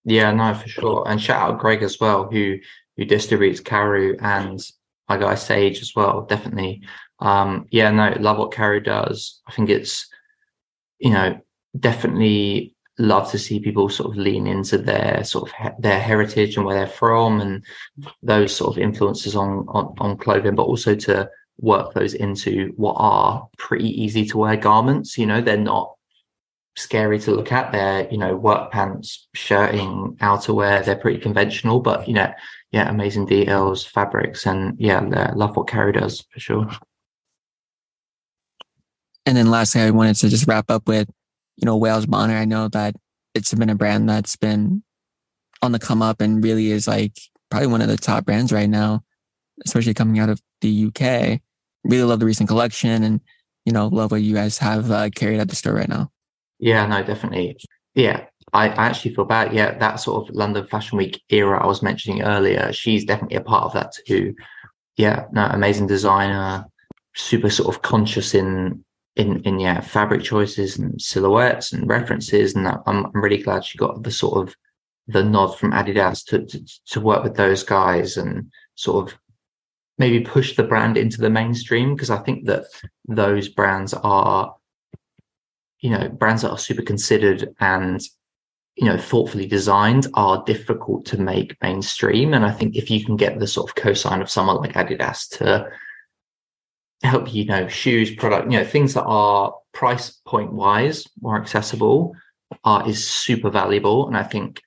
Yeah, 0.05 0.31
no, 0.31 0.53
for 0.53 0.67
sure. 0.67 1.03
And 1.07 1.21
shout 1.21 1.41
out 1.41 1.59
Greg 1.59 1.81
as 1.81 1.99
well, 1.99 2.29
who 2.31 2.57
who 2.99 3.05
distributes 3.05 3.61
Karu 3.61 4.17
and 4.21 4.59
my 5.07 5.17
guy 5.17 5.35
Sage 5.35 5.81
as 5.81 5.95
well. 5.95 6.25
Definitely. 6.25 6.81
Um, 7.19 7.65
yeah, 7.71 7.89
no, 7.91 8.15
love 8.19 8.37
what 8.37 8.51
Karu 8.51 8.83
does. 8.83 9.41
I 9.47 9.53
think 9.53 9.69
it's, 9.69 10.07
you 10.99 11.11
know, 11.11 11.39
definitely 11.79 12.75
love 12.97 13.31
to 13.31 13.39
see 13.39 13.61
people 13.61 13.87
sort 13.87 14.11
of 14.11 14.17
lean 14.17 14.45
into 14.45 14.77
their 14.77 15.23
sort 15.23 15.47
of 15.49 15.55
he- 15.55 15.81
their 15.81 15.99
heritage 15.99 16.57
and 16.57 16.65
where 16.65 16.75
they're 16.75 16.87
from 16.87 17.39
and 17.39 17.63
those 18.21 18.53
sort 18.53 18.75
of 18.75 18.77
influences 18.77 19.37
on, 19.37 19.65
on 19.69 19.95
on 19.99 20.17
clothing 20.17 20.53
but 20.53 20.63
also 20.63 20.93
to 20.93 21.29
work 21.59 21.93
those 21.93 22.13
into 22.13 22.73
what 22.75 22.95
are 22.97 23.47
pretty 23.57 23.87
easy 24.03 24.25
to 24.25 24.37
wear 24.37 24.57
garments 24.57 25.17
you 25.17 25.25
know 25.25 25.39
they're 25.39 25.55
not 25.55 25.95
scary 26.75 27.19
to 27.19 27.31
look 27.31 27.53
at 27.53 27.71
they're 27.71 28.09
you 28.11 28.17
know 28.17 28.35
work 28.35 28.69
pants 28.69 29.29
shirting 29.33 30.17
outerwear 30.19 30.83
they're 30.83 30.95
pretty 30.97 31.19
conventional 31.19 31.79
but 31.79 32.05
you 32.05 32.13
know 32.13 32.31
yeah 32.71 32.89
amazing 32.89 33.25
details 33.25 33.85
fabrics 33.85 34.45
and 34.45 34.75
yeah 34.79 34.99
love 35.35 35.55
what 35.55 35.67
Karu 35.67 35.93
does 35.93 36.25
for 36.31 36.39
sure 36.39 36.69
and 39.25 39.37
then 39.37 39.49
lastly 39.49 39.81
i 39.81 39.89
wanted 39.89 40.15
to 40.15 40.29
just 40.29 40.47
wrap 40.47 40.69
up 40.69 40.87
with 40.87 41.09
you 41.59 41.65
know, 41.65 41.75
Wales 41.75 42.05
Bonner, 42.05 42.37
I 42.37 42.45
know 42.45 42.69
that 42.69 42.95
it's 43.35 43.53
been 43.53 43.69
a 43.69 43.75
brand 43.75 44.09
that's 44.09 44.35
been 44.37 44.81
on 45.61 45.73
the 45.73 45.79
come 45.79 46.01
up 46.01 46.21
and 46.21 46.43
really 46.43 46.71
is 46.71 46.87
like 46.87 47.19
probably 47.51 47.67
one 47.67 47.81
of 47.81 47.89
the 47.89 47.97
top 47.97 48.25
brands 48.25 48.53
right 48.53 48.69
now, 48.69 49.03
especially 49.65 49.93
coming 49.93 50.19
out 50.19 50.29
of 50.29 50.41
the 50.61 50.85
UK. 50.85 51.41
Really 51.83 52.03
love 52.03 52.21
the 52.21 52.25
recent 52.25 52.47
collection 52.47 53.03
and, 53.03 53.19
you 53.65 53.73
know, 53.73 53.87
love 53.87 54.11
what 54.11 54.21
you 54.21 54.33
guys 54.33 54.57
have 54.59 54.89
uh, 54.89 55.09
carried 55.09 55.41
at 55.41 55.49
the 55.49 55.55
store 55.55 55.73
right 55.73 55.89
now. 55.89 56.11
Yeah, 56.59 56.85
no, 56.85 57.03
definitely. 57.03 57.57
Yeah, 57.93 58.25
I, 58.53 58.69
I 58.69 58.87
actually 58.87 59.13
feel 59.13 59.25
bad. 59.25 59.53
Yeah, 59.53 59.77
that 59.77 59.97
sort 59.97 60.27
of 60.29 60.35
London 60.35 60.65
Fashion 60.65 60.97
Week 60.97 61.21
era 61.29 61.63
I 61.63 61.67
was 61.67 61.83
mentioning 61.83 62.21
earlier, 62.21 62.71
she's 62.73 63.05
definitely 63.05 63.37
a 63.37 63.41
part 63.41 63.63
of 63.63 63.73
that 63.73 63.93
too. 64.05 64.35
Yeah, 64.97 65.25
no, 65.31 65.45
amazing 65.45 65.87
designer, 65.87 66.65
super 67.15 67.49
sort 67.49 67.73
of 67.73 67.81
conscious 67.81 68.33
in 68.33 68.83
in 69.15 69.41
in 69.43 69.59
yeah 69.59 69.81
fabric 69.81 70.23
choices 70.23 70.77
and 70.77 70.99
silhouettes 71.01 71.73
and 71.73 71.89
references 71.89 72.55
and 72.55 72.67
I'm, 72.67 73.05
I'm 73.05 73.11
really 73.13 73.41
glad 73.41 73.65
she 73.65 73.77
got 73.77 74.03
the 74.03 74.11
sort 74.11 74.47
of 74.47 74.55
the 75.07 75.23
nod 75.23 75.57
from 75.57 75.71
Adidas 75.71 76.23
to, 76.27 76.45
to 76.45 76.65
to 76.91 77.01
work 77.01 77.23
with 77.23 77.35
those 77.35 77.63
guys 77.63 78.17
and 78.17 78.51
sort 78.75 79.11
of 79.11 79.19
maybe 79.97 80.21
push 80.21 80.55
the 80.55 80.63
brand 80.63 80.95
into 80.95 81.19
the 81.19 81.29
mainstream 81.29 81.95
because 81.95 82.09
I 82.09 82.19
think 82.19 82.45
that 82.45 82.65
those 83.07 83.49
brands 83.49 83.93
are 83.93 84.55
you 85.81 85.89
know 85.89 86.07
brands 86.09 86.43
that 86.43 86.51
are 86.51 86.57
super 86.57 86.83
considered 86.83 87.53
and 87.59 88.01
you 88.79 88.85
know 88.85 88.97
thoughtfully 88.97 89.45
designed 89.45 90.07
are 90.13 90.43
difficult 90.45 91.05
to 91.07 91.19
make 91.19 91.61
mainstream. 91.61 92.33
And 92.33 92.45
I 92.45 92.51
think 92.51 92.75
if 92.75 92.89
you 92.89 93.03
can 93.03 93.17
get 93.17 93.37
the 93.37 93.47
sort 93.47 93.69
of 93.69 93.75
cosign 93.75 94.21
of 94.21 94.29
someone 94.29 94.57
like 94.57 94.73
Adidas 94.73 95.29
to 95.37 95.69
help 97.03 97.33
you 97.33 97.45
know 97.45 97.67
shoes 97.67 98.13
product 98.15 98.51
you 98.51 98.57
know 98.57 98.65
things 98.65 98.93
that 98.93 99.05
are 99.05 99.53
price 99.73 100.19
point 100.25 100.51
wise 100.51 101.07
more 101.21 101.39
accessible 101.39 102.13
are 102.63 102.87
is 102.87 103.07
super 103.07 103.49
valuable. 103.49 104.07
And 104.07 104.17
i 104.17 104.23
think 104.23 104.61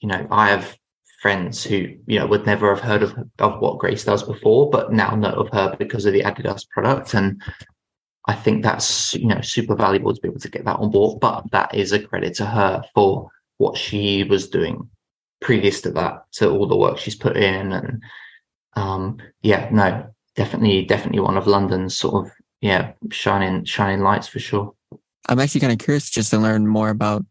you 0.00 0.08
know 0.08 0.26
i 0.30 0.48
have 0.48 0.76
friends 1.20 1.62
who 1.62 1.96
you 2.06 2.18
know 2.18 2.26
would 2.26 2.46
never 2.46 2.74
have 2.74 2.82
heard 2.82 3.02
of, 3.02 3.14
of 3.38 3.60
what 3.60 3.78
grace 3.78 4.04
does 4.04 4.24
before 4.24 4.70
but 4.70 4.92
now 4.92 5.14
know 5.14 5.32
of 5.32 5.48
her 5.52 5.76
because 5.78 6.04
of 6.04 6.12
the 6.12 6.22
adidas 6.22 6.68
product. 6.68 7.14
And 7.14 7.40
i 8.26 8.34
think 8.34 8.62
that's 8.62 9.14
you 9.14 9.26
know 9.26 9.40
super 9.40 9.76
valuable 9.76 10.14
to 10.14 10.20
be 10.20 10.28
able 10.28 10.40
to 10.40 10.50
get 10.50 10.64
that 10.64 10.80
on 10.80 10.90
board. 10.90 11.20
But 11.20 11.50
that 11.52 11.74
is 11.74 11.92
a 11.92 12.00
credit 12.00 12.34
to 12.34 12.46
her 12.46 12.82
for 12.94 13.30
what 13.62 13.76
she 13.76 14.24
was 14.24 14.48
doing 14.48 14.88
previous 15.40 15.80
to 15.82 15.90
that 15.90 16.24
to 16.32 16.50
all 16.50 16.66
the 16.66 16.76
work 16.76 16.98
she's 16.98 17.16
put 17.16 17.36
in 17.36 17.72
and 17.72 18.02
um 18.74 19.18
yeah 19.42 19.68
no 19.72 20.06
definitely 20.36 20.84
definitely 20.84 21.20
one 21.20 21.36
of 21.36 21.46
London's 21.46 21.96
sort 21.96 22.26
of 22.26 22.32
yeah 22.60 22.92
shining 23.10 23.64
shining 23.64 24.00
lights 24.00 24.28
for 24.28 24.38
sure. 24.38 24.74
I'm 25.28 25.38
actually 25.38 25.60
kind 25.60 25.72
of 25.72 25.78
curious 25.78 26.10
just 26.10 26.30
to 26.30 26.38
learn 26.38 26.66
more 26.66 26.90
about 26.90 27.24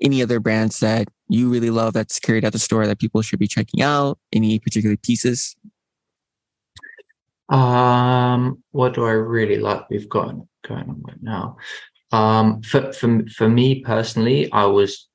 any 0.00 0.22
other 0.22 0.40
brands 0.40 0.80
that 0.80 1.08
you 1.28 1.48
really 1.48 1.70
love 1.70 1.94
that's 1.94 2.18
carried 2.18 2.44
at 2.44 2.52
the 2.52 2.58
store 2.58 2.86
that 2.86 2.98
people 2.98 3.22
should 3.22 3.38
be 3.38 3.46
checking 3.46 3.80
out. 3.82 4.18
Any 4.32 4.58
particular 4.58 4.96
pieces? 4.96 5.56
Um, 7.48 8.62
what 8.72 8.94
do 8.94 9.04
I 9.04 9.12
really 9.12 9.58
like? 9.58 9.88
We've 9.88 10.08
got 10.08 10.34
going 10.66 10.88
on 10.88 11.02
right 11.06 11.22
now. 11.22 11.56
Um, 12.10 12.62
for 12.62 12.92
for 12.92 13.24
for 13.34 13.48
me 13.48 13.80
personally, 13.80 14.50
I 14.52 14.66
was 14.66 15.08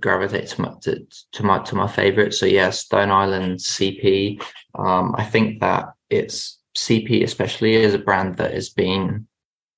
gravitate 0.00 0.48
to 0.48 0.62
my 0.62 0.72
to, 0.82 1.06
to 1.32 1.42
my 1.42 1.58
to 1.64 1.74
my 1.74 1.86
favorite. 1.88 2.34
So 2.34 2.46
yeah, 2.46 2.70
Stone 2.70 3.10
Island 3.10 3.58
CP. 3.58 4.42
Um, 4.74 5.14
I 5.18 5.24
think 5.24 5.60
that 5.60 5.86
it's 6.10 6.58
CP 6.76 7.22
especially 7.24 7.74
is 7.76 7.94
a 7.94 7.98
brand 7.98 8.36
that 8.36 8.52
has 8.54 8.68
been, 8.70 9.26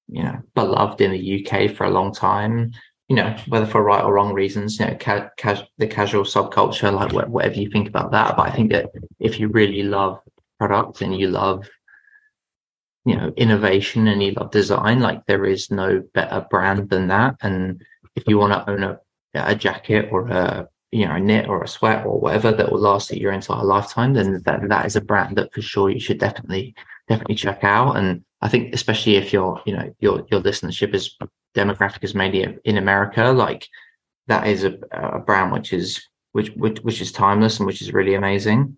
you 0.08 0.22
know, 0.22 0.38
beloved 0.54 1.00
in 1.00 1.12
the 1.12 1.46
UK 1.46 1.70
for 1.76 1.84
a 1.84 1.90
long 1.90 2.12
time. 2.12 2.72
you 3.08 3.16
know, 3.16 3.34
whether 3.48 3.66
for 3.66 3.82
right 3.82 4.04
or 4.04 4.12
wrong 4.12 4.34
reasons, 4.34 4.78
you 4.78 4.86
know, 4.86 4.94
ca- 5.00 5.30
ca- 5.38 5.66
the 5.78 5.86
casual 5.86 6.24
subculture, 6.24 6.92
like 6.92 7.10
wh- 7.12 7.30
whatever 7.30 7.54
you 7.56 7.70
think 7.70 7.88
about 7.88 8.10
that. 8.12 8.36
But 8.36 8.48
I 8.48 8.50
think 8.50 8.70
that 8.72 8.90
if 9.18 9.40
you 9.40 9.48
really 9.48 9.82
love 9.82 10.20
products 10.58 11.00
and 11.00 11.18
you 11.18 11.28
love, 11.28 11.66
you 13.06 13.16
know, 13.16 13.32
innovation 13.36 14.08
and 14.08 14.22
you 14.22 14.32
love 14.32 14.50
design, 14.50 15.00
like 15.00 15.24
there 15.26 15.46
is 15.46 15.70
no 15.70 16.02
better 16.14 16.46
brand 16.50 16.90
than 16.90 17.08
that. 17.08 17.36
And 17.40 17.80
if 18.14 18.24
you 18.26 18.36
want 18.38 18.52
to 18.52 18.70
own 18.70 18.82
a, 18.82 19.00
a 19.46 19.54
jacket 19.54 20.08
or 20.10 20.28
a, 20.28 20.68
you 20.90 21.06
know, 21.06 21.14
a 21.14 21.20
knit 21.20 21.48
or 21.48 21.62
a 21.62 21.68
sweat 21.68 22.06
or 22.06 22.18
whatever 22.18 22.52
that 22.52 22.70
will 22.70 22.80
last 22.80 23.10
you 23.10 23.20
your 23.20 23.32
entire 23.32 23.64
lifetime, 23.64 24.14
then 24.14 24.42
that, 24.44 24.68
that 24.68 24.86
is 24.86 24.96
a 24.96 25.00
brand 25.00 25.36
that 25.36 25.52
for 25.52 25.62
sure 25.62 25.90
you 25.90 26.00
should 26.00 26.18
definitely, 26.18 26.74
definitely 27.08 27.34
check 27.34 27.62
out. 27.62 27.96
And 27.96 28.24
I 28.40 28.48
think 28.48 28.74
especially 28.74 29.16
if 29.16 29.32
your, 29.32 29.60
you 29.66 29.76
know, 29.76 29.94
your, 30.00 30.26
your 30.30 30.40
listenership 30.40 30.94
is 30.94 31.16
demographic 31.54 32.04
is 32.04 32.14
mainly 32.14 32.58
in 32.64 32.78
America, 32.78 33.30
like 33.30 33.66
that 34.28 34.46
is 34.46 34.64
a, 34.64 34.78
a 34.92 35.18
brand 35.18 35.52
which 35.52 35.72
is 35.72 36.02
which, 36.32 36.50
which 36.50 36.78
which 36.80 37.00
is 37.00 37.10
timeless 37.10 37.58
and 37.58 37.66
which 37.66 37.82
is 37.82 37.92
really 37.92 38.14
amazing. 38.14 38.76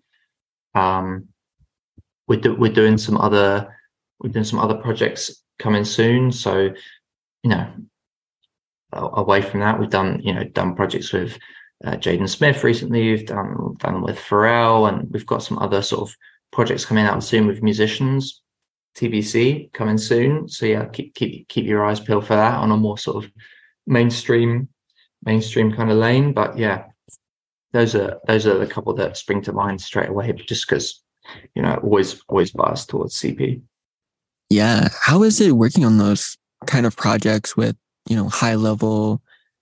Um, 0.73 1.27
we're 2.27 2.39
do, 2.39 2.55
we're 2.55 2.71
doing 2.71 2.97
some 2.97 3.17
other 3.17 3.77
we're 4.19 4.31
doing 4.31 4.45
some 4.45 4.59
other 4.59 4.75
projects 4.75 5.43
coming 5.59 5.85
soon. 5.85 6.31
So, 6.31 6.73
you 7.43 7.49
know, 7.49 7.67
away 8.93 9.41
from 9.41 9.59
that, 9.61 9.79
we've 9.79 9.89
done 9.89 10.21
you 10.23 10.33
know 10.33 10.43
done 10.43 10.75
projects 10.75 11.11
with 11.13 11.37
uh, 11.83 11.91
Jaden 11.91 12.29
Smith 12.29 12.63
recently. 12.63 13.11
We've 13.11 13.25
done 13.25 13.75
done 13.79 14.01
with 14.01 14.17
Pharrell, 14.17 14.89
and 14.89 15.11
we've 15.11 15.25
got 15.25 15.43
some 15.43 15.59
other 15.59 15.81
sort 15.81 16.09
of 16.09 16.15
projects 16.51 16.85
coming 16.85 17.05
out 17.05 17.23
soon 17.23 17.47
with 17.47 17.63
musicians. 17.63 18.41
TBC 18.95 19.71
coming 19.73 19.97
soon. 19.97 20.47
So 20.49 20.65
yeah, 20.65 20.85
keep 20.85 21.15
keep 21.15 21.47
keep 21.47 21.65
your 21.65 21.85
eyes 21.85 21.99
peeled 21.99 22.27
for 22.27 22.35
that 22.35 22.55
on 22.55 22.71
a 22.71 22.77
more 22.77 22.97
sort 22.97 23.23
of 23.23 23.31
mainstream 23.87 24.67
mainstream 25.23 25.71
kind 25.71 25.91
of 25.91 25.97
lane. 25.97 26.33
But 26.33 26.57
yeah, 26.57 26.85
those 27.71 27.95
are 27.95 28.19
those 28.27 28.45
are 28.47 28.57
the 28.57 28.67
couple 28.67 28.93
that 28.95 29.17
spring 29.17 29.41
to 29.43 29.53
mind 29.53 29.81
straight 29.81 30.09
away, 30.09 30.31
just 30.33 30.67
because 30.67 31.01
you 31.55 31.61
know 31.61 31.75
always 31.83 32.21
always 32.27 32.51
biased 32.51 32.89
towards 32.89 33.15
CP. 33.15 33.61
Yeah, 34.49 34.89
how 35.01 35.23
is 35.23 35.39
it 35.39 35.53
working 35.53 35.85
on 35.85 35.97
those 35.97 36.37
kind 36.67 36.85
of 36.85 36.95
projects 36.97 37.55
with 37.55 37.77
you 38.07 38.15
know 38.15 38.29
high 38.29 38.55
level, 38.55 39.21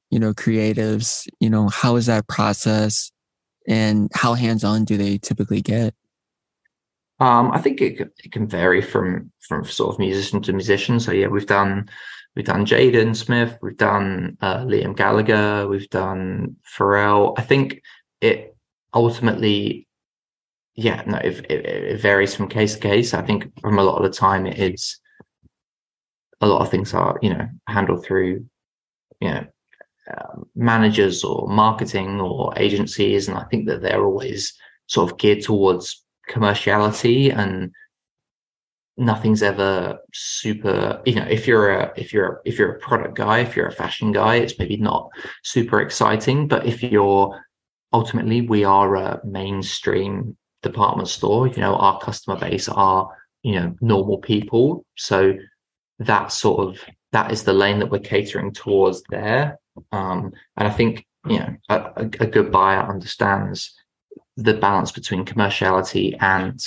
you 0.09 0.19
know 0.19 0.33
creatives? 0.33 1.27
You 1.39 1.49
know 1.49 1.69
how 1.69 1.95
is 1.95 2.05
that 2.07 2.27
process, 2.27 3.11
and 3.67 4.09
how 4.13 4.33
hands 4.33 4.63
on 4.63 4.85
do 4.85 4.97
they 4.97 5.17
typically 5.17 5.61
get? 5.61 5.93
Um, 7.19 7.51
I 7.51 7.59
think 7.59 7.81
it, 7.81 7.99
it 8.23 8.31
can 8.31 8.47
vary 8.47 8.81
from 8.81 9.31
from 9.39 9.65
sort 9.65 9.93
of 9.93 9.99
musician 9.99 10.41
to 10.43 10.53
musician. 10.53 10.99
So 10.99 11.11
yeah, 11.11 11.27
we've 11.27 11.45
done 11.45 11.89
we've 12.35 12.45
done 12.45 12.65
Jaden 12.65 13.15
Smith, 13.15 13.57
we've 13.61 13.77
done 13.77 14.37
uh, 14.41 14.59
Liam 14.59 14.95
Gallagher, 14.95 15.67
we've 15.67 15.89
done 15.89 16.55
Pharrell. 16.77 17.33
I 17.37 17.41
think 17.41 17.81
it 18.21 18.55
ultimately, 18.93 19.87
yeah, 20.75 21.03
no, 21.05 21.17
it, 21.17 21.45
it, 21.49 21.65
it 21.65 22.01
varies 22.01 22.35
from 22.35 22.47
case 22.47 22.75
to 22.75 22.79
case. 22.79 23.13
I 23.13 23.21
think 23.21 23.51
from 23.59 23.77
a 23.77 23.83
lot 23.83 23.97
of 23.97 24.03
the 24.03 24.17
time 24.17 24.45
it 24.45 24.57
is 24.57 24.99
a 26.41 26.47
lot 26.47 26.61
of 26.61 26.69
things 26.69 26.93
are 26.93 27.19
you 27.21 27.33
know 27.33 27.47
handled 27.67 28.05
through 28.05 28.45
you 29.19 29.29
know 29.29 29.45
uh, 30.11 30.35
managers 30.55 31.23
or 31.23 31.47
marketing 31.47 32.19
or 32.19 32.53
agencies, 32.57 33.27
and 33.27 33.37
I 33.37 33.43
think 33.45 33.67
that 33.67 33.81
they're 33.81 34.03
always 34.03 34.53
sort 34.87 35.11
of 35.11 35.17
geared 35.17 35.43
towards 35.43 36.03
commerciality 36.29 37.35
and 37.35 37.71
nothing's 38.97 39.41
ever 39.41 39.97
super 40.13 41.01
you 41.05 41.15
know 41.15 41.25
if 41.29 41.47
you're 41.47 41.71
a 41.71 41.93
if 41.95 42.11
you're 42.11 42.33
a, 42.33 42.37
if 42.43 42.59
you're 42.59 42.75
a 42.75 42.79
product 42.79 43.15
guy 43.15 43.39
if 43.39 43.55
you're 43.55 43.67
a 43.67 43.71
fashion 43.71 44.11
guy 44.11 44.35
it's 44.35 44.59
maybe 44.59 44.75
not 44.75 45.09
super 45.43 45.79
exciting 45.79 46.49
but 46.49 46.65
if 46.65 46.83
you're 46.83 47.41
ultimately 47.93 48.41
we 48.41 48.65
are 48.65 48.95
a 48.95 49.21
mainstream 49.23 50.35
department 50.63 51.07
store 51.07 51.47
you 51.47 51.61
know 51.61 51.75
our 51.77 51.97
customer 52.01 52.37
base 52.37 52.67
are 52.67 53.09
you 53.43 53.53
know 53.53 53.75
normal 53.81 54.17
people. 54.17 54.85
So 54.97 55.33
that 55.99 56.31
sort 56.31 56.67
of 56.67 56.79
that 57.11 57.31
is 57.31 57.43
the 57.43 57.53
lane 57.53 57.79
that 57.79 57.89
we're 57.89 57.99
catering 57.99 58.51
towards 58.51 59.03
there 59.09 59.59
um 59.91 60.31
and 60.57 60.67
i 60.67 60.71
think 60.71 61.05
you 61.27 61.39
know 61.39 61.55
a, 61.69 62.09
a 62.19 62.27
good 62.27 62.51
buyer 62.51 62.81
understands 62.81 63.73
the 64.37 64.53
balance 64.53 64.91
between 64.91 65.25
commerciality 65.25 66.15
and 66.21 66.61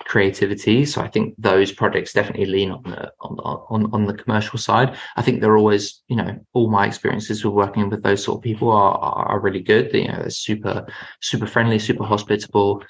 creativity. 0.00 0.84
So 0.84 1.00
I 1.00 1.08
think 1.08 1.34
those 1.38 1.72
projects 1.72 2.12
definitely 2.12 2.46
lean 2.46 2.70
on 2.70 2.82
the 2.82 3.12
on 3.20 3.38
on 3.40 3.90
on 3.92 4.06
the 4.06 4.14
commercial 4.14 4.58
side. 4.58 4.96
I 5.16 5.22
think 5.22 5.40
they're 5.40 5.56
always, 5.56 6.02
you 6.08 6.16
know, 6.16 6.38
all 6.52 6.68
my 6.68 6.86
experiences 6.86 7.44
with 7.44 7.54
working 7.54 7.88
with 7.88 8.02
those 8.02 8.22
sort 8.22 8.38
of 8.38 8.42
people 8.42 8.70
are 8.70 8.98
are 8.98 9.40
really 9.40 9.62
good. 9.62 9.92
You 9.94 10.08
know, 10.08 10.18
they're 10.18 10.30
super 10.30 10.86
super 11.20 11.46
friendly, 11.46 11.78
super 11.78 12.04
hospitable. 12.04 12.82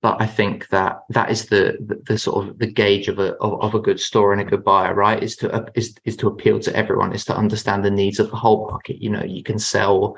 But 0.00 0.22
I 0.22 0.26
think 0.26 0.68
that 0.68 1.00
that 1.10 1.30
is 1.30 1.46
the, 1.46 1.76
the, 1.80 2.00
the 2.06 2.18
sort 2.18 2.46
of 2.46 2.58
the 2.58 2.70
gauge 2.70 3.08
of 3.08 3.18
a 3.18 3.34
of, 3.38 3.74
a 3.74 3.80
good 3.80 3.98
store 3.98 4.32
and 4.32 4.40
a 4.40 4.44
good 4.44 4.62
buyer, 4.62 4.94
right? 4.94 5.20
Is 5.20 5.34
to 5.36 5.66
is 5.74 5.96
is 6.04 6.16
to 6.18 6.28
appeal 6.28 6.60
to 6.60 6.76
everyone, 6.76 7.12
is 7.12 7.24
to 7.24 7.36
understand 7.36 7.84
the 7.84 7.90
needs 7.90 8.20
of 8.20 8.30
the 8.30 8.36
whole 8.36 8.68
market. 8.70 9.02
You 9.02 9.10
know, 9.10 9.24
you 9.24 9.42
can 9.42 9.58
sell, 9.58 10.16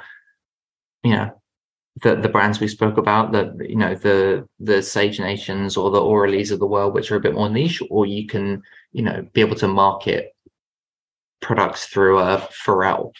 you 1.02 1.12
know, 1.12 1.30
the, 2.02 2.16
the 2.16 2.28
brands 2.28 2.60
we 2.60 2.68
spoke 2.68 2.98
about, 2.98 3.32
the 3.32 3.56
you 3.66 3.76
know 3.76 3.94
the 3.94 4.46
the 4.58 4.82
Sage 4.82 5.18
Nations 5.18 5.76
or 5.76 5.90
the 5.90 6.00
Auralees 6.00 6.52
of 6.52 6.58
the 6.58 6.66
world, 6.66 6.94
which 6.94 7.10
are 7.10 7.16
a 7.16 7.20
bit 7.20 7.34
more 7.34 7.48
niche, 7.48 7.82
or 7.90 8.06
you 8.06 8.26
can 8.26 8.62
you 8.92 9.02
know 9.02 9.26
be 9.32 9.40
able 9.40 9.56
to 9.56 9.68
market 9.68 10.34
products 11.40 11.86
through 11.86 12.18
a 12.18 12.48
Pharrell 12.66 13.12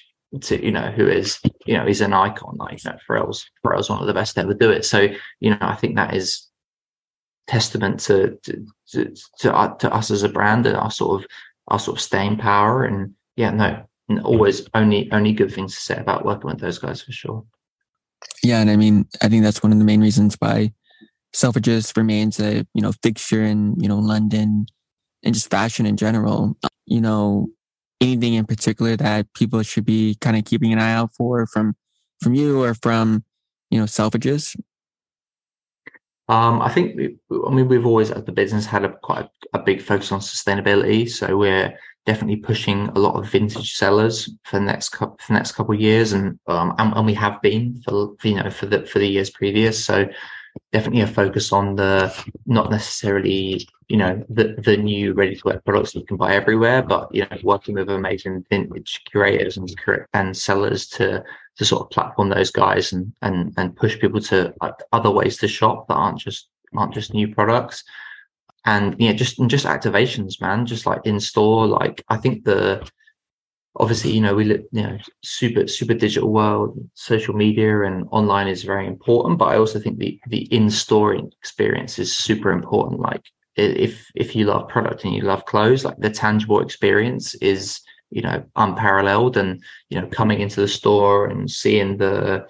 to 0.42 0.64
you 0.64 0.70
know 0.70 0.90
who 0.92 1.08
is 1.08 1.40
you 1.66 1.76
know 1.76 1.86
is 1.86 2.00
an 2.00 2.12
icon 2.12 2.56
like 2.56 2.84
you 2.84 2.90
know 2.90 2.98
Pharrell's 3.08 3.50
Pharrell's 3.64 3.90
one 3.90 4.00
of 4.00 4.06
the 4.06 4.14
best 4.14 4.34
to 4.34 4.42
ever 4.42 4.54
do 4.54 4.70
it. 4.70 4.84
So 4.84 5.08
you 5.40 5.50
know 5.50 5.58
I 5.60 5.74
think 5.74 5.96
that 5.96 6.14
is 6.14 6.46
testament 7.50 7.98
to 7.98 8.38
to 8.44 8.64
to, 8.88 9.14
to, 9.40 9.54
uh, 9.54 9.74
to 9.74 9.92
us 9.92 10.10
as 10.10 10.22
a 10.22 10.28
brand 10.28 10.66
and 10.66 10.76
our 10.76 10.90
sort 10.90 11.20
of 11.20 11.28
our 11.68 11.78
sort 11.80 11.96
of 11.98 12.02
staying 12.02 12.36
power 12.36 12.84
and 12.84 13.12
yeah 13.36 13.50
no 13.50 13.84
and 14.08 14.20
always 14.20 14.68
only 14.74 15.10
only 15.12 15.32
good 15.32 15.52
things 15.52 15.74
to 15.74 15.80
say 15.80 15.96
about 15.96 16.24
working 16.24 16.50
with 16.50 16.60
those 16.60 16.78
guys 16.78 17.00
for 17.00 17.12
sure. 17.12 17.44
Yeah, 18.42 18.60
and 18.60 18.70
I 18.70 18.76
mean, 18.76 19.06
I 19.22 19.28
think 19.28 19.44
that's 19.44 19.62
one 19.62 19.72
of 19.72 19.78
the 19.78 19.84
main 19.84 20.00
reasons 20.00 20.36
why 20.38 20.72
Selfridges 21.34 21.96
remains 21.96 22.38
a 22.40 22.66
you 22.74 22.82
know 22.82 22.92
fixture 23.02 23.42
in 23.42 23.78
you 23.80 23.88
know 23.88 23.98
London 23.98 24.66
and 25.24 25.34
just 25.34 25.50
fashion 25.50 25.86
in 25.86 25.96
general. 25.96 26.56
You 26.86 27.00
know, 27.00 27.48
anything 28.00 28.34
in 28.34 28.46
particular 28.46 28.96
that 28.96 29.32
people 29.34 29.62
should 29.62 29.84
be 29.84 30.16
kind 30.20 30.36
of 30.36 30.44
keeping 30.44 30.72
an 30.72 30.78
eye 30.78 30.92
out 30.92 31.14
for 31.14 31.46
from 31.46 31.76
from 32.20 32.34
you 32.34 32.62
or 32.62 32.74
from 32.74 33.24
you 33.70 33.78
know 33.78 33.86
Selfridges. 33.86 34.56
Um, 36.30 36.62
I 36.62 36.68
think 36.68 36.96
we, 36.96 37.16
I 37.44 37.50
mean 37.50 37.66
we've 37.66 37.84
always 37.84 38.12
at 38.12 38.24
the 38.24 38.30
business 38.30 38.64
had 38.64 38.84
a 38.84 38.92
quite 39.02 39.24
a, 39.24 39.58
a 39.58 39.62
big 39.62 39.82
focus 39.82 40.12
on 40.12 40.20
sustainability, 40.20 41.10
so 41.10 41.36
we're 41.36 41.76
definitely 42.06 42.36
pushing 42.36 42.86
a 42.90 42.98
lot 43.00 43.16
of 43.16 43.28
vintage 43.28 43.74
sellers 43.74 44.30
for 44.44 44.60
the 44.60 44.64
next 44.64 44.90
couple 44.90 45.16
for 45.18 45.32
the 45.32 45.38
next 45.38 45.52
couple 45.52 45.74
of 45.74 45.80
years, 45.80 46.12
and 46.12 46.38
um, 46.46 46.72
and, 46.78 46.94
and 46.94 47.04
we 47.04 47.14
have 47.14 47.42
been 47.42 47.82
for 47.84 48.14
you 48.22 48.36
know 48.36 48.48
for 48.48 48.66
the 48.66 48.86
for 48.86 49.00
the 49.00 49.08
years 49.08 49.30
previous. 49.30 49.84
So 49.84 50.08
definitely 50.70 51.00
a 51.00 51.08
focus 51.08 51.52
on 51.52 51.74
the 51.74 52.14
not 52.46 52.70
necessarily 52.70 53.66
you 53.88 53.96
know 53.96 54.24
the 54.28 54.54
the 54.64 54.76
new 54.76 55.14
ready 55.14 55.34
to 55.34 55.42
wear 55.44 55.60
products 55.60 55.96
you 55.96 56.04
can 56.04 56.16
buy 56.16 56.36
everywhere, 56.36 56.80
but 56.80 57.12
you 57.12 57.26
know 57.28 57.38
working 57.42 57.74
with 57.74 57.90
amazing 57.90 58.44
vintage 58.48 59.02
curators 59.10 59.56
and 59.56 59.68
and 60.14 60.36
sellers 60.36 60.86
to 60.90 61.24
to 61.60 61.64
sort 61.66 61.82
of 61.82 61.90
platform 61.90 62.30
those 62.30 62.50
guys 62.50 62.90
and 62.90 63.12
and 63.20 63.52
and 63.58 63.76
push 63.76 63.98
people 64.00 64.20
to 64.20 64.54
like 64.62 64.74
other 64.92 65.10
ways 65.10 65.36
to 65.36 65.46
shop 65.46 65.86
that 65.86 65.94
aren't 65.94 66.18
just 66.18 66.48
aren't 66.74 66.94
just 66.94 67.12
new 67.12 67.28
products 67.34 67.84
and 68.64 68.96
yeah, 68.98 69.12
just 69.12 69.38
and 69.38 69.50
just 69.50 69.66
activations, 69.66 70.40
man. 70.40 70.66
Just 70.66 70.86
like 70.86 71.00
in 71.04 71.20
store, 71.20 71.66
like 71.66 72.04
I 72.08 72.16
think 72.16 72.44
the 72.44 72.88
obviously 73.76 74.10
you 74.10 74.20
know 74.20 74.34
we 74.34 74.44
live 74.44 74.64
you 74.72 74.82
know 74.82 74.98
super 75.22 75.66
super 75.66 75.94
digital 75.94 76.30
world, 76.30 76.78
social 76.94 77.34
media 77.34 77.82
and 77.82 78.06
online 78.10 78.48
is 78.48 78.62
very 78.62 78.86
important, 78.86 79.38
but 79.38 79.46
I 79.46 79.56
also 79.56 79.78
think 79.78 79.98
the 79.98 80.20
the 80.28 80.42
in 80.54 80.70
store 80.70 81.14
experience 81.14 81.98
is 81.98 82.16
super 82.16 82.52
important. 82.52 83.00
Like 83.00 83.24
if 83.56 84.06
if 84.14 84.36
you 84.36 84.44
love 84.44 84.68
product 84.68 85.04
and 85.04 85.14
you 85.14 85.22
love 85.22 85.46
clothes, 85.46 85.84
like 85.84 85.98
the 85.98 86.10
tangible 86.10 86.60
experience 86.60 87.34
is 87.36 87.80
you 88.10 88.22
know 88.22 88.44
unparalleled, 88.56 89.36
and 89.36 89.62
you 89.88 90.00
know 90.00 90.06
coming 90.08 90.40
into 90.40 90.60
the 90.60 90.68
store 90.68 91.26
and 91.26 91.50
seeing 91.50 91.96
the 91.96 92.46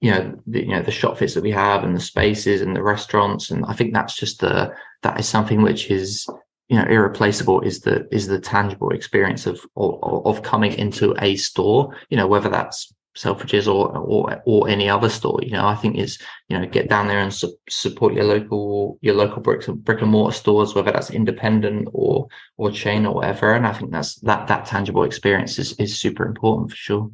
you 0.00 0.10
know 0.10 0.38
the, 0.46 0.60
you 0.60 0.68
know 0.68 0.82
the 0.82 0.90
shop 0.90 1.18
fits 1.18 1.34
that 1.34 1.42
we 1.42 1.50
have 1.50 1.84
and 1.84 1.94
the 1.94 2.00
spaces 2.00 2.62
and 2.62 2.74
the 2.74 2.82
restaurants. 2.82 3.50
And 3.50 3.64
i 3.66 3.72
think 3.72 3.92
that's 3.92 4.16
just 4.16 4.40
the 4.40 4.72
that 5.02 5.18
is 5.18 5.28
something 5.28 5.62
which 5.62 5.90
is 5.90 6.26
you 6.68 6.76
know 6.76 6.84
irreplaceable 6.84 7.60
is 7.60 7.80
the 7.80 8.08
is 8.14 8.26
the 8.26 8.40
tangible 8.40 8.90
experience 8.90 9.46
of 9.46 9.60
of, 9.76 10.26
of 10.26 10.42
coming 10.42 10.72
into 10.72 11.14
a 11.20 11.36
store 11.36 11.96
you 12.08 12.16
know 12.16 12.26
whether 12.26 12.48
that's 12.48 12.94
Selfridges 13.16 13.66
or, 13.66 13.96
or 13.96 14.42
or 14.46 14.68
any 14.68 14.88
other 14.88 15.08
store. 15.08 15.40
You 15.42 15.52
know, 15.52 15.66
I 15.66 15.74
think 15.74 15.96
is 15.96 16.18
you 16.48 16.58
know 16.58 16.66
get 16.66 16.88
down 16.88 17.08
there 17.08 17.18
and 17.18 17.34
su- 17.34 17.56
support 17.68 18.14
your 18.14 18.24
local 18.24 18.98
your 19.00 19.14
local 19.14 19.42
bricks 19.42 19.66
and 19.66 19.82
brick 19.84 20.00
and 20.00 20.10
mortar 20.10 20.36
stores, 20.36 20.74
whether 20.74 20.92
that's 20.92 21.10
independent 21.10 21.88
or 21.92 22.28
or 22.56 22.70
chain 22.70 23.06
or 23.06 23.14
whatever. 23.16 23.52
And 23.52 23.66
I 23.66 23.72
think 23.72 23.90
that's 23.90 24.14
that 24.20 24.46
that 24.46 24.66
tangible 24.66 25.02
experience 25.02 25.58
is 25.58 25.72
is 25.74 25.98
super 25.98 26.24
important 26.24 26.70
for 26.70 26.76
sure. 26.76 27.10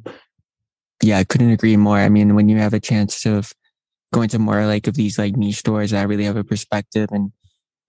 Yeah, 1.01 1.17
I 1.17 1.23
couldn't 1.23 1.51
agree 1.51 1.77
more. 1.77 1.97
I 1.97 2.09
mean, 2.09 2.35
when 2.35 2.49
you 2.49 2.57
have 2.57 2.73
a 2.73 2.79
chance 2.79 3.25
of 3.25 3.53
going 4.13 4.29
to 4.29 4.39
more 4.39 4.65
like 4.65 4.87
of 4.87 4.95
these 4.95 5.17
like 5.17 5.35
niche 5.35 5.57
stores 5.57 5.91
that 5.91 6.07
really 6.07 6.23
have 6.23 6.37
a 6.37 6.43
perspective 6.43 7.09
and 7.11 7.31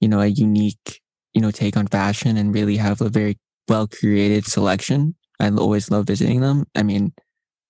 you 0.01 0.09
know 0.09 0.21
a 0.21 0.27
unique 0.27 1.01
you 1.35 1.41
know 1.41 1.51
take 1.51 1.77
on 1.77 1.87
fashion 1.87 2.37
and 2.37 2.55
really 2.55 2.77
have 2.77 3.01
a 3.01 3.09
very 3.09 3.39
well 3.69 3.87
curated 3.87 4.45
selection. 4.45 5.15
I 5.41 5.51
always 5.51 5.91
love 5.91 6.07
visiting 6.07 6.41
them. 6.41 6.67
I 6.75 6.83
mean 6.83 7.13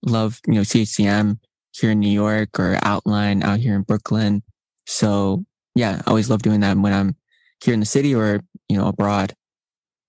love, 0.03 0.41
you 0.47 0.55
know, 0.55 0.61
CHCM 0.63 1.39
here 1.73 1.91
in 1.91 2.01
New 2.01 2.11
York 2.11 2.59
or 2.59 2.79
Outline 2.83 3.43
out 3.43 3.61
here 3.61 3.75
in 3.75 3.83
Brooklyn. 3.83 4.43
So 4.87 5.45
yeah, 5.75 6.03
I 6.07 6.11
always 6.11 6.31
love 6.31 6.43
doing 6.43 6.61
that 6.61 6.77
when 6.77 6.93
I'm 6.93 7.17
here 7.63 7.75
in 7.75 7.81
the 7.81 7.87
city 7.87 8.15
or, 8.15 8.41
you 8.69 8.77
know, 8.77 8.89
abroad. 8.89 9.35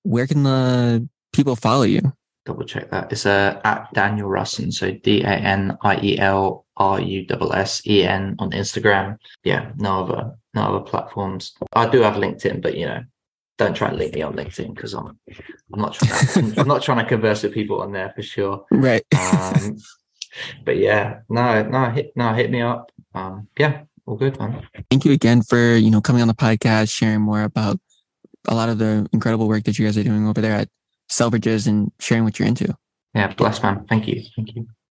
Where 0.04 0.28
can 0.28 0.44
the 0.44 1.08
people 1.34 1.56
follow 1.56 1.84
you? 1.84 2.14
Double 2.46 2.66
check 2.66 2.90
that. 2.90 3.12
It's 3.12 3.26
uh, 3.26 3.60
at 3.64 3.94
Daniel 3.94 4.30
Russen. 4.30 4.74
So 4.74 4.92
D 4.92 5.22
A 5.22 5.30
N 5.30 5.78
I 5.84 6.00
E 6.02 6.18
L 6.18 6.66
R 6.78 7.00
U 7.00 7.26
S 7.30 7.52
S 7.54 7.88
E 7.88 8.04
N 8.04 8.36
on 8.40 8.52
Instagram. 8.52 9.18
Yeah, 9.44 9.72
no 9.78 10.04
other 10.04 10.32
no 10.56 10.62
other 10.64 10.80
platforms. 10.80 11.54
I 11.74 11.88
do 11.88 12.02
have 12.02 12.16
LinkedIn, 12.16 12.62
but 12.62 12.76
you 12.76 12.86
know, 12.86 13.04
don't 13.60 13.76
try 13.76 13.90
and 13.90 13.98
link 13.98 14.16
me 14.16 14.22
on 14.22 14.34
LinkedIn 14.34 14.74
because 14.74 14.94
I'm 14.94 15.20
I'm 15.74 15.82
not 15.82 15.94
trying 15.94 16.52
to, 16.54 16.62
I'm 16.62 16.68
not 16.68 16.82
trying 16.82 17.04
to 17.04 17.06
converse 17.06 17.44
with 17.44 17.54
people 17.54 17.82
on 17.82 17.92
there 17.92 18.12
for 18.16 18.24
sure. 18.24 18.66
Right. 18.72 19.04
Um, 19.14 19.78
but 20.64 20.78
yeah, 20.78 21.20
no, 21.30 21.64
no, 21.64 21.90
hit 21.90 22.14
no, 22.16 22.34
hit 22.34 22.50
me 22.50 22.62
up. 22.62 22.92
Um, 23.14 23.48
yeah, 23.58 23.82
all 24.06 24.16
good, 24.16 24.40
man. 24.40 24.66
Thank 24.90 25.06
you 25.06 25.12
again 25.12 25.42
for 25.42 25.76
you 25.76 25.92
know 25.92 26.02
coming 26.02 26.22
on 26.22 26.28
the 26.28 26.34
podcast, 26.34 26.92
sharing 26.92 27.22
more 27.22 27.44
about 27.44 27.80
a 28.48 28.56
lot 28.56 28.70
of 28.70 28.78
the 28.78 29.08
incredible 29.12 29.48
work 29.48 29.66
that 29.66 29.78
you 29.78 29.86
guys 29.86 29.98
are 29.98 30.04
doing 30.04 30.28
over 30.28 30.42
there 30.42 30.56
at 30.56 30.70
Selfridges 31.12 31.68
and 31.68 31.92
sharing 32.00 32.24
what 32.24 32.40
you're 32.40 32.48
into. 32.48 32.74
Yeah, 33.14 33.34
bless 33.34 33.62
man. 33.62 33.86
Thank 33.90 34.08
you. 34.08 34.24
Thank 34.36 34.56
you. 34.56 34.68